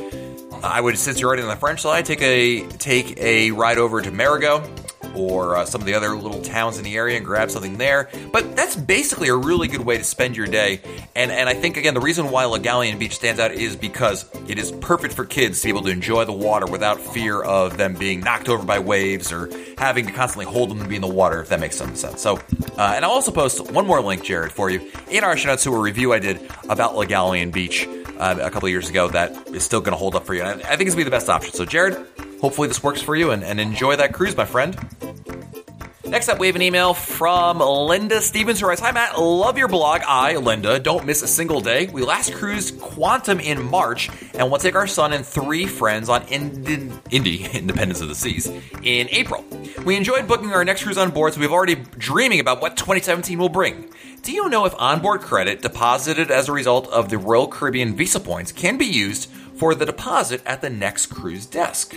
I 0.64 0.80
would, 0.80 0.98
since 0.98 1.20
you're 1.20 1.28
already 1.28 1.42
on 1.42 1.48
the 1.48 1.54
French 1.54 1.82
side, 1.82 2.04
take 2.04 2.22
a 2.22 2.66
take 2.66 3.16
a 3.18 3.52
ride 3.52 3.78
over 3.78 4.02
to 4.02 4.10
Marigot 4.10 4.68
or 5.14 5.56
uh, 5.56 5.64
some 5.64 5.80
of 5.80 5.86
the 5.86 5.94
other 5.94 6.14
little 6.16 6.42
towns 6.42 6.78
in 6.78 6.84
the 6.84 6.96
area 6.96 7.16
and 7.16 7.24
grab 7.24 7.50
something 7.50 7.78
there. 7.78 8.08
But 8.32 8.56
that's 8.56 8.76
basically 8.76 9.28
a 9.28 9.36
really 9.36 9.68
good 9.68 9.80
way 9.80 9.98
to 9.98 10.04
spend 10.04 10.36
your 10.36 10.46
day. 10.46 10.80
And 11.14 11.30
and 11.30 11.48
I 11.48 11.54
think 11.54 11.76
again 11.76 11.94
the 11.94 12.00
reason 12.00 12.30
why 12.30 12.44
Le 12.44 12.60
Galion 12.60 12.98
Beach 12.98 13.14
stands 13.14 13.40
out 13.40 13.52
is 13.52 13.76
because 13.76 14.24
it 14.48 14.58
is 14.58 14.72
perfect 14.72 15.14
for 15.14 15.24
kids 15.24 15.60
to 15.60 15.66
be 15.66 15.70
able 15.70 15.82
to 15.82 15.90
enjoy 15.90 16.24
the 16.24 16.32
water 16.32 16.66
without 16.66 17.00
fear 17.00 17.42
of 17.42 17.76
them 17.76 17.94
being 17.94 18.20
knocked 18.20 18.48
over 18.48 18.64
by 18.64 18.78
waves 18.78 19.32
or 19.32 19.50
having 19.76 20.06
to 20.06 20.12
constantly 20.12 20.46
hold 20.46 20.70
them 20.70 20.80
to 20.80 20.88
be 20.88 20.96
in 20.96 21.02
the 21.02 21.08
water. 21.08 21.40
If 21.40 21.48
that 21.48 21.60
makes 21.60 21.76
some 21.76 21.94
sense. 21.96 22.20
So 22.20 22.36
uh, 22.78 22.92
and 22.94 23.04
I'll 23.04 23.10
also 23.10 23.32
post 23.32 23.70
one 23.72 23.86
more 23.86 24.00
link, 24.00 24.24
Jared, 24.24 24.52
for 24.52 24.70
you 24.70 24.90
in 25.10 25.24
our 25.24 25.36
show 25.36 25.48
notes 25.48 25.64
to 25.64 25.74
a 25.74 25.78
review 25.78 26.12
I 26.12 26.18
did 26.18 26.40
about 26.68 26.96
Le 26.96 27.06
Galion 27.06 27.52
Beach. 27.52 27.88
Uh, 28.18 28.36
a 28.40 28.50
couple 28.50 28.68
years 28.68 28.88
ago, 28.88 29.06
that 29.06 29.48
is 29.50 29.62
still 29.62 29.80
going 29.80 29.92
to 29.92 29.96
hold 29.96 30.16
up 30.16 30.26
for 30.26 30.34
you. 30.34 30.42
And 30.42 30.60
I 30.62 30.74
think 30.74 30.88
it's 30.88 30.90
going 30.90 30.90
to 30.90 30.96
be 30.96 31.04
the 31.04 31.10
best 31.10 31.28
option. 31.28 31.52
So, 31.52 31.64
Jared, 31.64 32.04
hopefully 32.40 32.68
this 32.68 32.82
works 32.82 33.00
for 33.00 33.16
you 33.16 33.30
and, 33.30 33.44
and 33.44 33.60
enjoy 33.60 33.96
that 33.96 34.12
cruise, 34.12 34.36
my 34.36 34.44
friend. 34.44 34.76
Next 36.08 36.30
up, 36.30 36.38
we 36.38 36.46
have 36.46 36.56
an 36.56 36.62
email 36.62 36.94
from 36.94 37.58
Linda 37.58 38.22
Stevens 38.22 38.60
who 38.60 38.66
writes 38.66 38.80
Hi, 38.80 38.92
Matt. 38.92 39.20
Love 39.20 39.58
your 39.58 39.68
blog. 39.68 40.00
I, 40.06 40.36
Linda, 40.36 40.78
don't 40.78 41.04
miss 41.04 41.22
a 41.22 41.28
single 41.28 41.60
day. 41.60 41.86
We 41.88 42.02
last 42.02 42.32
cruised 42.32 42.80
Quantum 42.80 43.40
in 43.40 43.62
March, 43.62 44.08
and 44.32 44.50
we'll 44.50 44.58
take 44.58 44.74
our 44.74 44.86
son 44.86 45.12
and 45.12 45.24
three 45.24 45.66
friends 45.66 46.08
on 46.08 46.26
Indi, 46.28 47.44
Independence 47.52 48.00
of 48.00 48.08
the 48.08 48.14
Seas, 48.14 48.46
in 48.82 49.08
April. 49.10 49.44
We 49.84 49.96
enjoyed 49.96 50.26
booking 50.26 50.50
our 50.50 50.64
next 50.64 50.84
cruise 50.84 50.96
on 50.96 51.10
board, 51.10 51.34
so 51.34 51.40
we've 51.40 51.52
already 51.52 51.74
dreaming 51.98 52.40
about 52.40 52.62
what 52.62 52.78
2017 52.78 53.38
will 53.38 53.50
bring. 53.50 53.90
Do 54.22 54.32
you 54.32 54.48
know 54.48 54.64
if 54.64 54.74
onboard 54.78 55.20
credit 55.20 55.60
deposited 55.60 56.30
as 56.30 56.48
a 56.48 56.52
result 56.52 56.88
of 56.88 57.10
the 57.10 57.18
Royal 57.18 57.48
Caribbean 57.48 57.94
Visa 57.94 58.18
points 58.18 58.50
can 58.50 58.78
be 58.78 58.86
used 58.86 59.28
for 59.56 59.74
the 59.74 59.84
deposit 59.84 60.40
at 60.46 60.62
the 60.62 60.70
next 60.70 61.06
cruise 61.06 61.44
desk? 61.44 61.94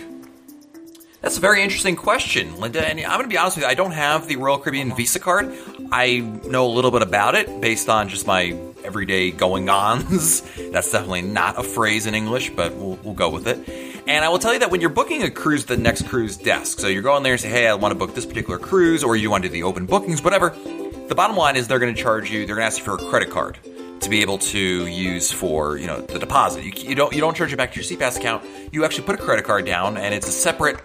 That's 1.22 1.38
a 1.38 1.40
very 1.40 1.62
interesting 1.62 1.94
question, 1.94 2.58
Linda. 2.58 2.84
And 2.84 2.98
I'm 2.98 3.12
going 3.12 3.22
to 3.22 3.28
be 3.28 3.38
honest 3.38 3.56
with 3.56 3.64
you, 3.64 3.70
I 3.70 3.74
don't 3.74 3.92
have 3.92 4.26
the 4.26 4.36
Royal 4.36 4.58
Caribbean 4.58 4.94
Visa 4.96 5.20
card. 5.20 5.54
I 5.92 6.18
know 6.18 6.66
a 6.66 6.72
little 6.72 6.90
bit 6.90 7.02
about 7.02 7.36
it 7.36 7.60
based 7.60 7.88
on 7.88 8.08
just 8.08 8.26
my 8.26 8.58
everyday 8.82 9.30
going 9.30 9.68
ons. 9.68 10.40
That's 10.72 10.90
definitely 10.90 11.22
not 11.22 11.60
a 11.60 11.62
phrase 11.62 12.06
in 12.06 12.16
English, 12.16 12.50
but 12.50 12.74
we'll, 12.74 12.98
we'll 13.04 13.14
go 13.14 13.30
with 13.30 13.46
it. 13.46 14.02
And 14.08 14.24
I 14.24 14.30
will 14.30 14.40
tell 14.40 14.52
you 14.52 14.58
that 14.58 14.72
when 14.72 14.80
you're 14.80 14.90
booking 14.90 15.22
a 15.22 15.30
cruise, 15.30 15.64
the 15.64 15.76
next 15.76 16.08
cruise 16.08 16.36
desk, 16.36 16.80
so 16.80 16.88
you're 16.88 17.02
going 17.02 17.22
there 17.22 17.34
and 17.34 17.40
say, 17.40 17.50
hey, 17.50 17.68
I 17.68 17.74
want 17.74 17.92
to 17.92 17.98
book 17.98 18.16
this 18.16 18.26
particular 18.26 18.58
cruise, 18.58 19.04
or 19.04 19.14
you 19.14 19.30
want 19.30 19.44
to 19.44 19.48
do 19.48 19.52
the 19.52 19.62
open 19.62 19.86
bookings, 19.86 20.24
whatever. 20.24 20.50
The 21.06 21.14
bottom 21.14 21.36
line 21.36 21.54
is 21.54 21.68
they're 21.68 21.78
going 21.78 21.94
to 21.94 22.02
charge 22.02 22.32
you, 22.32 22.38
they're 22.46 22.56
going 22.56 22.64
to 22.64 22.66
ask 22.66 22.78
you 22.78 22.84
for 22.84 22.94
a 22.94 23.10
credit 23.10 23.30
card 23.30 23.58
to 24.00 24.10
be 24.10 24.22
able 24.22 24.38
to 24.38 24.58
use 24.88 25.30
for 25.30 25.76
you 25.76 25.86
know 25.86 26.00
the 26.00 26.18
deposit. 26.18 26.64
You, 26.64 26.72
you 26.88 26.94
don't 26.96 27.12
you 27.12 27.20
don't 27.20 27.36
charge 27.36 27.52
it 27.52 27.56
back 27.56 27.72
to 27.74 27.80
your 27.80 27.88
SeaPass 27.88 28.16
account. 28.16 28.44
You 28.72 28.84
actually 28.84 29.04
put 29.04 29.20
a 29.20 29.22
credit 29.22 29.44
card 29.44 29.64
down, 29.64 29.96
and 29.96 30.12
it's 30.12 30.26
a 30.26 30.32
separate 30.32 30.80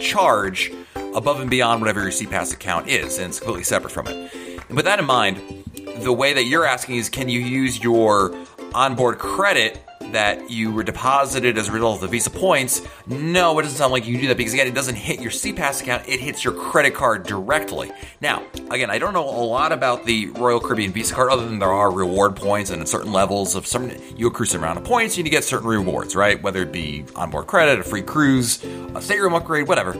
charge 0.00 0.72
above 1.14 1.40
and 1.40 1.50
beyond 1.50 1.80
whatever 1.80 2.00
your 2.02 2.10
SeaPass 2.10 2.52
account 2.52 2.88
is, 2.88 3.18
and 3.18 3.28
it's 3.28 3.38
completely 3.38 3.64
separate 3.64 3.90
from 3.90 4.06
it. 4.06 4.32
And 4.68 4.76
with 4.76 4.84
that 4.84 4.98
in 4.98 5.04
mind, 5.04 5.64
the 5.98 6.12
way 6.12 6.32
that 6.32 6.44
you're 6.44 6.64
asking 6.64 6.96
is 6.96 7.08
can 7.08 7.28
you 7.28 7.40
use 7.40 7.82
your 7.82 8.34
onboard 8.74 9.18
credit 9.18 9.82
that 10.12 10.50
you 10.50 10.72
were 10.72 10.82
deposited 10.82 11.58
as 11.58 11.68
a 11.68 11.72
result 11.72 11.96
of 11.96 12.00
the 12.02 12.08
Visa 12.08 12.30
points? 12.30 12.82
No, 13.06 13.58
it 13.58 13.62
doesn't 13.62 13.78
sound 13.78 13.92
like 13.92 14.06
you 14.06 14.12
can 14.14 14.22
do 14.22 14.28
that 14.28 14.36
because, 14.36 14.54
again, 14.54 14.66
it 14.66 14.74
doesn't 14.74 14.94
hit 14.94 15.20
your 15.20 15.30
SeaPass 15.30 15.82
account, 15.82 16.08
it 16.08 16.20
hits 16.20 16.44
your 16.44 16.54
credit 16.54 16.94
card 16.94 17.24
directly. 17.24 17.90
Now, 18.20 18.44
again, 18.70 18.90
I 18.90 18.98
don't 18.98 19.12
know 19.12 19.28
a 19.28 19.44
lot 19.44 19.72
about 19.72 20.04
the 20.04 20.26
Royal 20.30 20.60
Caribbean 20.60 20.92
Visa 20.92 21.14
card 21.14 21.30
other 21.30 21.46
than 21.46 21.58
there 21.58 21.72
are 21.72 21.90
reward 21.90 22.36
points 22.36 22.70
and 22.70 22.80
at 22.80 22.88
certain 22.88 23.12
levels 23.12 23.54
of 23.54 23.66
some, 23.66 23.90
you 24.16 24.26
accrue 24.26 24.46
some 24.46 24.62
amount 24.62 24.78
of 24.78 24.84
points, 24.84 25.16
you 25.16 25.24
get 25.24 25.44
certain 25.44 25.68
rewards, 25.68 26.16
right? 26.16 26.40
Whether 26.42 26.62
it 26.62 26.72
be 26.72 27.04
onboard 27.14 27.46
credit, 27.46 27.78
a 27.78 27.84
free 27.84 28.02
cruise, 28.02 28.64
a 28.94 29.02
stateroom 29.02 29.34
upgrade, 29.34 29.68
whatever. 29.68 29.92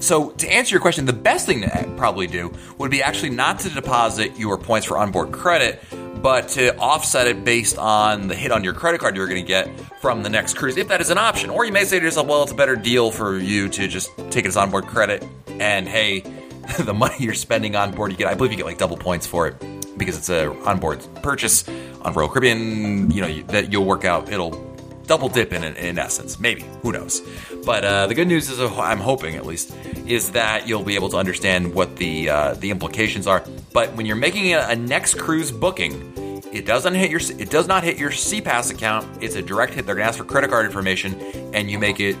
So, 0.00 0.30
to 0.30 0.48
answer 0.48 0.74
your 0.74 0.80
question, 0.80 1.06
the 1.06 1.12
best 1.12 1.46
thing 1.46 1.62
to 1.62 1.94
probably 1.96 2.28
do 2.28 2.54
would 2.78 2.90
be 2.90 3.02
actually 3.02 3.30
not 3.30 3.58
to 3.60 3.70
deposit 3.70 4.38
your 4.38 4.56
points 4.56 4.86
for 4.86 4.96
onboard 4.96 5.32
credit, 5.32 5.82
but 6.22 6.48
to 6.48 6.76
offset 6.78 7.26
it 7.26 7.44
based 7.44 7.78
on 7.78 8.28
the 8.28 8.34
hit 8.34 8.52
on 8.52 8.64
your 8.64 8.74
credit 8.74 9.00
card 9.00 9.16
you're 9.16 9.26
going 9.26 9.40
to 9.40 9.46
get 9.46 9.68
from 10.00 10.22
the 10.22 10.30
next 10.30 10.56
cruise, 10.56 10.76
if 10.76 10.88
that 10.88 11.00
is 11.00 11.10
an 11.10 11.18
option. 11.18 11.50
Or 11.50 11.64
you 11.64 11.72
may 11.72 11.84
say 11.84 11.98
to 11.98 12.04
yourself, 12.04 12.26
well, 12.26 12.42
it's 12.42 12.52
a 12.52 12.56
better 12.56 12.76
deal 12.76 13.10
for 13.10 13.36
you 13.38 13.68
to 13.70 13.88
just 13.88 14.10
take 14.30 14.44
it 14.44 14.48
as 14.48 14.56
onboard 14.56 14.86
credit, 14.86 15.26
and 15.48 15.88
hey, 15.88 16.20
the 16.80 16.94
money 16.94 17.16
you're 17.18 17.34
spending 17.34 17.76
on 17.76 17.92
board, 17.92 18.10
you 18.10 18.16
get, 18.16 18.28
I 18.28 18.34
believe 18.34 18.52
you 18.52 18.58
get 18.58 18.66
like 18.66 18.78
double 18.78 18.96
points 18.96 19.26
for 19.26 19.46
it 19.46 19.56
because 19.96 20.16
it's 20.16 20.28
a 20.28 20.50
onboard 20.64 21.06
purchase 21.22 21.68
on 22.02 22.12
Royal 22.12 22.28
Caribbean. 22.28 23.10
You 23.10 23.22
know 23.22 23.42
that 23.48 23.72
you'll 23.72 23.84
work 23.84 24.04
out. 24.04 24.30
It'll 24.30 24.67
double 25.08 25.28
dip 25.28 25.52
in 25.52 25.64
in 25.64 25.98
essence. 25.98 26.38
Maybe 26.38 26.64
who 26.82 26.92
knows? 26.92 27.22
But 27.64 27.84
uh, 27.84 28.06
the 28.06 28.14
good 28.14 28.28
news 28.28 28.48
is, 28.48 28.60
uh, 28.60 28.80
I'm 28.80 29.00
hoping 29.00 29.34
at 29.34 29.44
least, 29.44 29.74
is 30.06 30.30
that 30.32 30.68
you'll 30.68 30.84
be 30.84 30.94
able 30.94 31.08
to 31.08 31.16
understand 31.16 31.74
what 31.74 31.96
the 31.96 32.28
uh, 32.28 32.54
the 32.54 32.70
implications 32.70 33.26
are. 33.26 33.44
But 33.72 33.94
when 33.96 34.06
you're 34.06 34.16
making 34.16 34.54
a, 34.54 34.60
a 34.68 34.76
next 34.76 35.18
cruise 35.18 35.50
booking, 35.50 36.42
it 36.52 36.64
doesn't 36.64 36.94
hit 36.94 37.10
your 37.10 37.20
it 37.38 37.50
does 37.50 37.66
not 37.66 37.82
hit 37.82 37.98
your 37.98 38.10
SeaPass 38.10 38.70
account. 38.70 39.22
It's 39.22 39.34
a 39.34 39.42
direct 39.42 39.74
hit. 39.74 39.86
They're 39.86 39.96
gonna 39.96 40.06
ask 40.06 40.18
for 40.18 40.24
credit 40.24 40.50
card 40.50 40.66
information, 40.66 41.14
and 41.52 41.70
you 41.70 41.78
make 41.78 41.98
it 41.98 42.16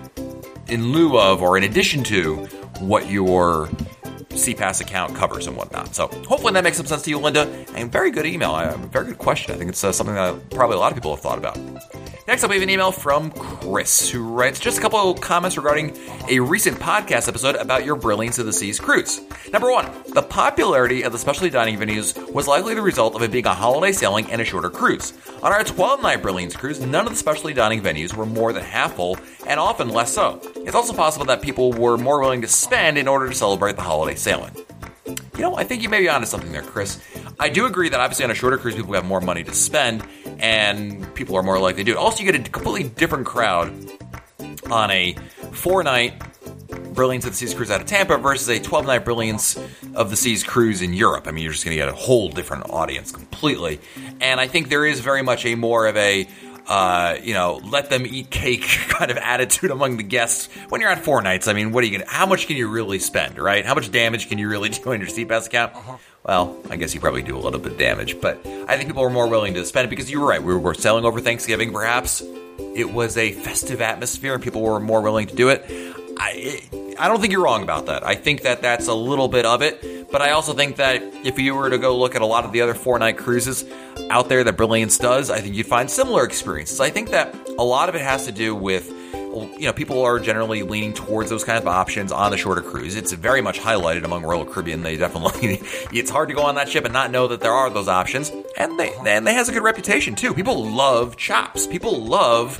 in 0.68 0.92
lieu 0.92 1.18
of 1.18 1.42
or 1.42 1.56
in 1.56 1.64
addition 1.64 2.02
to 2.04 2.36
what 2.80 3.10
your 3.10 3.68
SeaPass 4.38 4.80
account 4.80 5.14
covers 5.14 5.46
and 5.46 5.56
whatnot. 5.56 5.94
So 5.94 6.08
hopefully 6.26 6.52
that 6.54 6.64
makes 6.64 6.76
some 6.76 6.86
sense 6.86 7.02
to 7.02 7.10
you, 7.10 7.18
Linda. 7.18 7.42
And 7.74 7.90
very 7.90 8.10
good 8.10 8.26
email. 8.26 8.54
A 8.54 8.76
very 8.76 9.06
good 9.06 9.18
question. 9.18 9.54
I 9.54 9.58
think 9.58 9.70
it's 9.70 9.84
uh, 9.84 9.92
something 9.92 10.14
that 10.14 10.50
probably 10.50 10.76
a 10.76 10.80
lot 10.80 10.92
of 10.92 10.96
people 10.96 11.14
have 11.14 11.20
thought 11.20 11.38
about. 11.38 11.58
Next 12.28 12.44
up, 12.44 12.50
we 12.50 12.56
have 12.56 12.62
an 12.62 12.68
email 12.68 12.92
from 12.92 13.30
Chris, 13.30 14.10
who 14.10 14.22
writes 14.22 14.60
just 14.60 14.76
a 14.76 14.80
couple 14.82 14.98
of 15.10 15.18
comments 15.20 15.56
regarding 15.56 15.96
a 16.28 16.40
recent 16.40 16.78
podcast 16.78 17.26
episode 17.26 17.56
about 17.56 17.86
your 17.86 17.96
Brilliance 17.96 18.38
of 18.38 18.44
the 18.44 18.52
Seas 18.52 18.78
cruise. 18.78 19.22
Number 19.50 19.72
one, 19.72 19.90
the 20.12 20.20
popularity 20.20 21.04
of 21.04 21.12
the 21.12 21.18
specialty 21.18 21.48
dining 21.48 21.78
venues 21.78 22.30
was 22.30 22.46
likely 22.46 22.74
the 22.74 22.82
result 22.82 23.14
of 23.14 23.22
it 23.22 23.30
being 23.32 23.46
a 23.46 23.54
holiday 23.54 23.92
sailing 23.92 24.30
and 24.30 24.42
a 24.42 24.44
shorter 24.44 24.68
cruise. 24.68 25.14
On 25.42 25.52
our 25.52 25.64
12 25.64 26.02
night 26.02 26.20
Brilliance 26.20 26.54
cruise, 26.54 26.80
none 26.80 27.06
of 27.06 27.12
the 27.12 27.18
specialty 27.18 27.54
dining 27.54 27.80
venues 27.80 28.12
were 28.12 28.26
more 28.26 28.52
than 28.52 28.62
half 28.62 28.96
full, 28.96 29.16
and 29.46 29.58
often 29.58 29.88
less 29.88 30.12
so. 30.12 30.38
It's 30.56 30.74
also 30.74 30.92
possible 30.92 31.24
that 31.26 31.40
people 31.40 31.72
were 31.72 31.96
more 31.96 32.20
willing 32.20 32.42
to 32.42 32.48
spend 32.48 32.98
in 32.98 33.08
order 33.08 33.28
to 33.28 33.34
celebrate 33.34 33.76
the 33.76 33.82
holiday 33.82 34.16
sailing. 34.28 34.54
You 35.06 35.42
know, 35.42 35.56
I 35.56 35.64
think 35.64 35.82
you 35.82 35.88
may 35.88 36.00
be 36.00 36.08
onto 36.08 36.26
something 36.26 36.52
there, 36.52 36.62
Chris. 36.62 37.00
I 37.40 37.48
do 37.48 37.64
agree 37.64 37.88
that 37.88 37.98
obviously 37.98 38.26
on 38.26 38.30
a 38.30 38.34
shorter 38.34 38.58
cruise, 38.58 38.74
people 38.74 38.92
have 38.92 39.06
more 39.06 39.22
money 39.22 39.42
to 39.44 39.54
spend, 39.54 40.04
and 40.38 41.14
people 41.14 41.34
are 41.36 41.42
more 41.42 41.58
likely 41.58 41.82
to 41.82 41.92
do 41.92 41.92
it. 41.92 41.96
Also, 41.96 42.22
you 42.22 42.30
get 42.30 42.46
a 42.46 42.50
completely 42.50 42.90
different 42.90 43.26
crowd 43.26 43.72
on 44.70 44.90
a 44.90 45.14
four 45.52 45.82
night 45.82 46.22
Brilliance 46.92 47.24
of 47.24 47.30
the 47.30 47.36
Seas 47.36 47.54
cruise 47.54 47.70
out 47.70 47.80
of 47.80 47.86
Tampa 47.86 48.18
versus 48.18 48.48
a 48.48 48.60
12 48.60 48.84
night 48.84 49.04
Brilliance 49.04 49.56
of 49.94 50.10
the 50.10 50.16
Seas 50.16 50.42
cruise 50.42 50.82
in 50.82 50.92
Europe. 50.92 51.26
I 51.26 51.30
mean, 51.30 51.44
you're 51.44 51.52
just 51.52 51.64
going 51.64 51.76
to 51.76 51.82
get 51.82 51.88
a 51.88 51.94
whole 51.94 52.28
different 52.28 52.68
audience 52.70 53.12
completely. 53.12 53.80
And 54.20 54.40
I 54.40 54.48
think 54.48 54.68
there 54.68 54.84
is 54.84 55.00
very 55.00 55.22
much 55.22 55.46
a 55.46 55.54
more 55.54 55.86
of 55.86 55.96
a 55.96 56.28
uh, 56.68 57.16
you 57.22 57.32
know, 57.32 57.60
let 57.64 57.88
them 57.88 58.06
eat 58.06 58.30
cake 58.30 58.62
kind 58.88 59.10
of 59.10 59.16
attitude 59.16 59.70
among 59.70 59.96
the 59.96 60.02
guests 60.02 60.48
when 60.68 60.80
you're 60.80 60.90
at 60.90 61.04
four 61.04 61.22
nights. 61.22 61.48
I 61.48 61.54
mean, 61.54 61.72
what 61.72 61.82
are 61.82 61.86
you 61.86 61.98
going 61.98 62.04
to, 62.06 62.12
how 62.12 62.26
much 62.26 62.46
can 62.46 62.56
you 62.56 62.68
really 62.68 62.98
spend, 62.98 63.38
right? 63.38 63.64
How 63.64 63.74
much 63.74 63.90
damage 63.90 64.28
can 64.28 64.38
you 64.38 64.48
really 64.48 64.68
do 64.68 64.92
on 64.92 65.00
your 65.00 65.08
SeaPass 65.08 65.46
account? 65.46 65.74
Uh-huh. 65.74 65.96
Well, 66.24 66.58
I 66.68 66.76
guess 66.76 66.94
you 66.94 67.00
probably 67.00 67.22
do 67.22 67.36
a 67.36 67.40
little 67.40 67.58
bit 67.58 67.72
of 67.72 67.78
damage, 67.78 68.20
but 68.20 68.44
I 68.44 68.76
think 68.76 68.88
people 68.88 69.02
are 69.02 69.10
more 69.10 69.28
willing 69.28 69.54
to 69.54 69.64
spend 69.64 69.86
it 69.86 69.90
because 69.90 70.10
you 70.10 70.20
were 70.20 70.26
right. 70.26 70.42
We 70.42 70.54
were 70.54 70.74
selling 70.74 71.06
over 71.06 71.20
Thanksgiving, 71.20 71.72
perhaps. 71.72 72.22
It 72.74 72.92
was 72.92 73.16
a 73.16 73.32
festive 73.32 73.80
atmosphere 73.80 74.34
and 74.34 74.42
people 74.42 74.60
were 74.60 74.78
more 74.78 75.00
willing 75.00 75.28
to 75.28 75.34
do 75.34 75.48
it. 75.48 75.64
I, 76.18 76.60
I 76.98 77.08
don't 77.08 77.20
think 77.20 77.32
you're 77.32 77.44
wrong 77.44 77.62
about 77.62 77.86
that. 77.86 78.04
I 78.04 78.14
think 78.14 78.42
that 78.42 78.60
that's 78.60 78.88
a 78.88 78.94
little 78.94 79.28
bit 79.28 79.46
of 79.46 79.62
it, 79.62 80.10
but 80.10 80.20
I 80.20 80.32
also 80.32 80.52
think 80.52 80.76
that 80.76 81.02
if 81.24 81.38
you 81.38 81.54
were 81.54 81.70
to 81.70 81.78
go 81.78 81.96
look 81.96 82.16
at 82.16 82.22
a 82.22 82.26
lot 82.26 82.44
of 82.44 82.52
the 82.52 82.60
other 82.60 82.74
four 82.74 82.98
night 82.98 83.16
cruises 83.16 83.64
out 84.10 84.28
there 84.28 84.44
that 84.44 84.56
Brilliance 84.56 84.98
does, 84.98 85.30
I 85.30 85.40
think 85.40 85.54
you'd 85.54 85.66
find 85.66 85.90
similar 85.90 86.24
experiences. 86.24 86.80
I 86.80 86.90
think 86.90 87.10
that 87.10 87.34
a 87.58 87.64
lot 87.64 87.88
of 87.88 87.94
it 87.94 88.00
has 88.00 88.26
to 88.26 88.32
do 88.32 88.54
with 88.54 88.92
you 89.58 89.66
know, 89.66 89.72
people 89.72 90.02
are 90.02 90.18
generally 90.18 90.62
leaning 90.62 90.92
towards 90.92 91.30
those 91.30 91.44
kind 91.44 91.58
of 91.58 91.66
options 91.68 92.12
on 92.12 92.30
the 92.30 92.36
shorter 92.36 92.62
cruise. 92.62 92.96
It's 92.96 93.12
very 93.12 93.40
much 93.40 93.60
highlighted 93.60 94.04
among 94.04 94.22
Royal 94.22 94.44
Caribbean. 94.44 94.82
They 94.82 94.96
definitely, 94.96 95.60
it's 95.92 96.10
hard 96.10 96.28
to 96.30 96.34
go 96.34 96.42
on 96.42 96.54
that 96.56 96.68
ship 96.68 96.84
and 96.84 96.92
not 96.92 97.10
know 97.10 97.28
that 97.28 97.40
there 97.40 97.52
are 97.52 97.70
those 97.70 97.88
options. 97.88 98.32
And 98.56 98.78
they, 98.78 98.92
and 99.06 99.26
they 99.26 99.34
has 99.34 99.48
a 99.48 99.52
good 99.52 99.62
reputation 99.62 100.14
too. 100.14 100.34
People 100.34 100.70
love 100.70 101.16
chops. 101.16 101.66
People 101.66 102.04
love 102.04 102.58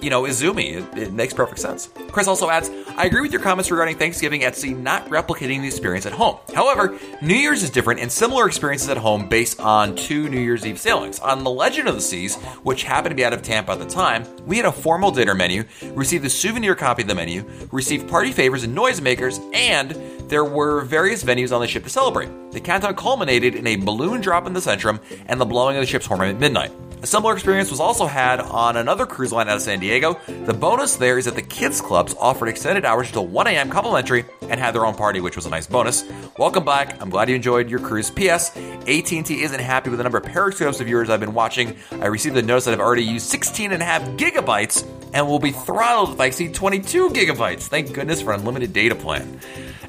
you 0.00 0.10
know, 0.10 0.22
Izumi. 0.22 0.76
It, 0.76 0.98
it, 0.98 1.12
makes 1.12 1.34
perfect 1.34 1.60
sense. 1.60 1.90
Chris 2.08 2.26
also 2.26 2.48
adds, 2.48 2.70
I 2.96 3.04
agree 3.04 3.20
with 3.20 3.32
your 3.32 3.42
comments 3.42 3.70
regarding 3.70 3.96
Thanksgiving 3.96 4.44
at 4.44 4.56
sea 4.56 4.72
not 4.72 5.06
replicating 5.08 5.60
the 5.60 5.66
experience 5.66 6.06
at 6.06 6.12
home. 6.12 6.38
However, 6.54 6.98
New 7.20 7.34
Year's 7.34 7.62
is 7.62 7.70
different 7.70 8.00
and 8.00 8.10
similar 8.10 8.46
experiences 8.46 8.88
at 8.88 8.96
home 8.96 9.28
based 9.28 9.60
on 9.60 9.96
two 9.96 10.28
New 10.28 10.40
Year's 10.40 10.64
Eve 10.64 10.78
sailings. 10.78 11.18
On 11.18 11.44
the 11.44 11.50
Legend 11.50 11.88
of 11.88 11.94
the 11.94 12.00
Seas, 12.00 12.36
which 12.62 12.84
happened 12.84 13.10
to 13.10 13.16
be 13.16 13.24
out 13.24 13.32
of 13.32 13.42
Tampa 13.42 13.72
at 13.72 13.78
the 13.78 13.86
time, 13.86 14.24
we 14.46 14.56
had 14.56 14.66
a 14.66 14.72
formal 14.72 15.10
dinner 15.10 15.34
menu, 15.34 15.64
received 15.92 16.24
a 16.24 16.30
souvenir 16.30 16.74
copy 16.74 17.02
of 17.02 17.08
the 17.08 17.14
menu, 17.14 17.44
received 17.72 18.08
party 18.08 18.32
favors 18.32 18.64
and 18.64 18.76
noisemakers, 18.76 19.40
and 19.54 19.90
there 20.30 20.44
were 20.44 20.82
various 20.82 21.24
venues 21.24 21.52
on 21.52 21.60
the 21.60 21.66
ship 21.66 21.82
to 21.84 21.90
celebrate. 21.90 22.30
The 22.52 22.60
countdown 22.60 22.94
culminated 22.94 23.54
in 23.56 23.66
a 23.66 23.76
balloon 23.76 24.20
drop 24.20 24.46
in 24.46 24.52
the 24.52 24.60
centrum 24.60 25.00
and 25.26 25.40
the 25.40 25.44
blowing 25.44 25.76
of 25.76 25.82
the 25.82 25.86
ship's 25.86 26.06
horn 26.06 26.22
at 26.22 26.38
midnight. 26.38 26.72
A 27.02 27.06
similar 27.06 27.32
experience 27.32 27.70
was 27.70 27.80
also 27.80 28.06
had 28.06 28.40
on 28.40 28.76
another 28.76 29.06
cruise 29.06 29.32
line 29.32 29.48
out 29.48 29.56
of 29.56 29.62
San 29.62 29.80
Diego. 29.80 30.20
The 30.44 30.52
bonus 30.52 30.96
there 30.96 31.16
is 31.16 31.24
that 31.24 31.34
the 31.34 31.40
kids 31.40 31.80
clubs 31.80 32.14
offered 32.20 32.48
extended 32.48 32.84
hours 32.84 33.06
until 33.06 33.26
1 33.26 33.46
a.m. 33.46 33.70
complimentary 33.70 34.26
and 34.42 34.60
had 34.60 34.74
their 34.74 34.84
own 34.84 34.94
party, 34.94 35.22
which 35.22 35.34
was 35.34 35.46
a 35.46 35.48
nice 35.48 35.66
bonus. 35.66 36.04
Welcome 36.36 36.66
back. 36.66 37.00
I'm 37.00 37.08
glad 37.08 37.30
you 37.30 37.36
enjoyed 37.36 37.70
your 37.70 37.80
cruise. 37.80 38.10
P.S. 38.10 38.54
AT&T 38.54 39.42
isn't 39.42 39.60
happy 39.60 39.88
with 39.88 39.96
the 39.96 40.02
number 40.02 40.18
of 40.18 40.24
Periscopes 40.24 40.78
of 40.78 40.86
viewers 40.86 41.08
I've 41.08 41.20
been 41.20 41.32
watching. 41.32 41.74
I 41.90 42.06
received 42.06 42.36
the 42.36 42.42
notice 42.42 42.66
that 42.66 42.74
I've 42.74 42.80
already 42.80 43.04
used 43.04 43.30
16 43.30 43.72
and 43.72 43.80
a 43.80 43.84
half 43.86 44.02
gigabytes 44.18 44.86
and 45.14 45.26
will 45.26 45.38
be 45.38 45.52
throttled 45.52 46.10
if 46.10 46.20
I 46.20 46.26
exceed 46.26 46.52
22 46.52 47.10
gigabytes. 47.10 47.62
Thank 47.62 47.94
goodness 47.94 48.20
for 48.20 48.34
unlimited 48.34 48.74
data 48.74 48.94
plan. 48.94 49.40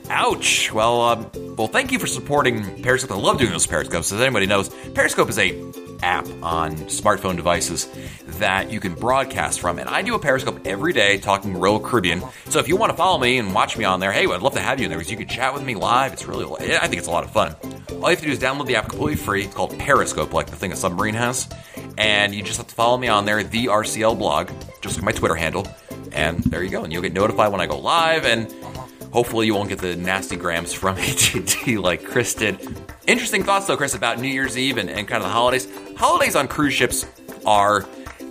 Ouch. 0.09 0.71
Well, 0.71 1.01
um, 1.01 1.29
well, 1.57 1.67
thank 1.67 1.91
you 1.91 1.99
for 1.99 2.07
supporting 2.07 2.81
Periscope. 2.81 3.11
I 3.11 3.19
love 3.19 3.37
doing 3.37 3.51
those 3.51 3.67
Periscopes. 3.67 4.13
As 4.13 4.21
anybody 4.21 4.45
knows, 4.45 4.69
Periscope 4.93 5.27
is 5.27 5.37
a 5.37 5.51
app 6.03 6.27
on 6.41 6.75
smartphone 6.87 7.35
devices 7.35 7.87
that 8.39 8.71
you 8.71 8.79
can 8.79 8.93
broadcast 8.93 9.59
from. 9.59 9.79
And 9.79 9.89
I 9.89 10.01
do 10.01 10.15
a 10.15 10.19
Periscope 10.19 10.59
every 10.65 10.93
day 10.93 11.17
talking 11.17 11.57
Royal 11.57 11.79
Caribbean. 11.79 12.21
So 12.49 12.59
if 12.59 12.67
you 12.67 12.75
want 12.75 12.91
to 12.91 12.97
follow 12.97 13.19
me 13.19 13.37
and 13.37 13.53
watch 13.53 13.77
me 13.77 13.85
on 13.85 13.99
there, 13.99 14.11
hey, 14.11 14.25
I'd 14.25 14.41
love 14.41 14.53
to 14.53 14.59
have 14.59 14.79
you 14.79 14.85
in 14.85 14.89
there 14.89 14.99
because 14.99 15.11
you 15.11 15.17
can 15.17 15.27
chat 15.27 15.53
with 15.53 15.63
me 15.63 15.75
live. 15.75 16.13
It's 16.13 16.25
really, 16.25 16.45
I 16.75 16.87
think 16.87 16.97
it's 16.97 17.07
a 17.07 17.11
lot 17.11 17.23
of 17.23 17.31
fun. 17.31 17.55
All 17.91 18.09
you 18.09 18.15
have 18.15 18.19
to 18.19 18.25
do 18.25 18.31
is 18.31 18.39
download 18.39 18.65
the 18.65 18.75
app 18.75 18.89
completely 18.89 19.15
free. 19.15 19.43
It's 19.43 19.53
called 19.53 19.77
Periscope, 19.77 20.33
like 20.33 20.47
the 20.47 20.55
thing 20.55 20.71
a 20.71 20.75
submarine 20.75 21.13
has. 21.13 21.47
And 21.97 22.33
you 22.33 22.41
just 22.41 22.57
have 22.57 22.67
to 22.67 22.75
follow 22.75 22.97
me 22.97 23.07
on 23.07 23.25
there, 23.25 23.43
the 23.43 23.65
RCL 23.65 24.17
blog. 24.17 24.49
Just 24.81 24.97
at 24.97 25.03
my 25.03 25.11
Twitter 25.11 25.35
handle. 25.35 25.67
And 26.11 26.43
there 26.45 26.63
you 26.63 26.69
go. 26.69 26.83
And 26.83 26.91
you'll 26.91 27.03
get 27.03 27.13
notified 27.13 27.51
when 27.51 27.61
I 27.61 27.67
go 27.67 27.77
live. 27.77 28.25
And 28.25 28.51
hopefully 29.11 29.45
you 29.45 29.53
won't 29.53 29.69
get 29.69 29.79
the 29.79 29.95
nasty 29.95 30.35
grams 30.35 30.73
from 30.73 30.97
AT&T 30.97 31.77
like 31.77 32.03
Chris 32.03 32.33
did. 32.33 32.59
Interesting 33.07 33.43
thoughts, 33.43 33.65
though, 33.67 33.77
Chris, 33.77 33.95
about 33.95 34.19
New 34.19 34.27
Year's 34.27 34.57
Eve 34.57 34.77
and, 34.77 34.89
and 34.89 35.07
kind 35.07 35.23
of 35.23 35.29
the 35.29 35.33
holidays. 35.33 35.67
Holidays 35.97 36.35
on 36.35 36.47
cruise 36.47 36.73
ships 36.73 37.05
are 37.45 37.81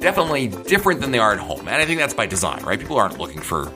definitely 0.01 0.49
different 0.49 1.01
than 1.01 1.11
they 1.11 1.19
are 1.19 1.33
at 1.33 1.39
home. 1.39 1.61
And 1.61 1.71
I 1.71 1.85
think 1.85 1.99
that's 1.99 2.15
by 2.15 2.27
design, 2.27 2.63
right? 2.63 2.79
People 2.79 2.97
aren't 2.97 3.19
looking 3.19 3.41
for 3.41 3.73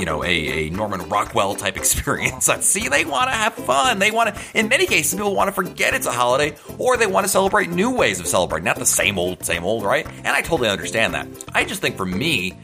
you 0.00 0.06
know, 0.06 0.24
a, 0.24 0.28
a 0.28 0.70
Norman 0.70 1.06
Rockwell 1.10 1.54
type 1.54 1.76
experience 1.76 2.48
at 2.48 2.64
sea. 2.64 2.88
They 2.88 3.04
want 3.04 3.30
to 3.30 3.36
have 3.36 3.52
fun. 3.52 3.98
They 3.98 4.10
want 4.10 4.34
to, 4.34 4.58
in 4.58 4.68
many 4.68 4.86
cases, 4.86 5.12
people 5.14 5.34
want 5.34 5.48
to 5.48 5.52
forget 5.52 5.92
it's 5.92 6.06
a 6.06 6.12
holiday 6.12 6.56
or 6.78 6.96
they 6.96 7.06
want 7.06 7.24
to 7.24 7.28
celebrate 7.28 7.68
new 7.68 7.94
ways 7.94 8.18
of 8.18 8.26
celebrating, 8.26 8.64
not 8.64 8.76
the 8.76 8.86
same 8.86 9.18
old, 9.18 9.44
same 9.44 9.62
old, 9.62 9.84
right? 9.84 10.06
And 10.06 10.28
I 10.28 10.40
totally 10.40 10.70
understand 10.70 11.12
that. 11.12 11.28
I 11.52 11.64
just 11.64 11.82
think 11.82 11.98
for 11.98 12.06
me, 12.06 12.54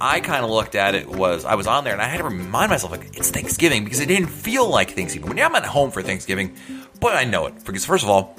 I 0.00 0.20
kind 0.20 0.44
of 0.44 0.50
looked 0.50 0.76
at 0.76 0.94
it 0.94 1.08
was, 1.08 1.44
I 1.44 1.56
was 1.56 1.66
on 1.66 1.82
there 1.82 1.94
and 1.94 2.00
I 2.00 2.06
had 2.06 2.18
to 2.18 2.24
remind 2.24 2.70
myself, 2.70 2.92
like, 2.92 3.16
it's 3.16 3.30
Thanksgiving 3.30 3.82
because 3.82 3.98
it 3.98 4.06
didn't 4.06 4.28
feel 4.28 4.68
like 4.68 4.92
Thanksgiving. 4.92 5.28
When 5.28 5.40
I'm 5.40 5.54
at 5.56 5.64
home 5.64 5.90
for 5.90 6.00
Thanksgiving, 6.00 6.56
but 7.04 7.16
I 7.16 7.24
know 7.24 7.44
it 7.44 7.62
because, 7.66 7.84
first 7.84 8.02
of 8.02 8.08
all, 8.08 8.34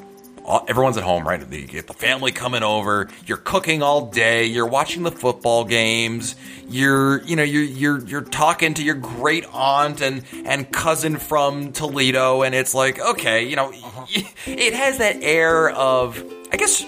everyone's 0.67 0.97
at 0.97 1.03
home, 1.03 1.25
right? 1.27 1.39
You 1.39 1.67
get 1.67 1.85
the 1.85 1.93
family 1.93 2.31
coming 2.31 2.63
over. 2.63 3.07
You're 3.27 3.37
cooking 3.37 3.83
all 3.83 4.07
day. 4.07 4.45
You're 4.45 4.65
watching 4.65 5.03
the 5.03 5.11
football 5.11 5.65
games. 5.65 6.35
You're, 6.67 7.21
you 7.21 7.35
know, 7.35 7.43
you're 7.43 7.61
you're 7.61 8.03
you're 8.07 8.21
talking 8.23 8.73
to 8.73 8.83
your 8.83 8.95
great 8.95 9.45
aunt 9.53 10.01
and 10.01 10.23
and 10.45 10.71
cousin 10.71 11.17
from 11.17 11.73
Toledo, 11.73 12.41
and 12.41 12.55
it's 12.55 12.73
like, 12.73 12.99
okay, 12.99 13.47
you 13.47 13.55
know, 13.55 13.69
uh-huh. 13.69 14.05
it 14.47 14.73
has 14.73 14.97
that 14.97 15.17
air 15.21 15.69
of, 15.69 16.23
I 16.51 16.57
guess. 16.57 16.83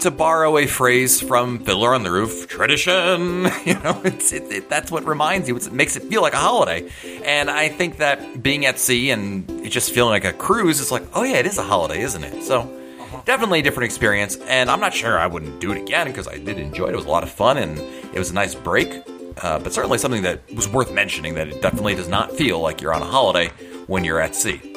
To 0.00 0.10
borrow 0.12 0.56
a 0.58 0.66
phrase 0.66 1.20
from 1.20 1.58
Fiddler 1.58 1.92
on 1.92 2.04
the 2.04 2.12
Roof, 2.12 2.46
tradition. 2.48 3.48
You 3.66 3.74
know, 3.80 4.00
it's 4.04 4.32
it, 4.32 4.44
it, 4.52 4.70
that's 4.70 4.92
what 4.92 5.04
reminds 5.04 5.48
you. 5.48 5.56
It's, 5.56 5.66
it 5.66 5.72
makes 5.72 5.96
it 5.96 6.04
feel 6.04 6.22
like 6.22 6.34
a 6.34 6.38
holiday. 6.38 6.88
And 7.24 7.50
I 7.50 7.68
think 7.68 7.96
that 7.96 8.40
being 8.42 8.64
at 8.66 8.78
sea 8.78 9.10
and 9.10 9.50
it 9.66 9.70
just 9.70 9.90
feeling 9.92 10.10
like 10.10 10.24
a 10.24 10.32
cruise 10.32 10.78
is 10.78 10.92
like, 10.92 11.02
oh 11.14 11.24
yeah, 11.24 11.38
it 11.38 11.46
is 11.46 11.58
a 11.58 11.64
holiday, 11.64 12.02
isn't 12.02 12.22
it? 12.22 12.44
So 12.44 12.70
definitely 13.24 13.60
a 13.60 13.62
different 13.62 13.86
experience, 13.86 14.36
and 14.36 14.70
I'm 14.70 14.78
not 14.80 14.94
sure 14.94 15.18
I 15.18 15.26
wouldn't 15.26 15.60
do 15.60 15.72
it 15.72 15.78
again 15.78 16.06
because 16.06 16.28
I 16.28 16.38
did 16.38 16.58
enjoy 16.58 16.86
it. 16.86 16.92
It 16.92 16.96
was 16.96 17.06
a 17.06 17.10
lot 17.10 17.24
of 17.24 17.30
fun 17.30 17.56
and 17.56 17.78
it 17.78 18.18
was 18.18 18.30
a 18.30 18.34
nice 18.34 18.54
break, 18.54 19.02
uh, 19.42 19.58
but 19.58 19.72
certainly 19.72 19.98
something 19.98 20.22
that 20.22 20.40
was 20.54 20.68
worth 20.68 20.92
mentioning 20.92 21.34
that 21.34 21.48
it 21.48 21.60
definitely 21.60 21.96
does 21.96 22.08
not 22.08 22.30
feel 22.32 22.60
like 22.60 22.80
you're 22.80 22.94
on 22.94 23.02
a 23.02 23.06
holiday 23.06 23.48
when 23.88 24.04
you're 24.04 24.20
at 24.20 24.34
sea. 24.36 24.75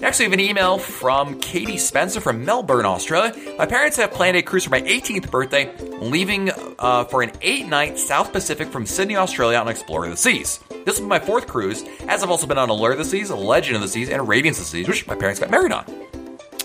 Next, 0.00 0.18
we 0.18 0.24
have 0.24 0.32
an 0.32 0.40
email 0.40 0.78
from 0.78 1.38
Katie 1.40 1.78
Spencer 1.78 2.20
from 2.20 2.44
Melbourne, 2.44 2.84
Australia. 2.84 3.34
My 3.56 3.64
parents 3.64 3.96
have 3.96 4.10
planned 4.10 4.36
a 4.36 4.42
cruise 4.42 4.64
for 4.64 4.70
my 4.70 4.82
18th 4.82 5.30
birthday, 5.30 5.74
leaving 5.98 6.50
uh, 6.78 7.04
for 7.04 7.22
an 7.22 7.32
eight 7.42 7.66
night 7.66 7.98
South 7.98 8.32
Pacific 8.32 8.68
from 8.68 8.86
Sydney, 8.86 9.16
Australia, 9.16 9.60
and 9.60 9.68
Explorer 9.68 10.06
of 10.06 10.10
the 10.10 10.16
Seas. 10.16 10.60
This 10.84 10.98
will 10.98 11.06
be 11.06 11.10
my 11.10 11.20
fourth 11.20 11.46
cruise, 11.46 11.84
as 12.08 12.22
I've 12.22 12.30
also 12.30 12.46
been 12.46 12.58
on 12.58 12.68
Allure 12.68 12.92
of 12.92 12.98
the 12.98 13.04
Seas, 13.04 13.30
Legend 13.30 13.76
of 13.76 13.82
the 13.82 13.88
Seas, 13.88 14.10
and 14.10 14.28
Radiance 14.28 14.58
of 14.58 14.64
the 14.64 14.70
Seas, 14.70 14.88
which 14.88 15.06
my 15.06 15.14
parents 15.14 15.40
got 15.40 15.50
married 15.50 15.72
on. 15.72 15.86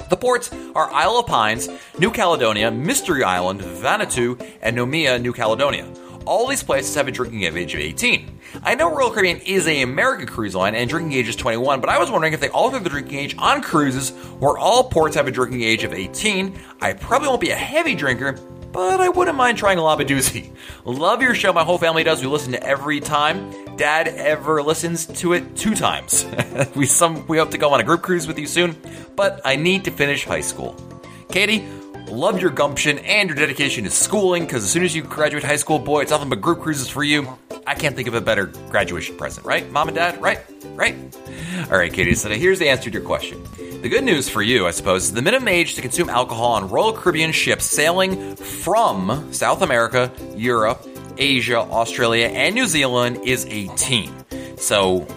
The 0.10 0.18
ports 0.18 0.52
are 0.76 0.92
Isle 0.92 1.20
of 1.20 1.28
Pines, 1.28 1.70
New 2.00 2.12
Caledonia, 2.12 2.72
Mystery 2.72 3.24
Island, 3.24 3.62
Vanuatu, 3.62 4.44
and 4.62 4.76
Noumea, 4.76 5.22
New 5.22 5.34
Caledonia. 5.34 5.86
All 6.30 6.46
these 6.46 6.62
places 6.62 6.94
have 6.94 7.08
a 7.08 7.12
drinking 7.12 7.42
age 7.42 7.74
of 7.74 7.80
18. 7.80 8.40
I 8.62 8.76
know 8.76 8.96
Royal 8.96 9.10
Caribbean 9.10 9.40
is 9.48 9.68
a 9.68 9.82
American 9.82 10.28
cruise 10.28 10.54
line 10.54 10.76
and 10.76 10.88
drinking 10.88 11.14
age 11.14 11.28
is 11.28 11.36
21, 11.36 11.82
but 11.82 11.90
I 11.90 11.98
was 11.98 12.12
wondering 12.12 12.34
if 12.34 12.40
they 12.40 12.50
alter 12.50 12.78
the 12.78 12.88
drinking 12.88 13.18
age 13.18 13.36
on 13.40 13.64
cruises 13.64 14.12
where 14.38 14.56
all 14.56 14.84
ports 14.84 15.16
have 15.16 15.28
a 15.28 15.32
drinking 15.32 15.64
age 15.64 15.84
of 15.84 15.92
18. 15.92 16.56
I 16.82 16.94
probably 16.94 17.30
won't 17.30 17.42
be 17.42 17.50
a 17.50 17.56
heavy 17.56 17.96
drinker, 17.96 18.34
but 18.72 19.02
I 19.02 19.10
wouldn't 19.10 19.38
mind 19.38 19.58
trying 19.58 19.80
a 19.80 19.82
Labadoozie. 19.82 20.54
Love 20.86 21.24
your 21.24 21.34
show, 21.34 21.52
my 21.52 21.64
whole 21.64 21.80
family 21.80 22.04
does. 22.04 22.22
We 22.22 22.28
listen 22.28 22.52
to 22.52 22.64
every 22.64 23.00
time. 23.00 23.52
Dad 23.76 24.08
ever 24.08 24.62
listens 24.62 25.08
to 25.08 25.34
it 25.34 25.56
two 25.56 25.74
times. 25.74 26.28
we 26.76 26.86
some 26.86 27.26
we 27.26 27.40
hope 27.40 27.50
to 27.50 27.58
go 27.58 27.74
on 27.74 27.80
a 27.80 27.84
group 27.84 28.04
cruise 28.04 28.28
with 28.28 28.38
you 28.38 28.46
soon, 28.46 28.78
but 29.16 29.42
I 29.46 29.56
need 29.56 29.84
to 29.86 29.92
finish 29.92 30.26
high 30.26 30.42
school. 30.42 30.76
Katie, 31.32 31.68
love 32.10 32.42
your 32.42 32.52
gumption 32.52 33.00
and 33.00 33.30
your 33.30 33.36
dedication 33.36 33.84
to 33.84 33.90
schooling 33.90 34.44
because 34.44 34.64
as 34.64 34.72
soon 34.72 34.84
as 34.84 34.96
you 34.96 35.04
graduate 35.04 35.44
high 35.44 35.56
school, 35.56 35.80
boy, 35.80 36.02
it's 36.02 36.12
nothing 36.12 36.30
but 36.30 36.42
group 36.42 36.62
cruises 36.62 36.90
for 36.90 37.04
you. 37.04 37.38
I 37.66 37.76
can't 37.76 37.96
think 37.96 38.08
of 38.08 38.14
a 38.14 38.22
better 38.22 38.48
graduation 38.70 39.16
present, 39.18 39.46
right? 39.46 39.70
Mom 39.72 39.88
and 39.88 39.96
dad, 39.96 40.22
right? 40.22 40.40
Right? 40.76 40.96
All 41.72 41.78
right, 41.78 41.92
Katie, 41.94 42.16
so 42.16 42.30
here's 42.30 42.60
the 42.60 42.70
answer 42.70 42.90
to 42.90 42.98
your 42.98 43.06
question. 43.06 43.44
The 43.82 43.90
good 43.90 44.04
news 44.04 44.28
for 44.28 44.42
you, 44.42 44.68
I 44.68 44.72
suppose, 44.72 45.04
is 45.06 45.14
the 45.14 45.22
minimum 45.22 45.48
age 45.48 45.76
to 45.76 45.82
consume 45.82 46.10
alcohol 46.10 46.54
on 46.54 46.70
Royal 46.70 46.94
Caribbean 46.94 47.32
ships 47.32 47.66
sailing 47.66 48.36
from 48.36 49.32
South 49.32 49.62
America, 49.62 50.12
Europe, 50.36 50.86
Asia, 51.18 51.60
Australia, 51.60 52.28
and 52.28 52.56
New 52.56 52.66
Zealand 52.66 53.20
is 53.24 53.46
18. 53.46 54.14
So, 54.60 55.08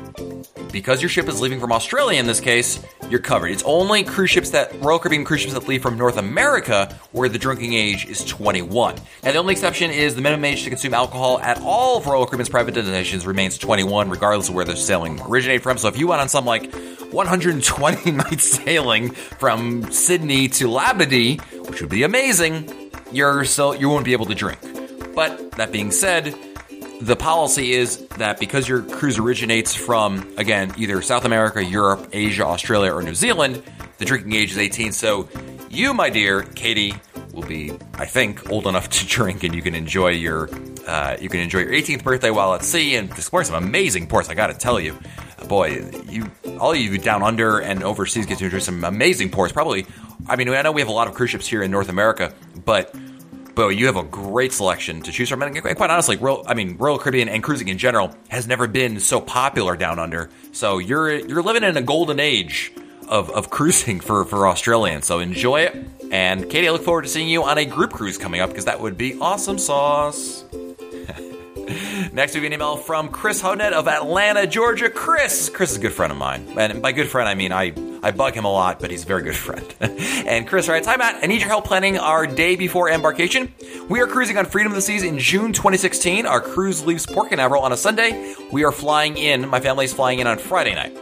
because 0.70 1.02
your 1.02 1.08
ship 1.08 1.28
is 1.28 1.40
leaving 1.40 1.60
from 1.60 1.72
Australia 1.72 2.18
in 2.18 2.26
this 2.26 2.40
case, 2.40 2.82
you're 3.10 3.20
covered. 3.20 3.48
It's 3.48 3.62
only 3.64 4.04
cruise 4.04 4.30
ships 4.30 4.50
that 4.50 4.72
Royal 4.80 4.98
Caribbean 4.98 5.24
cruise 5.24 5.40
ships 5.40 5.52
that 5.52 5.68
leave 5.68 5.82
from 5.82 5.98
North 5.98 6.16
America 6.16 6.98
where 7.12 7.28
the 7.28 7.38
drinking 7.38 7.74
age 7.74 8.06
is 8.06 8.24
21. 8.24 8.94
And 9.22 9.34
the 9.34 9.38
only 9.38 9.52
exception 9.52 9.90
is 9.90 10.14
the 10.14 10.22
minimum 10.22 10.44
age 10.44 10.64
to 10.64 10.70
consume 10.70 10.94
alcohol 10.94 11.38
at 11.40 11.60
all 11.60 11.98
of 11.98 12.06
Royal 12.06 12.24
Caribbean's 12.24 12.48
private 12.48 12.74
destinations 12.74 13.26
remains 13.26 13.58
21, 13.58 14.08
regardless 14.08 14.48
of 14.48 14.54
where 14.54 14.64
they're 14.64 14.76
sailing 14.76 15.20
originated 15.20 15.62
from. 15.62 15.76
So 15.76 15.88
if 15.88 15.98
you 15.98 16.06
went 16.06 16.22
on 16.22 16.28
some 16.28 16.46
like 16.46 16.72
120 17.12 18.10
night 18.12 18.40
sailing 18.40 19.10
from 19.10 19.90
Sydney 19.90 20.48
to 20.48 20.68
Labadee, 20.68 21.40
which 21.68 21.80
would 21.80 21.90
be 21.90 22.04
amazing, 22.04 22.90
you're 23.10 23.44
so 23.44 23.72
you 23.72 23.88
won't 23.88 24.04
be 24.04 24.12
able 24.12 24.26
to 24.26 24.34
drink. 24.34 24.60
But 25.14 25.52
that 25.52 25.72
being 25.72 25.90
said, 25.90 26.34
the 27.02 27.16
policy 27.16 27.72
is 27.72 28.06
that 28.18 28.38
because 28.38 28.68
your 28.68 28.82
cruise 28.82 29.18
originates 29.18 29.74
from 29.74 30.32
again 30.36 30.72
either 30.76 31.02
South 31.02 31.24
America, 31.24 31.62
Europe, 31.62 32.10
Asia, 32.12 32.46
Australia, 32.46 32.94
or 32.94 33.02
New 33.02 33.14
Zealand, 33.14 33.60
the 33.98 34.04
drinking 34.04 34.32
age 34.34 34.52
is 34.52 34.58
18. 34.58 34.92
So 34.92 35.28
you, 35.68 35.94
my 35.94 36.10
dear 36.10 36.42
Katie, 36.42 36.94
will 37.32 37.42
be, 37.42 37.72
I 37.94 38.06
think, 38.06 38.50
old 38.50 38.68
enough 38.68 38.88
to 38.90 39.06
drink, 39.16 39.42
and 39.42 39.52
you 39.52 39.62
can 39.62 39.74
enjoy 39.74 40.10
your 40.10 40.48
uh, 40.86 41.16
you 41.20 41.28
can 41.28 41.40
enjoy 41.40 41.60
your 41.60 41.72
18th 41.72 42.04
birthday 42.04 42.30
while 42.30 42.54
at 42.54 42.64
sea 42.64 42.94
and 42.94 43.10
explore 43.10 43.42
some 43.42 43.56
amazing 43.56 44.06
ports. 44.06 44.28
I 44.28 44.34
got 44.34 44.48
to 44.48 44.54
tell 44.54 44.78
you, 44.78 44.96
boy, 45.48 45.90
you 46.08 46.30
all 46.60 46.72
you 46.72 46.98
down 46.98 47.24
under 47.24 47.58
and 47.58 47.82
overseas 47.82 48.26
get 48.26 48.38
to 48.38 48.44
enjoy 48.44 48.60
some 48.60 48.84
amazing 48.84 49.30
ports. 49.30 49.52
Probably, 49.52 49.86
I 50.28 50.36
mean, 50.36 50.48
I 50.50 50.62
know 50.62 50.70
we 50.70 50.80
have 50.80 50.88
a 50.88 50.92
lot 50.92 51.08
of 51.08 51.14
cruise 51.14 51.30
ships 51.30 51.48
here 51.48 51.64
in 51.64 51.72
North 51.72 51.88
America, 51.88 52.32
but 52.64 52.94
but 53.54 53.68
you 53.68 53.86
have 53.86 53.96
a 53.96 54.02
great 54.02 54.52
selection 54.52 55.02
to 55.02 55.12
choose 55.12 55.28
from. 55.28 55.42
And 55.42 55.60
quite 55.60 55.90
honestly, 55.90 56.16
Royal, 56.16 56.44
I 56.46 56.54
mean, 56.54 56.76
Royal 56.76 56.98
Caribbean 56.98 57.28
and 57.28 57.42
cruising 57.42 57.68
in 57.68 57.78
general 57.78 58.14
has 58.28 58.46
never 58.46 58.66
been 58.66 59.00
so 59.00 59.20
popular 59.20 59.76
down 59.76 59.98
under. 59.98 60.30
So 60.52 60.78
you're 60.78 61.12
you're 61.12 61.42
living 61.42 61.64
in 61.64 61.76
a 61.76 61.82
golden 61.82 62.20
age 62.20 62.72
of, 63.08 63.30
of 63.30 63.50
cruising 63.50 64.00
for, 64.00 64.24
for 64.24 64.48
Australians. 64.48 65.06
So 65.06 65.18
enjoy 65.18 65.62
it. 65.62 65.76
And 66.10 66.48
Katie, 66.48 66.68
I 66.68 66.70
look 66.70 66.82
forward 66.82 67.02
to 67.02 67.08
seeing 67.08 67.28
you 67.28 67.44
on 67.44 67.58
a 67.58 67.64
group 67.64 67.92
cruise 67.92 68.18
coming 68.18 68.40
up 68.40 68.50
because 68.50 68.64
that 68.66 68.80
would 68.80 68.96
be 68.96 69.18
awesome 69.20 69.58
sauce. 69.58 70.44
Next, 72.12 72.34
we 72.34 72.40
have 72.40 72.44
an 72.44 72.52
email 72.52 72.76
from 72.76 73.08
Chris 73.08 73.42
Honet 73.42 73.72
of 73.72 73.88
Atlanta, 73.88 74.46
Georgia. 74.46 74.90
Chris, 74.90 75.48
Chris 75.48 75.72
is 75.72 75.78
a 75.78 75.80
good 75.80 75.92
friend 75.92 76.12
of 76.12 76.18
mine, 76.18 76.46
and 76.58 76.82
by 76.82 76.92
good 76.92 77.08
friend 77.08 77.28
I 77.28 77.34
mean 77.34 77.52
I 77.52 77.70
I 78.02 78.10
bug 78.10 78.34
him 78.34 78.44
a 78.44 78.52
lot, 78.52 78.80
but 78.80 78.90
he's 78.90 79.04
a 79.04 79.06
very 79.06 79.22
good 79.22 79.36
friend. 79.36 79.74
and 79.80 80.46
Chris 80.46 80.68
writes, 80.68 80.86
"Hi 80.86 80.96
Matt, 80.96 81.22
I 81.22 81.26
need 81.26 81.40
your 81.40 81.48
help 81.48 81.64
planning 81.64 81.98
our 81.98 82.26
day 82.26 82.56
before 82.56 82.90
embarkation. 82.90 83.54
We 83.88 84.00
are 84.00 84.06
cruising 84.06 84.38
on 84.38 84.46
Freedom 84.46 84.72
of 84.72 84.76
the 84.76 84.82
Seas 84.82 85.04
in 85.04 85.18
June 85.18 85.52
2016. 85.52 86.26
Our 86.26 86.40
cruise 86.40 86.84
leaves 86.84 87.06
Port 87.06 87.30
Canaveral 87.30 87.62
on 87.62 87.72
a 87.72 87.76
Sunday. 87.76 88.34
We 88.50 88.64
are 88.64 88.72
flying 88.72 89.16
in. 89.16 89.48
My 89.48 89.60
family 89.60 89.84
is 89.84 89.92
flying 89.92 90.18
in 90.18 90.26
on 90.26 90.38
Friday 90.38 90.74
night." 90.74 90.98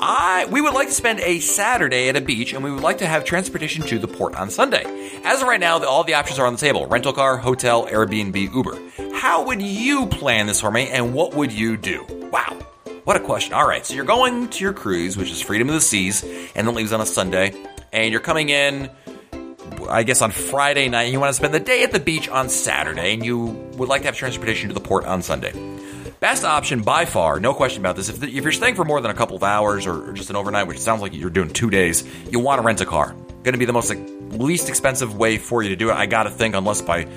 I 0.00 0.46
we 0.50 0.60
would 0.60 0.74
like 0.74 0.88
to 0.88 0.94
spend 0.94 1.20
a 1.20 1.40
Saturday 1.40 2.08
at 2.08 2.16
a 2.16 2.20
beach, 2.20 2.52
and 2.52 2.62
we 2.62 2.70
would 2.70 2.82
like 2.82 2.98
to 2.98 3.06
have 3.06 3.24
transportation 3.24 3.84
to 3.86 3.98
the 3.98 4.08
port 4.08 4.34
on 4.36 4.48
Sunday. 4.48 4.84
As 5.24 5.42
of 5.42 5.48
right 5.48 5.60
now, 5.60 5.84
all 5.84 6.04
the 6.04 6.14
options 6.14 6.38
are 6.38 6.46
on 6.46 6.54
the 6.54 6.58
table: 6.58 6.86
rental 6.86 7.12
car, 7.12 7.36
hotel, 7.36 7.86
Airbnb, 7.86 8.54
Uber. 8.54 8.78
How 9.14 9.44
would 9.44 9.60
you 9.60 10.06
plan 10.06 10.46
this 10.46 10.60
for 10.60 10.70
me, 10.70 10.88
and 10.88 11.14
what 11.14 11.34
would 11.34 11.52
you 11.52 11.76
do? 11.76 12.06
Wow, 12.32 12.56
what 13.08 13.16
a 13.16 13.20
question! 13.20 13.54
All 13.54 13.66
right, 13.66 13.86
so 13.86 13.94
you're 13.94 14.04
going 14.04 14.48
to 14.48 14.62
your 14.62 14.74
cruise, 14.74 15.16
which 15.16 15.30
is 15.30 15.40
Freedom 15.40 15.66
of 15.70 15.74
the 15.74 15.80
Seas, 15.80 16.22
and 16.54 16.68
it 16.68 16.70
leaves 16.72 16.92
on 16.92 17.00
a 17.00 17.06
Sunday, 17.06 17.54
and 17.90 18.12
you're 18.12 18.20
coming 18.20 18.50
in. 18.50 18.90
I 19.88 20.02
guess 20.02 20.20
on 20.20 20.30
Friday 20.30 20.90
night, 20.90 21.10
you 21.10 21.18
want 21.18 21.30
to 21.30 21.34
spend 21.34 21.54
the 21.54 21.60
day 21.60 21.82
at 21.84 21.90
the 21.90 22.00
beach 22.00 22.28
on 22.28 22.50
Saturday, 22.50 23.14
and 23.14 23.24
you 23.24 23.46
would 23.78 23.88
like 23.88 24.02
to 24.02 24.08
have 24.08 24.14
transportation 24.14 24.68
to 24.68 24.74
the 24.74 24.80
port 24.80 25.06
on 25.06 25.22
Sunday. 25.22 25.54
Best 26.20 26.44
option 26.44 26.82
by 26.82 27.06
far, 27.06 27.40
no 27.40 27.54
question 27.54 27.80
about 27.80 27.96
this. 27.96 28.10
If, 28.10 28.22
if 28.22 28.30
you're 28.30 28.52
staying 28.52 28.74
for 28.74 28.84
more 28.84 29.00
than 29.00 29.10
a 29.10 29.14
couple 29.14 29.36
of 29.36 29.42
hours 29.42 29.86
or, 29.86 30.10
or 30.10 30.12
just 30.12 30.28
an 30.28 30.36
overnight, 30.36 30.66
which 30.66 30.78
sounds 30.78 31.00
like 31.00 31.14
you're 31.14 31.30
doing 31.30 31.48
two 31.48 31.70
days, 31.70 32.04
you 32.30 32.40
want 32.40 32.60
to 32.60 32.66
rent 32.66 32.82
a 32.82 32.84
car. 32.84 33.14
Going 33.42 33.54
to 33.54 33.58
be 33.58 33.64
the 33.64 33.72
most 33.72 33.88
like, 33.88 34.00
least 34.38 34.68
expensive 34.68 35.16
way 35.16 35.38
for 35.38 35.62
you 35.62 35.70
to 35.70 35.76
do 35.76 35.88
it. 35.88 35.94
I 35.94 36.04
got 36.04 36.24
to 36.24 36.30
think, 36.30 36.54
unless 36.54 36.82
by 36.82 37.08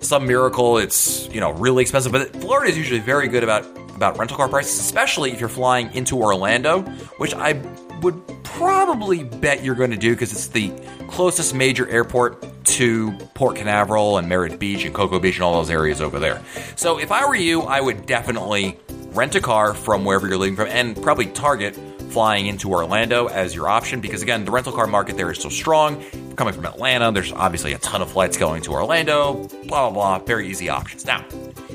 some 0.00 0.26
miracle 0.26 0.76
it's 0.76 1.28
you 1.28 1.40
know 1.40 1.52
really 1.52 1.80
expensive. 1.80 2.12
But 2.12 2.36
Florida 2.36 2.70
is 2.70 2.76
usually 2.76 3.00
very 3.00 3.28
good 3.28 3.42
about 3.42 3.64
about 4.00 4.16
rental 4.16 4.34
car 4.34 4.48
prices, 4.48 4.80
especially 4.80 5.30
if 5.30 5.40
you're 5.40 5.48
flying 5.50 5.92
into 5.92 6.16
Orlando, 6.16 6.80
which 7.18 7.34
I 7.34 7.52
would 8.00 8.18
probably 8.44 9.24
bet 9.24 9.62
you're 9.62 9.74
going 9.74 9.90
to 9.90 9.98
do 9.98 10.12
because 10.12 10.32
it's 10.32 10.46
the 10.46 10.72
closest 11.08 11.54
major 11.54 11.86
airport 11.86 12.42
to 12.64 13.12
Port 13.34 13.56
Canaveral 13.56 14.16
and 14.16 14.26
Merritt 14.26 14.58
Beach 14.58 14.86
and 14.86 14.94
Cocoa 14.94 15.18
Beach 15.18 15.34
and 15.34 15.42
all 15.42 15.58
those 15.58 15.68
areas 15.68 16.00
over 16.00 16.18
there. 16.18 16.40
So 16.76 16.98
if 16.98 17.12
I 17.12 17.26
were 17.26 17.34
you, 17.34 17.60
I 17.60 17.82
would 17.82 18.06
definitely 18.06 18.78
rent 19.12 19.34
a 19.34 19.40
car 19.42 19.74
from 19.74 20.06
wherever 20.06 20.26
you're 20.26 20.38
leaving 20.38 20.56
from, 20.56 20.68
and 20.68 20.96
probably 21.02 21.26
target 21.26 21.78
flying 22.10 22.46
into 22.46 22.70
Orlando 22.70 23.26
as 23.26 23.54
your 23.54 23.68
option 23.68 24.00
because, 24.00 24.22
again, 24.22 24.46
the 24.46 24.50
rental 24.50 24.72
car 24.72 24.86
market 24.86 25.18
there 25.18 25.30
is 25.30 25.38
so 25.38 25.50
strong. 25.50 26.02
Coming 26.36 26.54
from 26.54 26.64
Atlanta, 26.64 27.12
there's 27.12 27.32
obviously 27.32 27.74
a 27.74 27.78
ton 27.78 28.00
of 28.00 28.10
flights 28.10 28.38
going 28.38 28.62
to 28.62 28.72
Orlando, 28.72 29.46
blah, 29.66 29.90
blah, 29.90 29.90
blah. 29.90 30.18
Very 30.20 30.48
easy 30.48 30.70
options. 30.70 31.04
Now, 31.04 31.24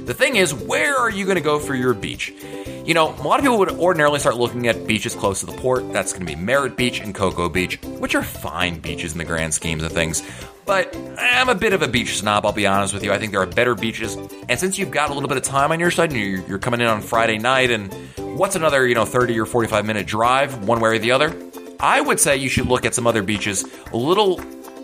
the 0.05 0.13
thing 0.13 0.35
is, 0.35 0.53
where 0.53 0.95
are 0.95 1.09
you 1.09 1.25
going 1.25 1.37
to 1.37 1.41
go 1.41 1.59
for 1.59 1.73
your 1.73 1.93
beach? 1.93 2.31
You 2.85 2.93
know, 2.93 3.09
a 3.09 3.23
lot 3.23 3.39
of 3.39 3.43
people 3.43 3.57
would 3.57 3.71
ordinarily 3.71 4.19
start 4.19 4.37
looking 4.37 4.67
at 4.67 4.85
beaches 4.85 5.15
close 5.15 5.39
to 5.39 5.47
the 5.47 5.53
port. 5.53 5.91
That's 5.91 6.13
going 6.13 6.25
to 6.25 6.31
be 6.31 6.39
Merritt 6.39 6.77
Beach 6.77 6.99
and 6.99 7.15
Cocoa 7.15 7.49
Beach, 7.49 7.81
which 7.81 8.13
are 8.13 8.21
fine 8.21 8.79
beaches 8.79 9.13
in 9.13 9.17
the 9.17 9.25
grand 9.25 9.55
schemes 9.55 9.81
of 9.81 9.91
things. 9.91 10.21
But 10.65 10.95
I'm 11.17 11.49
a 11.49 11.55
bit 11.55 11.73
of 11.73 11.81
a 11.81 11.87
beach 11.87 12.17
snob, 12.17 12.45
I'll 12.45 12.51
be 12.51 12.67
honest 12.67 12.93
with 12.93 13.03
you. 13.03 13.11
I 13.11 13.17
think 13.17 13.31
there 13.31 13.41
are 13.41 13.47
better 13.47 13.73
beaches. 13.73 14.15
And 14.47 14.59
since 14.59 14.77
you've 14.77 14.91
got 14.91 15.09
a 15.09 15.13
little 15.13 15.29
bit 15.29 15.37
of 15.37 15.43
time 15.43 15.71
on 15.71 15.79
your 15.79 15.91
side 15.91 16.11
and 16.11 16.47
you're, 16.47 16.59
coming 16.59 16.81
in 16.81 16.87
on 16.87 17.01
Friday 17.01 17.39
night, 17.39 17.71
and 17.71 17.91
what's 18.37 18.55
another, 18.55 18.85
you 18.87 18.93
know, 18.93 19.05
30 19.05 19.39
or 19.39 19.45
45 19.47 19.85
minute 19.85 20.05
drive, 20.05 20.67
one 20.67 20.79
way 20.79 20.91
or 20.91 20.99
the 20.99 21.11
other, 21.11 21.35
I 21.79 21.99
would 21.99 22.19
say 22.19 22.37
you 22.37 22.49
should 22.49 22.67
look 22.67 22.85
at 22.85 22.93
some 22.93 23.07
other 23.07 23.23
beaches 23.23 23.65
a 23.91 23.97
little, 23.97 24.39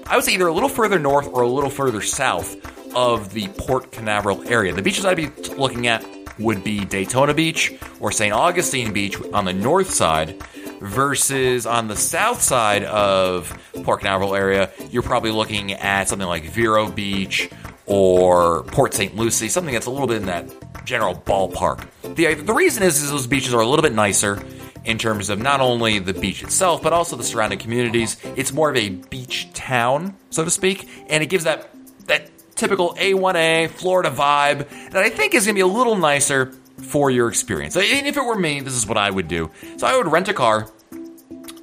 I 0.07 0.15
would 0.15 0.25
say 0.25 0.33
either 0.33 0.47
a 0.47 0.53
little 0.53 0.69
further 0.69 0.97
north 0.97 1.27
or 1.27 1.43
a 1.43 1.47
little 1.47 1.69
further 1.69 2.01
south 2.01 2.57
of 2.95 3.33
the 3.33 3.47
Port 3.49 3.91
Canaveral 3.91 4.47
area. 4.47 4.73
The 4.73 4.81
beaches 4.81 5.05
I'd 5.05 5.17
be 5.17 5.27
looking 5.55 5.87
at 5.87 6.05
would 6.39 6.63
be 6.63 6.85
Daytona 6.85 7.33
Beach 7.33 7.73
or 7.99 8.11
St. 8.11 8.33
Augustine 8.33 8.93
Beach 8.93 9.17
on 9.33 9.45
the 9.45 9.53
north 9.53 9.91
side 9.91 10.41
versus 10.81 11.65
on 11.65 11.87
the 11.87 11.95
south 11.95 12.41
side 12.41 12.83
of 12.83 13.57
Port 13.83 14.01
Canaveral 14.01 14.35
area, 14.35 14.71
you're 14.89 15.03
probably 15.03 15.31
looking 15.31 15.73
at 15.73 16.09
something 16.09 16.27
like 16.27 16.43
Vero 16.45 16.89
Beach 16.89 17.49
or 17.85 18.63
Port 18.63 18.93
St. 18.93 19.15
Lucie, 19.15 19.47
something 19.47 19.73
that's 19.73 19.85
a 19.85 19.91
little 19.91 20.07
bit 20.07 20.17
in 20.17 20.25
that 20.25 20.49
general 20.85 21.15
ballpark. 21.15 21.87
The, 22.15 22.33
the 22.33 22.53
reason 22.53 22.83
is, 22.83 23.01
is 23.01 23.11
those 23.11 23.27
beaches 23.27 23.53
are 23.53 23.61
a 23.61 23.65
little 23.65 23.83
bit 23.83 23.93
nicer 23.93 24.43
in 24.85 24.97
terms 24.97 25.29
of 25.29 25.39
not 25.39 25.61
only 25.61 25.99
the 25.99 26.13
beach 26.13 26.43
itself, 26.43 26.81
but 26.81 26.93
also 26.93 27.15
the 27.15 27.23
surrounding 27.23 27.59
communities. 27.59 28.17
It's 28.35 28.51
more 28.51 28.69
of 28.69 28.75
a 28.75 28.89
beach 28.89 29.53
town, 29.53 30.15
so 30.31 30.43
to 30.43 30.49
speak, 30.49 30.89
and 31.07 31.21
it 31.21 31.27
gives 31.27 31.43
that 31.43 31.69
that 32.07 32.29
typical 32.61 32.93
A1A 32.93 33.71
Florida 33.71 34.11
vibe 34.11 34.69
that 34.91 35.03
I 35.03 35.09
think 35.09 35.33
is 35.33 35.45
going 35.45 35.55
to 35.55 35.57
be 35.57 35.61
a 35.61 35.67
little 35.67 35.97
nicer 35.97 36.53
for 36.77 37.09
your 37.09 37.27
experience. 37.27 37.75
And 37.75 38.05
if 38.05 38.15
it 38.15 38.23
were 38.23 38.37
me, 38.37 38.59
this 38.59 38.75
is 38.75 38.85
what 38.85 38.97
I 38.97 39.09
would 39.09 39.27
do. 39.27 39.49
So 39.77 39.87
I 39.87 39.97
would 39.97 40.07
rent 40.07 40.29
a 40.29 40.33
car. 40.33 40.69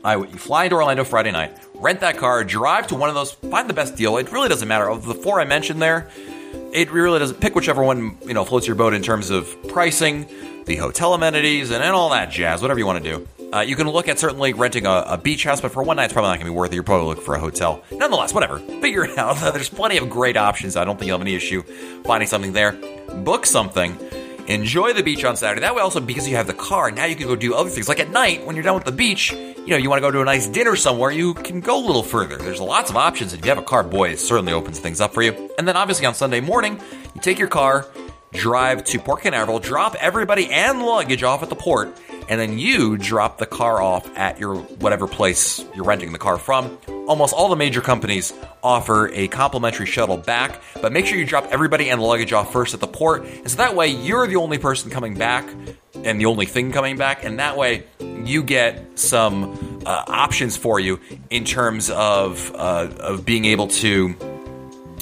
I 0.02 0.16
would 0.16 0.40
fly 0.40 0.64
into 0.64 0.74
Orlando 0.74 1.04
Friday 1.04 1.30
night, 1.30 1.56
rent 1.76 2.00
that 2.00 2.18
car, 2.18 2.42
drive 2.42 2.88
to 2.88 2.96
one 2.96 3.08
of 3.08 3.14
those, 3.14 3.30
find 3.32 3.70
the 3.70 3.74
best 3.74 3.94
deal. 3.94 4.16
It 4.16 4.32
really 4.32 4.48
doesn't 4.48 4.66
matter. 4.66 4.90
Of 4.90 5.06
the 5.06 5.14
four 5.14 5.40
I 5.40 5.44
mentioned 5.44 5.80
there, 5.80 6.08
it 6.72 6.90
really 6.90 7.20
doesn't 7.20 7.40
pick 7.40 7.54
whichever 7.54 7.82
one 7.84 8.18
you 8.26 8.34
know 8.34 8.44
floats 8.44 8.66
your 8.66 8.76
boat 8.76 8.92
in 8.92 9.02
terms 9.02 9.30
of 9.30 9.56
pricing, 9.68 10.26
the 10.66 10.76
hotel 10.76 11.14
amenities, 11.14 11.70
and, 11.70 11.82
and 11.82 11.94
all 11.94 12.10
that 12.10 12.30
jazz. 12.30 12.60
Whatever 12.60 12.80
you 12.80 12.86
want 12.86 13.04
to 13.04 13.16
do. 13.18 13.28
Uh, 13.52 13.60
you 13.60 13.76
can 13.76 13.88
look 13.88 14.08
at 14.08 14.18
certainly 14.18 14.52
renting 14.52 14.84
a, 14.84 15.04
a, 15.06 15.16
beach 15.16 15.44
house, 15.44 15.60
but 15.60 15.72
for 15.72 15.82
one 15.82 15.96
night, 15.96 16.04
it's 16.04 16.12
probably 16.12 16.28
not 16.28 16.34
going 16.34 16.46
to 16.46 16.52
be 16.52 16.56
worth 16.56 16.70
it. 16.70 16.74
You're 16.74 16.82
probably 16.82 17.06
looking 17.06 17.24
for 17.24 17.34
a 17.34 17.40
hotel. 17.40 17.82
Nonetheless, 17.90 18.34
whatever. 18.34 18.58
Figure 18.80 19.04
it 19.04 19.16
out. 19.16 19.36
There's 19.54 19.70
plenty 19.70 19.96
of 19.96 20.10
great 20.10 20.36
options. 20.36 20.76
I 20.76 20.84
don't 20.84 20.98
think 20.98 21.06
you'll 21.08 21.18
have 21.18 21.26
any 21.26 21.34
issue 21.34 21.62
finding 22.04 22.28
something 22.28 22.52
there. 22.52 22.72
Book 22.72 23.46
something. 23.46 23.98
Enjoy 24.48 24.92
the 24.92 25.02
beach 25.02 25.24
on 25.24 25.36
Saturday. 25.36 25.62
That 25.62 25.74
way, 25.74 25.82
also 25.82 26.00
because 26.00 26.28
you 26.28 26.36
have 26.36 26.46
the 26.46 26.54
car, 26.54 26.90
now 26.90 27.04
you 27.04 27.16
can 27.16 27.26
go 27.26 27.36
do 27.36 27.54
other 27.54 27.70
things. 27.70 27.88
Like 27.88 28.00
at 28.00 28.10
night, 28.10 28.46
when 28.46 28.56
you're 28.56 28.62
done 28.62 28.74
with 28.74 28.84
the 28.84 28.92
beach, 28.92 29.32
you 29.32 29.66
know, 29.66 29.76
you 29.76 29.90
want 29.90 29.98
to 29.98 30.06
go 30.06 30.10
to 30.10 30.22
a 30.22 30.24
nice 30.24 30.46
dinner 30.46 30.76
somewhere, 30.76 31.10
you 31.10 31.34
can 31.34 31.60
go 31.60 31.78
a 31.78 31.84
little 31.84 32.02
further. 32.02 32.36
There's 32.36 32.60
lots 32.60 32.88
of 32.88 32.96
options. 32.96 33.34
If 33.34 33.44
you 33.44 33.50
have 33.50 33.58
a 33.58 33.62
car, 33.62 33.82
boy, 33.82 34.10
it 34.10 34.18
certainly 34.18 34.54
opens 34.54 34.78
things 34.78 35.00
up 35.00 35.12
for 35.12 35.22
you. 35.22 35.50
And 35.58 35.68
then 35.68 35.76
obviously 35.76 36.06
on 36.06 36.14
Sunday 36.14 36.40
morning, 36.40 36.80
you 37.14 37.20
take 37.20 37.38
your 37.38 37.48
car, 37.48 37.86
drive 38.32 38.84
to 38.84 38.98
Port 38.98 39.22
Canaveral, 39.22 39.58
drop 39.58 39.94
everybody 39.96 40.50
and 40.50 40.82
luggage 40.82 41.22
off 41.22 41.42
at 41.42 41.50
the 41.50 41.56
port, 41.56 41.98
and 42.28 42.40
then 42.40 42.58
you 42.58 42.96
drop 42.96 43.38
the 43.38 43.46
car 43.46 43.82
off 43.82 44.06
at 44.16 44.38
your 44.38 44.56
whatever 44.56 45.06
place 45.06 45.64
you're 45.74 45.84
renting 45.84 46.12
the 46.12 46.18
car 46.18 46.38
from. 46.38 46.78
Almost 47.06 47.34
all 47.34 47.48
the 47.48 47.56
major 47.56 47.80
companies 47.80 48.32
offer 48.62 49.08
a 49.14 49.28
complimentary 49.28 49.86
shuttle 49.86 50.16
back, 50.16 50.60
but 50.82 50.92
make 50.92 51.06
sure 51.06 51.16
you 51.18 51.24
drop 51.24 51.46
everybody 51.50 51.88
and 51.90 52.00
the 52.00 52.04
luggage 52.04 52.32
off 52.32 52.52
first 52.52 52.74
at 52.74 52.80
the 52.80 52.86
port, 52.86 53.24
and 53.24 53.50
so 53.50 53.56
that 53.56 53.74
way 53.74 53.88
you're 53.88 54.26
the 54.26 54.36
only 54.36 54.58
person 54.58 54.90
coming 54.90 55.14
back 55.14 55.48
and 55.94 56.20
the 56.20 56.26
only 56.26 56.46
thing 56.46 56.70
coming 56.70 56.96
back, 56.96 57.24
and 57.24 57.38
that 57.38 57.56
way 57.56 57.84
you 58.24 58.42
get 58.42 58.98
some 58.98 59.82
uh, 59.86 60.04
options 60.06 60.56
for 60.56 60.78
you 60.78 61.00
in 61.30 61.44
terms 61.44 61.90
of 61.90 62.54
uh, 62.54 62.88
of 62.98 63.24
being 63.24 63.46
able 63.46 63.68
to 63.68 64.14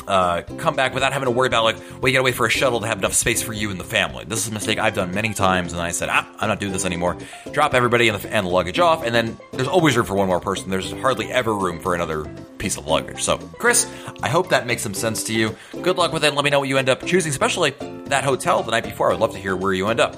uh, 0.06 0.42
come 0.58 0.76
back 0.76 0.94
without 0.94 1.12
having 1.12 1.26
to 1.26 1.30
worry 1.30 1.46
about 1.48 1.64
like, 1.64 1.76
well, 2.00 2.08
you 2.08 2.12
gotta 2.12 2.22
wait 2.22 2.34
for 2.34 2.46
a 2.46 2.50
shuttle 2.50 2.80
to 2.80 2.86
have 2.86 2.98
enough 2.98 3.14
space 3.14 3.42
for 3.42 3.52
you 3.52 3.70
and 3.70 3.80
the 3.80 3.84
family. 3.84 4.24
This 4.24 4.40
is 4.40 4.48
a 4.48 4.54
mistake 4.54 4.78
I've 4.78 4.94
done 4.94 5.12
many 5.12 5.34
times, 5.34 5.72
and 5.72 5.82
I 5.82 5.90
said, 5.90 6.08
ah, 6.10 6.28
I'm 6.38 6.48
not 6.48 6.60
doing 6.60 6.72
this 6.72 6.84
anymore. 6.84 7.16
Drop 7.52 7.74
everybody 7.74 8.08
and 8.08 8.20
the, 8.20 8.32
and 8.32 8.46
the 8.46 8.50
luggage 8.50 8.78
off, 8.78 9.04
and 9.04 9.14
then 9.14 9.36
there's 9.52 9.68
always 9.68 9.96
room 9.96 10.06
for 10.06 10.14
one 10.14 10.28
more 10.28 10.40
person. 10.40 10.70
There's 10.70 10.92
hardly 10.92 11.30
ever 11.32 11.54
room 11.54 11.80
for 11.80 11.94
another 11.94 12.24
piece 12.58 12.76
of 12.76 12.86
luggage. 12.86 13.22
So, 13.22 13.38
Chris, 13.38 13.86
I 14.22 14.28
hope 14.28 14.50
that 14.50 14.66
makes 14.66 14.82
some 14.82 14.94
sense 14.94 15.24
to 15.24 15.34
you. 15.34 15.56
Good 15.82 15.96
luck 15.96 16.12
with 16.12 16.24
it. 16.24 16.34
Let 16.34 16.44
me 16.44 16.50
know 16.50 16.60
what 16.60 16.68
you 16.68 16.78
end 16.78 16.88
up 16.88 17.04
choosing, 17.04 17.30
especially 17.30 17.70
that 18.06 18.24
hotel 18.24 18.62
the 18.62 18.70
night 18.70 18.84
before. 18.84 19.08
I 19.10 19.14
would 19.14 19.20
love 19.20 19.32
to 19.32 19.38
hear 19.38 19.56
where 19.56 19.72
you 19.72 19.88
end 19.88 20.00
up. 20.00 20.16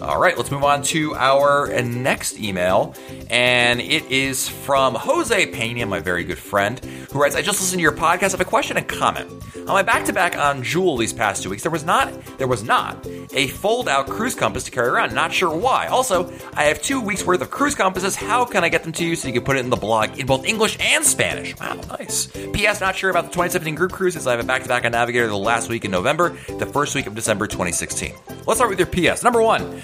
All 0.00 0.20
right, 0.20 0.36
let's 0.36 0.52
move 0.52 0.62
on 0.62 0.82
to 0.84 1.14
our 1.16 1.68
next 1.82 2.38
email. 2.38 2.94
And 3.28 3.80
it 3.80 4.04
is 4.10 4.48
from 4.48 4.94
Jose 4.94 5.46
Pena, 5.46 5.86
my 5.86 5.98
very 5.98 6.22
good 6.22 6.38
friend, 6.38 6.80
who 7.10 7.20
writes 7.20 7.34
I 7.34 7.42
just 7.42 7.60
listened 7.60 7.78
to 7.78 7.82
your 7.82 7.92
podcast. 7.92 8.28
I 8.28 8.30
have 8.30 8.40
a 8.40 8.44
question 8.44 8.76
and 8.76 8.86
comment. 8.86 9.30
On 9.56 9.74
my 9.74 9.82
back 9.82 10.04
to 10.06 10.12
back 10.12 10.36
on 10.36 10.62
Jewel 10.62 10.96
these 10.96 11.12
past 11.12 11.42
two 11.42 11.50
weeks, 11.50 11.62
there 11.62 11.72
was 11.72 11.84
not 11.84 12.12
there 12.38 12.46
was 12.46 12.62
not 12.62 13.06
a 13.32 13.48
fold 13.48 13.88
out 13.88 14.08
cruise 14.08 14.34
compass 14.34 14.64
to 14.64 14.70
carry 14.70 14.88
around. 14.88 15.14
Not 15.14 15.32
sure 15.32 15.54
why. 15.54 15.86
Also, 15.86 16.32
I 16.54 16.64
have 16.64 16.82
two 16.82 17.00
weeks 17.00 17.24
worth 17.24 17.40
of 17.40 17.50
cruise 17.50 17.74
compasses. 17.74 18.16
How 18.16 18.44
can 18.44 18.64
I 18.64 18.68
get 18.68 18.82
them 18.82 18.92
to 18.92 19.04
you 19.04 19.16
so 19.16 19.28
you 19.28 19.34
can 19.34 19.44
put 19.44 19.56
it 19.56 19.60
in 19.60 19.70
the 19.70 19.76
blog 19.76 20.18
in 20.18 20.26
both 20.26 20.46
English 20.46 20.78
and 20.80 21.04
Spanish? 21.04 21.58
Wow, 21.58 21.74
nice. 21.98 22.26
P.S. 22.26 22.80
Not 22.80 22.96
sure 22.96 23.10
about 23.10 23.24
the 23.24 23.30
2017 23.30 23.74
group 23.74 23.92
cruises. 23.92 24.26
I 24.26 24.32
have 24.32 24.40
a 24.40 24.44
back 24.44 24.62
to 24.62 24.68
back 24.68 24.84
on 24.84 24.92
Navigator 24.92 25.26
the 25.28 25.36
last 25.36 25.68
week 25.68 25.84
in 25.84 25.90
November, 25.90 26.36
the 26.58 26.66
first 26.66 26.94
week 26.94 27.06
of 27.06 27.14
December 27.14 27.46
2016. 27.46 28.14
Let's 28.46 28.58
start 28.58 28.70
with 28.70 28.78
your 28.78 28.86
P.S. 28.86 29.22
Number 29.22 29.42
one. 29.42 29.82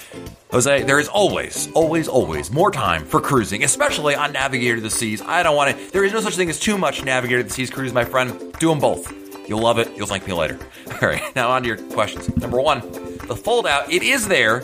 Jose, 0.55 0.84
there 0.84 1.00
is 1.00 1.09
always, 1.09 1.68
always, 1.72 2.07
always 2.07 2.52
more 2.52 2.70
time 2.70 3.05
for 3.05 3.20
cruising, 3.20 3.64
especially 3.64 4.14
on 4.14 4.30
Navigator 4.30 4.80
the 4.80 4.88
Seas. 4.88 5.20
I 5.20 5.42
don't 5.42 5.57
want 5.57 5.76
to, 5.76 5.90
there 5.90 6.05
is 6.05 6.12
no 6.12 6.20
such 6.20 6.36
thing 6.36 6.48
as 6.48 6.61
too 6.61 6.78
much 6.78 7.02
Navigator 7.02 7.42
the 7.42 7.50
Seas 7.50 7.70
cruise, 7.70 7.92
my 7.92 8.05
friend. 8.05 8.55
Do 8.61 8.68
them 8.68 8.78
both. 8.78 9.12
You'll 9.48 9.62
love 9.62 9.80
it. 9.80 9.90
You'll 9.96 10.07
thank 10.07 10.28
me 10.28 10.32
later. 10.32 10.57
All 11.02 11.09
right, 11.09 11.34
now 11.34 11.50
on 11.50 11.62
to 11.62 11.66
your 11.66 11.76
questions. 11.76 12.36
Number 12.36 12.61
one, 12.61 12.82
the 13.26 13.34
fold 13.34 13.66
out, 13.66 13.92
it 13.92 14.05
is 14.05 14.28
there. 14.28 14.62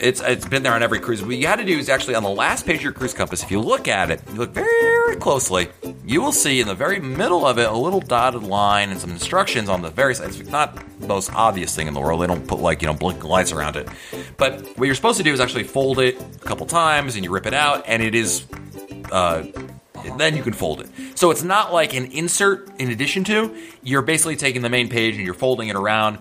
It's 0.00 0.20
it's 0.20 0.46
been 0.46 0.62
there 0.62 0.74
on 0.74 0.82
every 0.82 1.00
cruise. 1.00 1.22
What 1.22 1.36
you 1.36 1.46
had 1.46 1.56
to 1.56 1.64
do 1.64 1.76
is 1.76 1.88
actually 1.88 2.14
on 2.14 2.22
the 2.22 2.30
last 2.30 2.66
page 2.66 2.76
of 2.76 2.82
your 2.82 2.92
cruise 2.92 3.14
compass, 3.14 3.42
if 3.42 3.50
you 3.50 3.60
look 3.60 3.88
at 3.88 4.10
it, 4.10 4.22
you 4.30 4.34
look 4.34 4.52
very 4.52 5.16
closely, 5.16 5.68
you 6.04 6.20
will 6.20 6.32
see 6.32 6.60
in 6.60 6.68
the 6.68 6.74
very 6.74 7.00
middle 7.00 7.44
of 7.44 7.58
it 7.58 7.68
a 7.68 7.76
little 7.76 8.00
dotted 8.00 8.42
line 8.42 8.90
and 8.90 9.00
some 9.00 9.10
instructions 9.10 9.68
on 9.68 9.82
the 9.82 9.90
very 9.90 10.14
side. 10.14 10.28
It's 10.28 10.50
not 10.50 10.78
the 11.00 11.06
most 11.06 11.32
obvious 11.34 11.74
thing 11.74 11.88
in 11.88 11.94
the 11.94 12.00
world. 12.00 12.22
They 12.22 12.26
don't 12.26 12.46
put 12.46 12.60
like, 12.60 12.80
you 12.82 12.88
know, 12.88 12.94
blinking 12.94 13.28
lights 13.28 13.52
around 13.52 13.76
it. 13.76 13.88
But 14.36 14.60
what 14.78 14.86
you're 14.86 14.94
supposed 14.94 15.18
to 15.18 15.24
do 15.24 15.32
is 15.32 15.40
actually 15.40 15.64
fold 15.64 15.98
it 15.98 16.20
a 16.20 16.38
couple 16.38 16.66
times 16.66 17.16
and 17.16 17.24
you 17.24 17.30
rip 17.30 17.46
it 17.46 17.54
out 17.54 17.84
and 17.86 18.02
it 18.02 18.14
is 18.14 18.46
uh, 19.10 19.44
then 20.16 20.36
you 20.36 20.42
can 20.42 20.52
fold 20.52 20.80
it. 20.80 20.88
So 21.14 21.30
it's 21.30 21.42
not 21.42 21.72
like 21.72 21.94
an 21.94 22.12
insert 22.12 22.70
in 22.80 22.90
addition 22.90 23.24
to. 23.24 23.56
You're 23.82 24.02
basically 24.02 24.36
taking 24.36 24.62
the 24.62 24.70
main 24.70 24.88
page 24.88 25.16
and 25.16 25.24
you're 25.24 25.34
folding 25.34 25.68
it 25.68 25.76
around. 25.76 26.18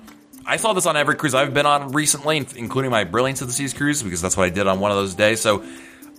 I 0.49 0.55
saw 0.55 0.71
this 0.71 0.85
on 0.85 0.95
every 0.95 1.15
cruise 1.15 1.35
I've 1.35 1.53
been 1.53 1.65
on 1.65 1.91
recently, 1.91 2.37
including 2.55 2.89
my 2.89 3.03
Brilliance 3.03 3.41
of 3.41 3.47
the 3.47 3.53
Seas 3.53 3.73
cruise, 3.73 4.01
because 4.01 4.21
that's 4.21 4.37
what 4.37 4.45
I 4.45 4.49
did 4.49 4.65
on 4.65 4.79
one 4.79 4.91
of 4.91 4.97
those 4.97 5.13
days. 5.13 5.41
So 5.41 5.61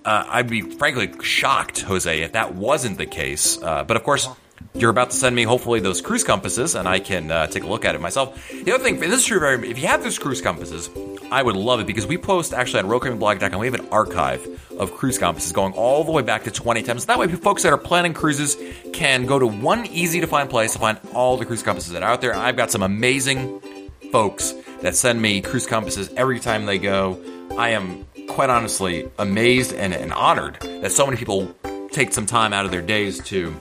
uh, 0.04 0.24
I'd 0.28 0.50
be 0.50 0.60
frankly 0.60 1.10
shocked, 1.22 1.80
Jose, 1.80 2.20
if 2.20 2.32
that 2.32 2.54
wasn't 2.54 2.98
the 2.98 3.06
case. 3.06 3.60
Uh, 3.60 3.84
but 3.84 3.96
of 3.96 4.04
course, 4.04 4.28
you're 4.74 4.90
about 4.90 5.12
to 5.12 5.16
send 5.16 5.34
me 5.34 5.44
hopefully 5.44 5.80
those 5.80 6.02
cruise 6.02 6.24
compasses, 6.24 6.74
and 6.74 6.86
I 6.86 7.00
can 7.00 7.30
uh, 7.30 7.46
take 7.46 7.62
a 7.62 7.66
look 7.66 7.86
at 7.86 7.94
it 7.94 8.02
myself. 8.02 8.50
The 8.50 8.70
other 8.72 8.84
thing, 8.84 9.00
this 9.00 9.20
is 9.20 9.24
true, 9.24 9.40
very 9.40 9.66
if 9.70 9.78
you 9.78 9.86
have 9.86 10.02
those 10.02 10.18
cruise 10.18 10.42
compasses, 10.42 10.90
I 11.30 11.42
would 11.42 11.56
love 11.56 11.80
it 11.80 11.86
because 11.86 12.06
we 12.06 12.18
post 12.18 12.52
actually 12.52 12.80
at 12.80 12.84
RoyalCaribbeanBlog.com. 12.84 13.58
We 13.58 13.66
have 13.66 13.80
an 13.80 13.88
archive 13.88 14.46
of 14.78 14.92
cruise 14.92 15.18
compasses 15.18 15.52
going 15.52 15.72
all 15.72 16.04
the 16.04 16.12
way 16.12 16.22
back 16.22 16.44
to 16.44 16.50
2010. 16.50 16.98
So 16.98 17.06
that 17.06 17.18
way, 17.18 17.28
folks 17.28 17.62
that 17.62 17.72
are 17.72 17.78
planning 17.78 18.12
cruises 18.12 18.58
can 18.92 19.24
go 19.24 19.38
to 19.38 19.46
one 19.46 19.86
easy 19.86 20.20
to 20.20 20.26
find 20.26 20.50
place 20.50 20.74
to 20.74 20.78
find 20.78 20.98
all 21.14 21.38
the 21.38 21.46
cruise 21.46 21.62
compasses 21.62 21.92
that 21.92 22.02
are 22.02 22.10
out 22.10 22.20
there. 22.20 22.34
I've 22.34 22.56
got 22.56 22.70
some 22.70 22.82
amazing 22.82 23.60
folks 24.10 24.54
that 24.82 24.96
send 24.96 25.20
me 25.20 25.40
cruise 25.40 25.66
compasses 25.66 26.10
every 26.16 26.40
time 26.40 26.66
they 26.66 26.78
go. 26.78 27.20
I 27.56 27.70
am 27.70 28.06
quite 28.28 28.50
honestly 28.50 29.10
amazed 29.18 29.72
and, 29.72 29.92
and 29.92 30.12
honored 30.12 30.58
that 30.60 30.92
so 30.92 31.04
many 31.06 31.16
people 31.16 31.54
take 31.90 32.12
some 32.12 32.26
time 32.26 32.52
out 32.52 32.64
of 32.64 32.70
their 32.70 32.82
days 32.82 33.22
to 33.24 33.54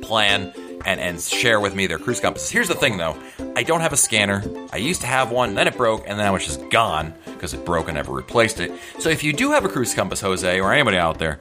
plan 0.00 0.52
and, 0.84 1.00
and 1.00 1.20
share 1.20 1.60
with 1.60 1.74
me 1.74 1.86
their 1.86 1.98
cruise 1.98 2.20
compasses. 2.20 2.50
Here's 2.50 2.68
the 2.68 2.74
thing 2.74 2.96
though, 2.96 3.16
I 3.56 3.62
don't 3.62 3.80
have 3.80 3.92
a 3.92 3.96
scanner. 3.96 4.42
I 4.72 4.78
used 4.78 5.02
to 5.02 5.06
have 5.06 5.30
one, 5.30 5.54
then 5.54 5.68
it 5.68 5.76
broke, 5.76 6.04
and 6.06 6.18
then 6.18 6.26
it 6.26 6.32
was 6.32 6.44
just 6.44 6.68
gone 6.70 7.14
because 7.26 7.54
it 7.54 7.64
broke 7.64 7.88
and 7.88 7.96
never 7.96 8.12
replaced 8.12 8.60
it. 8.60 8.72
So 8.98 9.10
if 9.10 9.22
you 9.22 9.32
do 9.32 9.52
have 9.52 9.64
a 9.64 9.68
cruise 9.68 9.94
compass, 9.94 10.20
Jose, 10.20 10.60
or 10.60 10.72
anybody 10.72 10.96
out 10.96 11.18
there, 11.18 11.38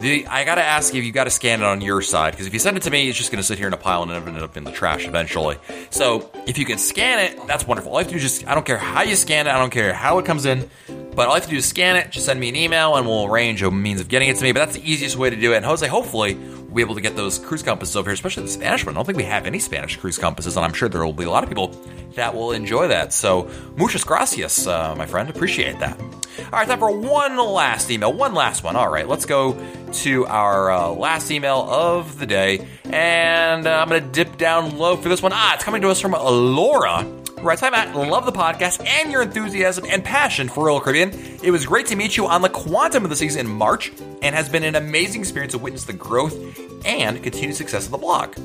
The, 0.00 0.26
I 0.26 0.44
gotta 0.44 0.62
ask 0.62 0.94
you, 0.94 1.00
if 1.00 1.04
you 1.04 1.12
gotta 1.12 1.30
scan 1.30 1.60
it 1.60 1.66
on 1.66 1.82
your 1.82 2.00
side, 2.00 2.30
because 2.30 2.46
if 2.46 2.54
you 2.54 2.58
send 2.58 2.78
it 2.78 2.84
to 2.84 2.90
me, 2.90 3.08
it's 3.10 3.18
just 3.18 3.30
gonna 3.30 3.42
sit 3.42 3.58
here 3.58 3.66
in 3.66 3.74
a 3.74 3.76
pile 3.76 4.02
and 4.02 4.10
end 4.10 4.38
up 4.38 4.56
in 4.56 4.64
the 4.64 4.72
trash 4.72 5.06
eventually. 5.06 5.58
So, 5.90 6.30
if 6.46 6.56
you 6.56 6.64
can 6.64 6.78
scan 6.78 7.18
it, 7.18 7.46
that's 7.46 7.66
wonderful. 7.66 7.92
All 7.92 7.98
you 7.98 8.04
have 8.04 8.12
to 8.12 8.18
do 8.18 8.24
is 8.24 8.38
just, 8.38 8.48
I 8.48 8.54
don't 8.54 8.64
care 8.64 8.78
how 8.78 9.02
you 9.02 9.14
scan 9.14 9.46
it, 9.46 9.50
I 9.50 9.58
don't 9.58 9.70
care 9.70 9.92
how 9.92 10.18
it 10.18 10.24
comes 10.24 10.46
in, 10.46 10.70
but 11.14 11.28
all 11.28 11.34
you 11.34 11.40
have 11.40 11.44
to 11.44 11.50
do 11.50 11.56
is 11.58 11.66
scan 11.66 11.96
it, 11.96 12.10
just 12.10 12.24
send 12.24 12.40
me 12.40 12.48
an 12.48 12.56
email, 12.56 12.96
and 12.96 13.06
we'll 13.06 13.26
arrange 13.26 13.62
a 13.62 13.70
means 13.70 14.00
of 14.00 14.08
getting 14.08 14.30
it 14.30 14.36
to 14.36 14.42
me. 14.42 14.52
But 14.52 14.60
that's 14.60 14.76
the 14.76 14.90
easiest 14.90 15.16
way 15.16 15.28
to 15.28 15.36
do 15.36 15.52
it. 15.52 15.56
And 15.56 15.66
Jose, 15.66 15.86
hopefully, 15.86 16.38
be 16.74 16.82
able 16.82 16.94
to 16.94 17.00
get 17.00 17.16
those 17.16 17.38
cruise 17.38 17.62
compasses 17.62 17.96
over 17.96 18.10
here, 18.10 18.14
especially 18.14 18.44
the 18.44 18.50
Spanish 18.50 18.84
one. 18.84 18.94
I 18.94 18.98
don't 18.98 19.04
think 19.04 19.18
we 19.18 19.24
have 19.24 19.46
any 19.46 19.58
Spanish 19.58 19.96
cruise 19.96 20.18
compasses, 20.18 20.56
and 20.56 20.64
I'm 20.64 20.72
sure 20.72 20.88
there 20.88 21.04
will 21.04 21.12
be 21.12 21.24
a 21.24 21.30
lot 21.30 21.42
of 21.42 21.48
people 21.48 21.68
that 22.14 22.34
will 22.34 22.52
enjoy 22.52 22.88
that. 22.88 23.12
So, 23.12 23.50
muchas 23.76 24.04
gracias, 24.04 24.66
uh, 24.66 24.94
my 24.96 25.06
friend. 25.06 25.28
Appreciate 25.28 25.78
that. 25.80 25.98
All 26.00 26.58
right, 26.58 26.66
time 26.66 26.78
for 26.78 26.96
one 26.96 27.36
last 27.36 27.90
email. 27.90 28.12
One 28.12 28.34
last 28.34 28.64
one. 28.64 28.76
All 28.76 28.88
right, 28.88 29.06
let's 29.06 29.26
go 29.26 29.56
to 29.92 30.26
our 30.26 30.70
uh, 30.70 30.88
last 30.88 31.30
email 31.30 31.66
of 31.68 32.18
the 32.18 32.26
day. 32.26 32.66
And 32.84 33.66
uh, 33.66 33.78
I'm 33.78 33.88
going 33.88 34.02
to 34.02 34.08
dip 34.08 34.36
down 34.36 34.78
low 34.78 34.96
for 34.96 35.08
this 35.08 35.22
one. 35.22 35.32
Ah, 35.34 35.54
it's 35.54 35.64
coming 35.64 35.82
to 35.82 35.90
us 35.90 36.00
from 36.00 36.12
Laura. 36.12 37.19
Right, 37.42 37.58
hi 37.58 37.70
Matt. 37.70 37.96
Love 37.96 38.26
the 38.26 38.32
podcast 38.32 38.86
and 38.86 39.10
your 39.10 39.22
enthusiasm 39.22 39.86
and 39.88 40.04
passion 40.04 40.50
for 40.50 40.66
Royal 40.66 40.78
Caribbean. 40.78 41.10
It 41.42 41.50
was 41.50 41.64
great 41.64 41.86
to 41.86 41.96
meet 41.96 42.18
you 42.18 42.26
on 42.26 42.42
the 42.42 42.50
Quantum 42.50 43.02
of 43.02 43.08
the 43.08 43.16
Seas 43.16 43.36
in 43.36 43.46
March, 43.46 43.90
and 44.20 44.34
has 44.34 44.50
been 44.50 44.62
an 44.62 44.74
amazing 44.74 45.22
experience 45.22 45.54
to 45.54 45.58
witness 45.58 45.84
the 45.84 45.94
growth 45.94 46.36
and 46.84 47.22
continued 47.22 47.56
success 47.56 47.86
of 47.86 47.92
the 47.92 47.98
blog. 47.98 48.36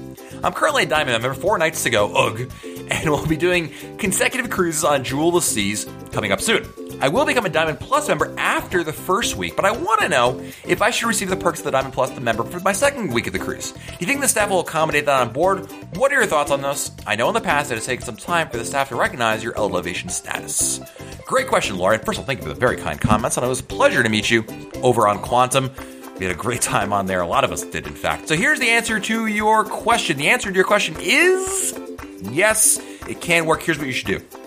I'm 0.42 0.54
currently 0.54 0.84
a 0.84 0.86
Diamond 0.86 1.22
member, 1.22 1.34
four 1.34 1.58
nights 1.58 1.84
to 1.84 1.90
go, 1.90 2.14
ugh, 2.16 2.50
and 2.90 3.10
we'll 3.10 3.28
be 3.28 3.36
doing 3.36 3.74
consecutive 3.98 4.50
cruises 4.50 4.86
on 4.86 5.04
Jewel 5.04 5.28
of 5.28 5.36
the 5.36 5.42
Seas 5.42 5.86
coming 6.14 6.32
up 6.32 6.40
soon. 6.40 6.64
I 7.02 7.10
will 7.10 7.26
become 7.26 7.46
a 7.46 7.50
Diamond 7.50 7.80
Plus 7.80 8.08
member 8.08 8.34
after 8.38 8.84
the 8.84 8.94
first 8.94 9.36
week, 9.36 9.56
but 9.56 9.66
I 9.66 9.72
want 9.72 10.02
to 10.02 10.10
know 10.10 10.42
if 10.66 10.82
I 10.82 10.90
should 10.92 11.08
receive 11.08 11.30
the 11.30 11.36
perks 11.36 11.60
of 11.60 11.66
the 11.66 11.72
Diamond 11.72 11.94
Plus 11.94 12.18
member 12.20 12.44
for 12.44 12.60
my 12.62 12.72
second 12.72 13.14
week 13.14 13.28
of 13.28 13.34
the 13.34 13.40
cruise. 13.40 13.72
Do 13.72 13.96
you 14.00 14.08
think 14.08 14.22
the 14.22 14.28
staff 14.28 14.50
will 14.50 14.62
accommodate 14.62 15.06
that 15.06 15.22
on 15.22 15.34
board? 15.34 15.70
What 15.98 16.12
are 16.12 16.16
your 16.16 16.26
thoughts 16.26 16.52
on 16.52 16.62
this? 16.62 16.92
I 17.06 17.16
know 17.16 17.28
in 17.28 17.34
the 17.34 17.42
past 17.42 17.72
it 17.72 17.76
has 17.76 17.86
taken 17.86 18.06
some 18.06 18.16
time 18.16 18.50
for 18.50 18.58
the 18.58 18.66
staff 18.66 18.90
to 18.90 18.96
recognize 18.96 19.44
your 19.44 19.58
elevation 19.58 20.10
status. 20.10 20.80
Great 21.26 21.48
question, 21.48 21.78
Lauren. 21.78 22.00
First 22.00 22.20
of 22.20 22.24
all, 22.24 22.28
thank 22.28 22.40
you 22.40 22.48
for 22.48 22.54
the 22.54 22.60
very 22.60 22.78
kind 22.78 23.00
comments, 23.00 23.38
and 23.38 23.46
it 23.46 23.50
was 23.50 23.60
a 23.60 23.64
pleasure 23.64 24.02
to 24.02 24.10
meet 24.10 24.30
you 24.30 24.46
over 24.82 25.08
on 25.08 25.20
Quantum. 25.20 25.72
We 26.18 26.26
had 26.26 26.34
a 26.34 26.40
great 26.40 26.62
time 26.62 26.94
on 26.94 27.08
there. 27.08 27.20
A 27.20 27.28
lot 27.28 27.44
of 27.44 27.52
us 27.52 27.64
did, 27.64 27.88
in 27.88 27.94
fact. 27.94 28.30
So 28.30 28.36
here's 28.36 28.60
the 28.60 28.70
answer 28.70 29.00
to 29.02 29.26
your 29.28 29.66
question. 29.66 30.18
The 30.18 30.30
answer 30.30 30.50
to 30.50 30.56
your 30.56 30.64
question 30.66 30.96
is 31.00 31.78
yes, 32.22 32.80
it 33.10 33.20
can 33.20 33.46
work. 33.46 33.64
Here's 33.64 33.78
what 33.78 33.88
you 33.88 33.94
should 33.94 34.08
do 34.08 34.45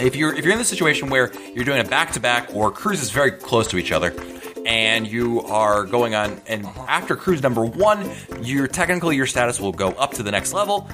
if 0.00 0.16
you're 0.16 0.34
if 0.34 0.44
you're 0.44 0.52
in 0.52 0.58
the 0.58 0.64
situation 0.64 1.10
where 1.10 1.32
you're 1.54 1.64
doing 1.64 1.80
a 1.80 1.84
back 1.84 2.12
to 2.12 2.20
back 2.20 2.54
or 2.54 2.70
cruises 2.70 3.10
very 3.10 3.30
close 3.30 3.68
to 3.68 3.78
each 3.78 3.92
other 3.92 4.14
and 4.66 5.06
you 5.06 5.40
are 5.42 5.84
going 5.84 6.14
on 6.14 6.40
and 6.46 6.66
after 6.88 7.16
cruise 7.16 7.42
number 7.42 7.64
one 7.64 8.10
your 8.42 8.66
technically 8.66 9.16
your 9.16 9.26
status 9.26 9.58
will 9.60 9.72
go 9.72 9.88
up 9.90 10.12
to 10.12 10.22
the 10.22 10.30
next 10.30 10.52
level. 10.52 10.88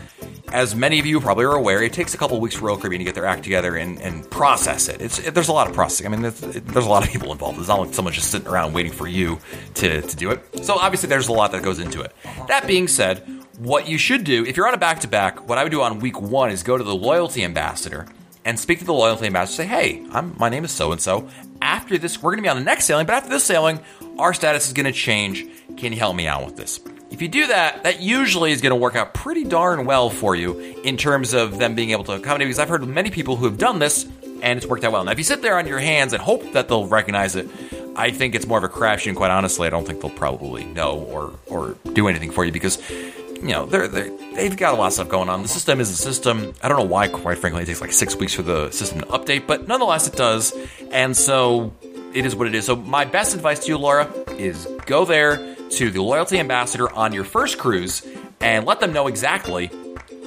As 0.53 0.77
many 0.77 1.01
of 1.01 1.07
you 1.07 1.21
probably 1.21 1.45
are 1.45 1.55
aware 1.55 1.83
it 1.83 1.93
takes 1.93 2.15
a 2.15 2.19
couple 2.19 2.41
weeks 2.41 2.55
for 2.55 2.67
royal 2.67 2.77
caribbean 2.79 3.01
to 3.01 3.05
get 3.05 3.15
their 3.15 3.27
act 3.27 3.43
together 3.43 3.77
and, 3.77 4.01
and 4.01 4.29
process 4.31 4.89
it. 4.89 5.01
It's 5.01 5.19
it, 5.19 5.35
there's 5.35 5.49
a 5.49 5.53
lot 5.53 5.69
of 5.69 5.75
processing. 5.75 6.07
I 6.07 6.11
mean 6.11 6.23
there's, 6.23 6.41
there's 6.41 6.87
a 6.87 6.89
lot 6.89 7.05
of 7.05 7.11
people 7.11 7.33
involved. 7.33 7.59
It's 7.59 7.69
not 7.69 7.81
like 7.81 7.95
someone's 7.95 8.17
just 8.17 8.31
sitting 8.31 8.49
around 8.49 8.73
waiting 8.73 8.93
for 8.93 9.09
you 9.09 9.39
to, 9.75 10.03
to 10.03 10.17
do 10.17 10.31
it. 10.31 10.65
So 10.65 10.75
obviously 10.79 11.09
there's 11.09 11.29
a 11.29 11.33
lot 11.33 11.53
that 11.53 11.63
goes 11.63 11.79
into 11.81 12.01
it. 12.03 12.13
That 12.49 12.67
being 12.67 12.89
said 12.89 13.27
what 13.59 13.89
you 13.89 13.97
should 13.97 14.23
do 14.25 14.45
if 14.45 14.57
you're 14.57 14.69
on 14.69 14.75
a 14.75 14.79
back 14.79 15.01
to 15.01 15.09
back 15.09 15.49
what 15.49 15.57
i 15.57 15.63
would 15.63 15.73
do 15.73 15.81
on 15.81 15.99
week 15.99 16.21
one 16.21 16.51
is 16.51 16.63
go 16.63 16.77
to 16.77 16.85
the 16.85 16.95
loyalty 16.95 17.43
ambassador 17.43 18.07
and 18.47 18.59
speak 18.59 18.79
to 18.79 18.85
the 18.85 18.95
loyalty 18.95 19.27
ambassador. 19.27 19.65
Say, 19.65 19.67
hey, 19.67 20.07
I'm, 20.13 20.35
my 20.39 20.49
name 20.49 20.65
is 20.65 20.71
so 20.71 20.93
and 20.93 21.01
so. 21.01 21.29
After 21.61 21.99
this, 21.99 22.23
we're 22.23 22.31
going 22.31 22.39
to 22.39 22.43
be 22.43 22.49
on 22.49 22.57
the 22.57 22.65
next 22.65 22.85
sailing, 22.85 23.05
but 23.05 23.17
after 23.17 23.29
this 23.29 23.45
sailing, 23.45 23.81
our 24.19 24.33
status 24.33 24.69
is 24.69 24.73
going 24.73 24.87
to 24.87 24.93
change. 24.93 25.45
Can 25.77 25.93
you 25.93 25.99
help 25.99 26.15
me 26.15 26.29
out 26.29 26.47
with 26.47 26.57
this? 26.57 26.81
If 27.11 27.21
you 27.21 27.29
do 27.29 27.49
that, 27.49 27.83
that 27.83 28.01
usually 28.01 28.53
is 28.53 28.61
going 28.61 28.71
to 28.71 28.77
work 28.77 28.95
out 28.95 29.15
pretty 29.15 29.45
darn 29.45 29.85
well 29.85 30.11
for 30.11 30.37
you 30.37 30.59
in 30.85 30.97
terms 30.97 31.35
of 31.35 31.59
them 31.59 31.75
being 31.75 31.91
able 31.91 32.05
to 32.05 32.13
accommodate. 32.13 32.47
Because 32.47 32.61
I've 32.61 32.69
heard 32.69 32.87
many 32.87 33.11
people 33.11 33.37
who 33.37 33.47
have 33.47 33.59
done 33.59 33.81
this 33.81 34.07
and 34.43 34.59
it's 34.59 34.67
worked 34.67 34.85
out 34.85 34.93
well. 34.93 35.05
Now, 35.05 35.13
if 35.13 35.19
you 35.19 35.25
sit 35.25 35.43
there 35.43 35.59
on 35.59 35.67
your 35.67 35.79
hands 35.79 36.13
and 36.13 36.23
hope 36.23 36.53
that 36.53 36.69
they'll 36.69 36.87
recognize 36.87 37.35
it, 37.35 37.49
I 37.97 38.11
think 38.11 38.35
it's 38.35 38.47
more 38.47 38.59
of 38.59 38.65
a 38.65 38.69
crash. 38.69 39.07
And 39.07 39.17
quite 39.17 39.31
honestly, 39.31 39.67
I 39.67 39.71
don't 39.71 39.87
think 39.87 40.01
they'll 40.01 40.11
probably 40.11 40.65
know 40.65 40.99
or 40.99 41.35
or 41.47 41.77
do 41.93 42.07
anything 42.09 42.31
for 42.31 42.45
you 42.45 42.53
because 42.53 42.79
you 43.37 43.49
know, 43.49 43.67
they're, 43.67 43.89
they're, 43.89 44.11
they've 44.35 44.57
got 44.57 44.75
a 44.75 44.77
lot 44.77 44.89
of 44.89 44.93
stuff 44.95 45.09
going 45.09 45.29
on. 45.29 45.43
The 45.43 45.49
system 45.49 45.81
is 45.81 45.91
a 45.91 45.97
system. 45.97 46.55
I 46.63 46.69
don't 46.69 46.79
know 46.79 46.85
why, 46.85 47.09
quite 47.09 47.39
frankly, 47.39 47.63
it 47.63 47.67
takes 47.67 47.81
like 47.81 47.93
six 47.93 48.17
weeks 48.17 48.35
for 48.35 48.43
the 48.43 48.71
system 48.71 49.01
to 49.01 49.07
update, 49.07 49.47
but 49.47 49.69
nonetheless, 49.69 50.09
it 50.09 50.17
does. 50.17 50.55
And 50.91 51.17
so 51.17 51.75
it 52.15 52.25
is 52.25 52.35
what 52.35 52.47
it 52.47 52.55
is. 52.55 52.65
So, 52.65 52.77
my 52.77 53.05
best 53.05 53.35
advice 53.35 53.61
to 53.61 53.69
you, 53.69 53.79
Laura, 53.79 54.11
is 54.39 54.67
go 54.87 55.05
there 55.05 55.55
to 55.71 55.91
the 55.91 56.03
loyalty 56.03 56.39
ambassador 56.39 56.91
on 56.91 57.13
your 57.13 57.25
first 57.25 57.59
cruise 57.59 58.07
and 58.41 58.65
let 58.65 58.81
them 58.81 58.93
know 58.93 59.07
exactly 59.07 59.71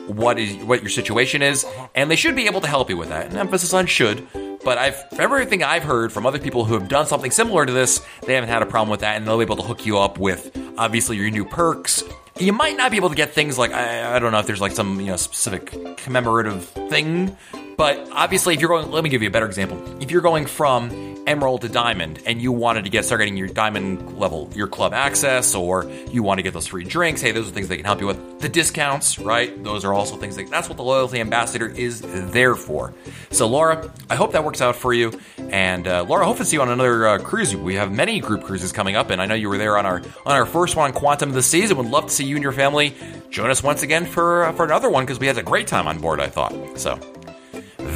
what 0.10 0.39
is 0.39 0.55
what 0.66 0.82
your 0.82 0.89
situation 0.89 1.41
is, 1.41 1.64
uh-huh. 1.64 1.88
and 1.95 2.12
they 2.12 2.16
should 2.16 2.36
be 2.36 2.45
able 2.45 2.62
to 2.62 2.68
help 2.68 2.89
you 2.89 2.97
with 2.97 3.10
that. 3.10 3.28
And 3.28 3.38
emphasis 3.38 3.74
on 3.74 3.86
should. 3.86 4.28
But 4.64 4.78
I've 4.78 5.01
everything 5.14 5.64
I've 5.64 5.84
heard 5.84 6.12
from 6.12 6.26
other 6.26 6.39
people 6.39 6.66
who 6.66 6.74
have 6.74 6.89
done 6.89 7.05
something 7.05 7.32
similar 7.32 7.66
to 7.66 7.72
this, 7.72 8.05
they 8.26 8.34
haven't 8.34 8.49
had 8.49 8.62
a 8.62 8.66
problem 8.66 8.89
with 8.89 8.99
that, 9.01 9.18
and 9.18 9.26
they'll 9.26 9.38
be 9.38 9.43
able 9.43 9.55
to 9.55 9.64
hook 9.64 9.86
you 9.86 9.97
up 9.97 10.18
with 10.18 10.51
obviously 10.78 11.18
your 11.18 11.30
new 11.30 11.45
perks 11.45 12.03
you 12.40 12.54
might 12.54 12.78
not 12.78 12.92
be 12.92 12.98
able 12.98 13.10
to 13.10 13.16
get 13.16 13.34
things 13.34 13.58
like 13.58 13.72
I, 13.72 14.16
I, 14.16 14.20
don't 14.20 14.32
know 14.32 14.40
if 14.40 14.48
there's 14.48 14.62
like 14.62 14.72
some 14.72 15.00
you 15.00 15.08
know 15.08 15.18
specific 15.18 15.98
commemorative 15.98 16.66
thing 16.90 17.36
but 17.78 18.10
obviously 18.12 18.54
if 18.54 18.62
you're 18.62 18.70
going 18.70 18.92
let 18.92 19.04
me 19.04 19.10
give 19.10 19.22
you 19.22 19.28
a 19.28 19.32
better 19.32 19.46
example. 19.46 19.78
If 20.02 20.12
you're 20.12 20.22
going 20.22 20.46
from 20.46 21.09
emerald 21.30 21.61
to 21.61 21.69
diamond 21.69 22.19
and 22.25 22.41
you 22.41 22.51
wanted 22.51 22.84
to 22.84 22.89
get 22.89 23.05
start 23.05 23.19
getting 23.19 23.38
your 23.38 23.47
diamond 23.47 24.17
level 24.17 24.49
your 24.55 24.67
club 24.67 24.93
access 24.93 25.53
or 25.53 25.88
you 26.09 26.23
want 26.23 26.39
to 26.39 26.41
get 26.41 26.53
those 26.53 26.65
free 26.65 26.84
drinks 26.84 27.21
hey 27.21 27.32
those 27.32 27.47
are 27.47 27.51
things 27.51 27.67
they 27.67 27.77
can 27.77 27.86
help 27.86 28.01
you 28.01 28.07
with. 28.07 28.39
The 28.39 28.49
discounts 28.49 29.19
right 29.19 29.63
those 29.63 29.86
are 29.86 29.93
also 29.93 30.15
things 30.15 30.36
that 30.38 30.49
that's 30.49 30.67
what 30.67 30.77
the 30.77 30.84
loyalty 30.84 31.19
ambassador 31.19 31.67
is 31.67 32.01
there 32.01 32.55
for. 32.55 32.95
So 33.30 33.47
laura 33.47 33.91
i 34.09 34.15
hope 34.15 34.32
that 34.32 34.43
works 34.43 34.59
out 34.59 34.75
for 34.75 34.91
you 34.91 35.19
and 35.38 35.88
uh, 35.88 36.03
laura 36.03 36.25
hope 36.25 36.38
to 36.38 36.45
see 36.45 36.55
you 36.55 36.63
on 36.63 36.69
another 36.69 37.07
uh, 37.07 37.19
cruise. 37.19 37.55
We 37.55 37.75
have 37.75 37.91
many 37.91 38.19
group 38.19 38.43
cruises 38.43 38.71
coming 38.71 38.95
up 38.95 39.11
and 39.11 39.21
i 39.21 39.27
know 39.27 39.36
you 39.36 39.49
were 39.49 39.59
there 39.59 39.77
on 39.77 39.86
our 39.86 40.01
on 40.25 40.36
our 40.36 40.47
first 40.47 40.75
one 40.75 40.89
on 40.89 40.93
quantum 40.93 41.30
of 41.30 41.36
the 41.36 41.43
seas 41.43 41.69
and 41.69 41.77
would 41.77 41.89
love 41.89 42.05
to 42.07 42.11
see 42.11 42.25
you 42.25 42.36
and 42.38 42.43
your 42.43 42.53
family 42.53 42.95
join 43.30 43.51
us 43.51 43.61
once 43.61 43.84
again 43.84 44.05
for 44.05 44.45
uh, 44.45 44.51
for 44.51 44.65
another 44.65 44.89
one 44.89 45.05
because 45.05 45.19
we 45.19 45.27
had 45.27 45.38
a 45.38 45.43
great 45.43 45.67
time 45.67 45.86
on 45.86 45.99
board 45.99 46.19
i 46.19 46.27
thought 46.27 46.53
so 46.75 46.99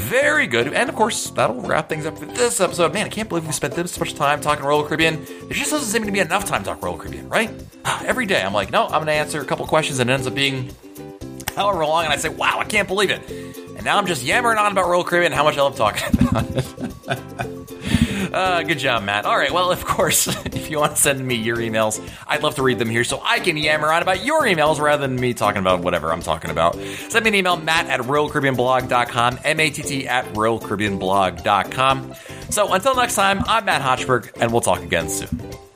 very 0.04 0.48
good. 0.48 0.74
And 0.74 0.90
of 0.90 0.96
course, 0.96 1.30
that'll 1.32 1.62
wrap 1.62 1.90
things 1.90 2.06
up 2.06 2.18
for 2.18 2.26
this 2.26 2.60
episode. 2.60 2.94
Man, 2.94 3.06
I 3.06 3.10
can't 3.10 3.30
believe 3.30 3.46
we 3.46 3.52
spent 3.52 3.74
this 3.74 4.00
much 4.00 4.14
time 4.16 4.42
talking 4.42 4.66
Royal 4.66 4.84
Caribbean. 4.84 5.24
There 5.26 5.50
just 5.50 5.72
doesn't 5.72 5.90
seem 5.90 6.06
to 6.06 6.12
be 6.12 6.20
enough 6.20 6.46
time 6.46 6.64
to 6.64 6.70
talk 6.70 6.84
Royal 6.84 6.98
Caribbean, 6.98 7.30
right? 7.30 7.50
Every 8.06 8.26
day, 8.26 8.42
I'm 8.42 8.54
like, 8.54 8.72
no, 8.72 8.84
I'm 8.86 8.92
going 8.92 9.08
to 9.08 9.14
answer 9.14 9.42
a 9.42 9.46
couple 9.46 9.66
questions, 9.66 10.00
and 10.00 10.10
it 10.10 10.14
ends 10.14 10.28
up 10.28 10.36
being 10.36 10.70
however 11.56 11.86
long, 11.86 12.06
and 12.06 12.14
I 12.14 12.18
say, 12.18 12.30
wow, 12.30 12.60
I 12.60 12.66
can't 12.66 12.88
believe 12.88 13.10
it. 13.10 13.22
And 13.30 13.84
now 13.84 13.98
I'm 13.98 14.06
just 14.06 14.24
yammering 14.24 14.58
on 14.58 14.72
about 14.72 14.88
Royal 14.88 15.04
Caribbean 15.04 15.32
and 15.32 15.36
how 15.36 15.44
much 15.44 15.58
I 15.58 15.62
love 15.62 15.76
talking 15.76 16.04
about 16.30 16.46
it. 16.50 17.93
Uh, 18.34 18.64
good 18.64 18.80
job, 18.80 19.04
Matt. 19.04 19.26
All 19.26 19.38
right, 19.38 19.52
well, 19.52 19.72
of 19.72 19.86
course, 19.86 20.28
if 20.46 20.70
you 20.70 20.80
want 20.80 20.96
to 20.96 21.02
send 21.02 21.26
me 21.26 21.36
your 21.36 21.58
emails, 21.58 22.02
I'd 22.28 22.44
love 22.44 22.56
to 22.56 22.64
read 22.64 22.80
them 22.80 22.90
here 22.90 23.04
so 23.04 23.22
I 23.24 23.40
can 23.40 23.58
yammer 23.58 23.92
on 23.92 24.02
about 24.02 24.26
your 24.26 24.42
emails 24.42 24.80
rather 24.80 25.08
than 25.08 25.16
me 25.20 25.34
talking 25.34 25.60
about 25.60 25.82
whatever 25.82 26.12
I'm 26.12 26.22
talking 26.22 26.52
about. 26.52 26.76
Send 26.76 27.24
me 27.26 27.30
an 27.30 27.36
email, 27.36 27.58
matt 27.58 27.88
at 27.88 28.00
royalcaribbeanblog.com, 28.02 29.40
M-A-T-T 29.44 30.08
at 30.08 30.26
royalcaribbeanblog.com. 30.34 32.14
So 32.50 32.74
until 32.74 32.96
next 32.96 33.16
time, 33.16 33.42
I'm 33.48 33.66
Matt 33.66 33.82
Hochberg, 33.82 34.32
and 34.40 34.52
we'll 34.52 34.62
talk 34.62 34.82
again 34.82 35.10
soon. 35.10 35.73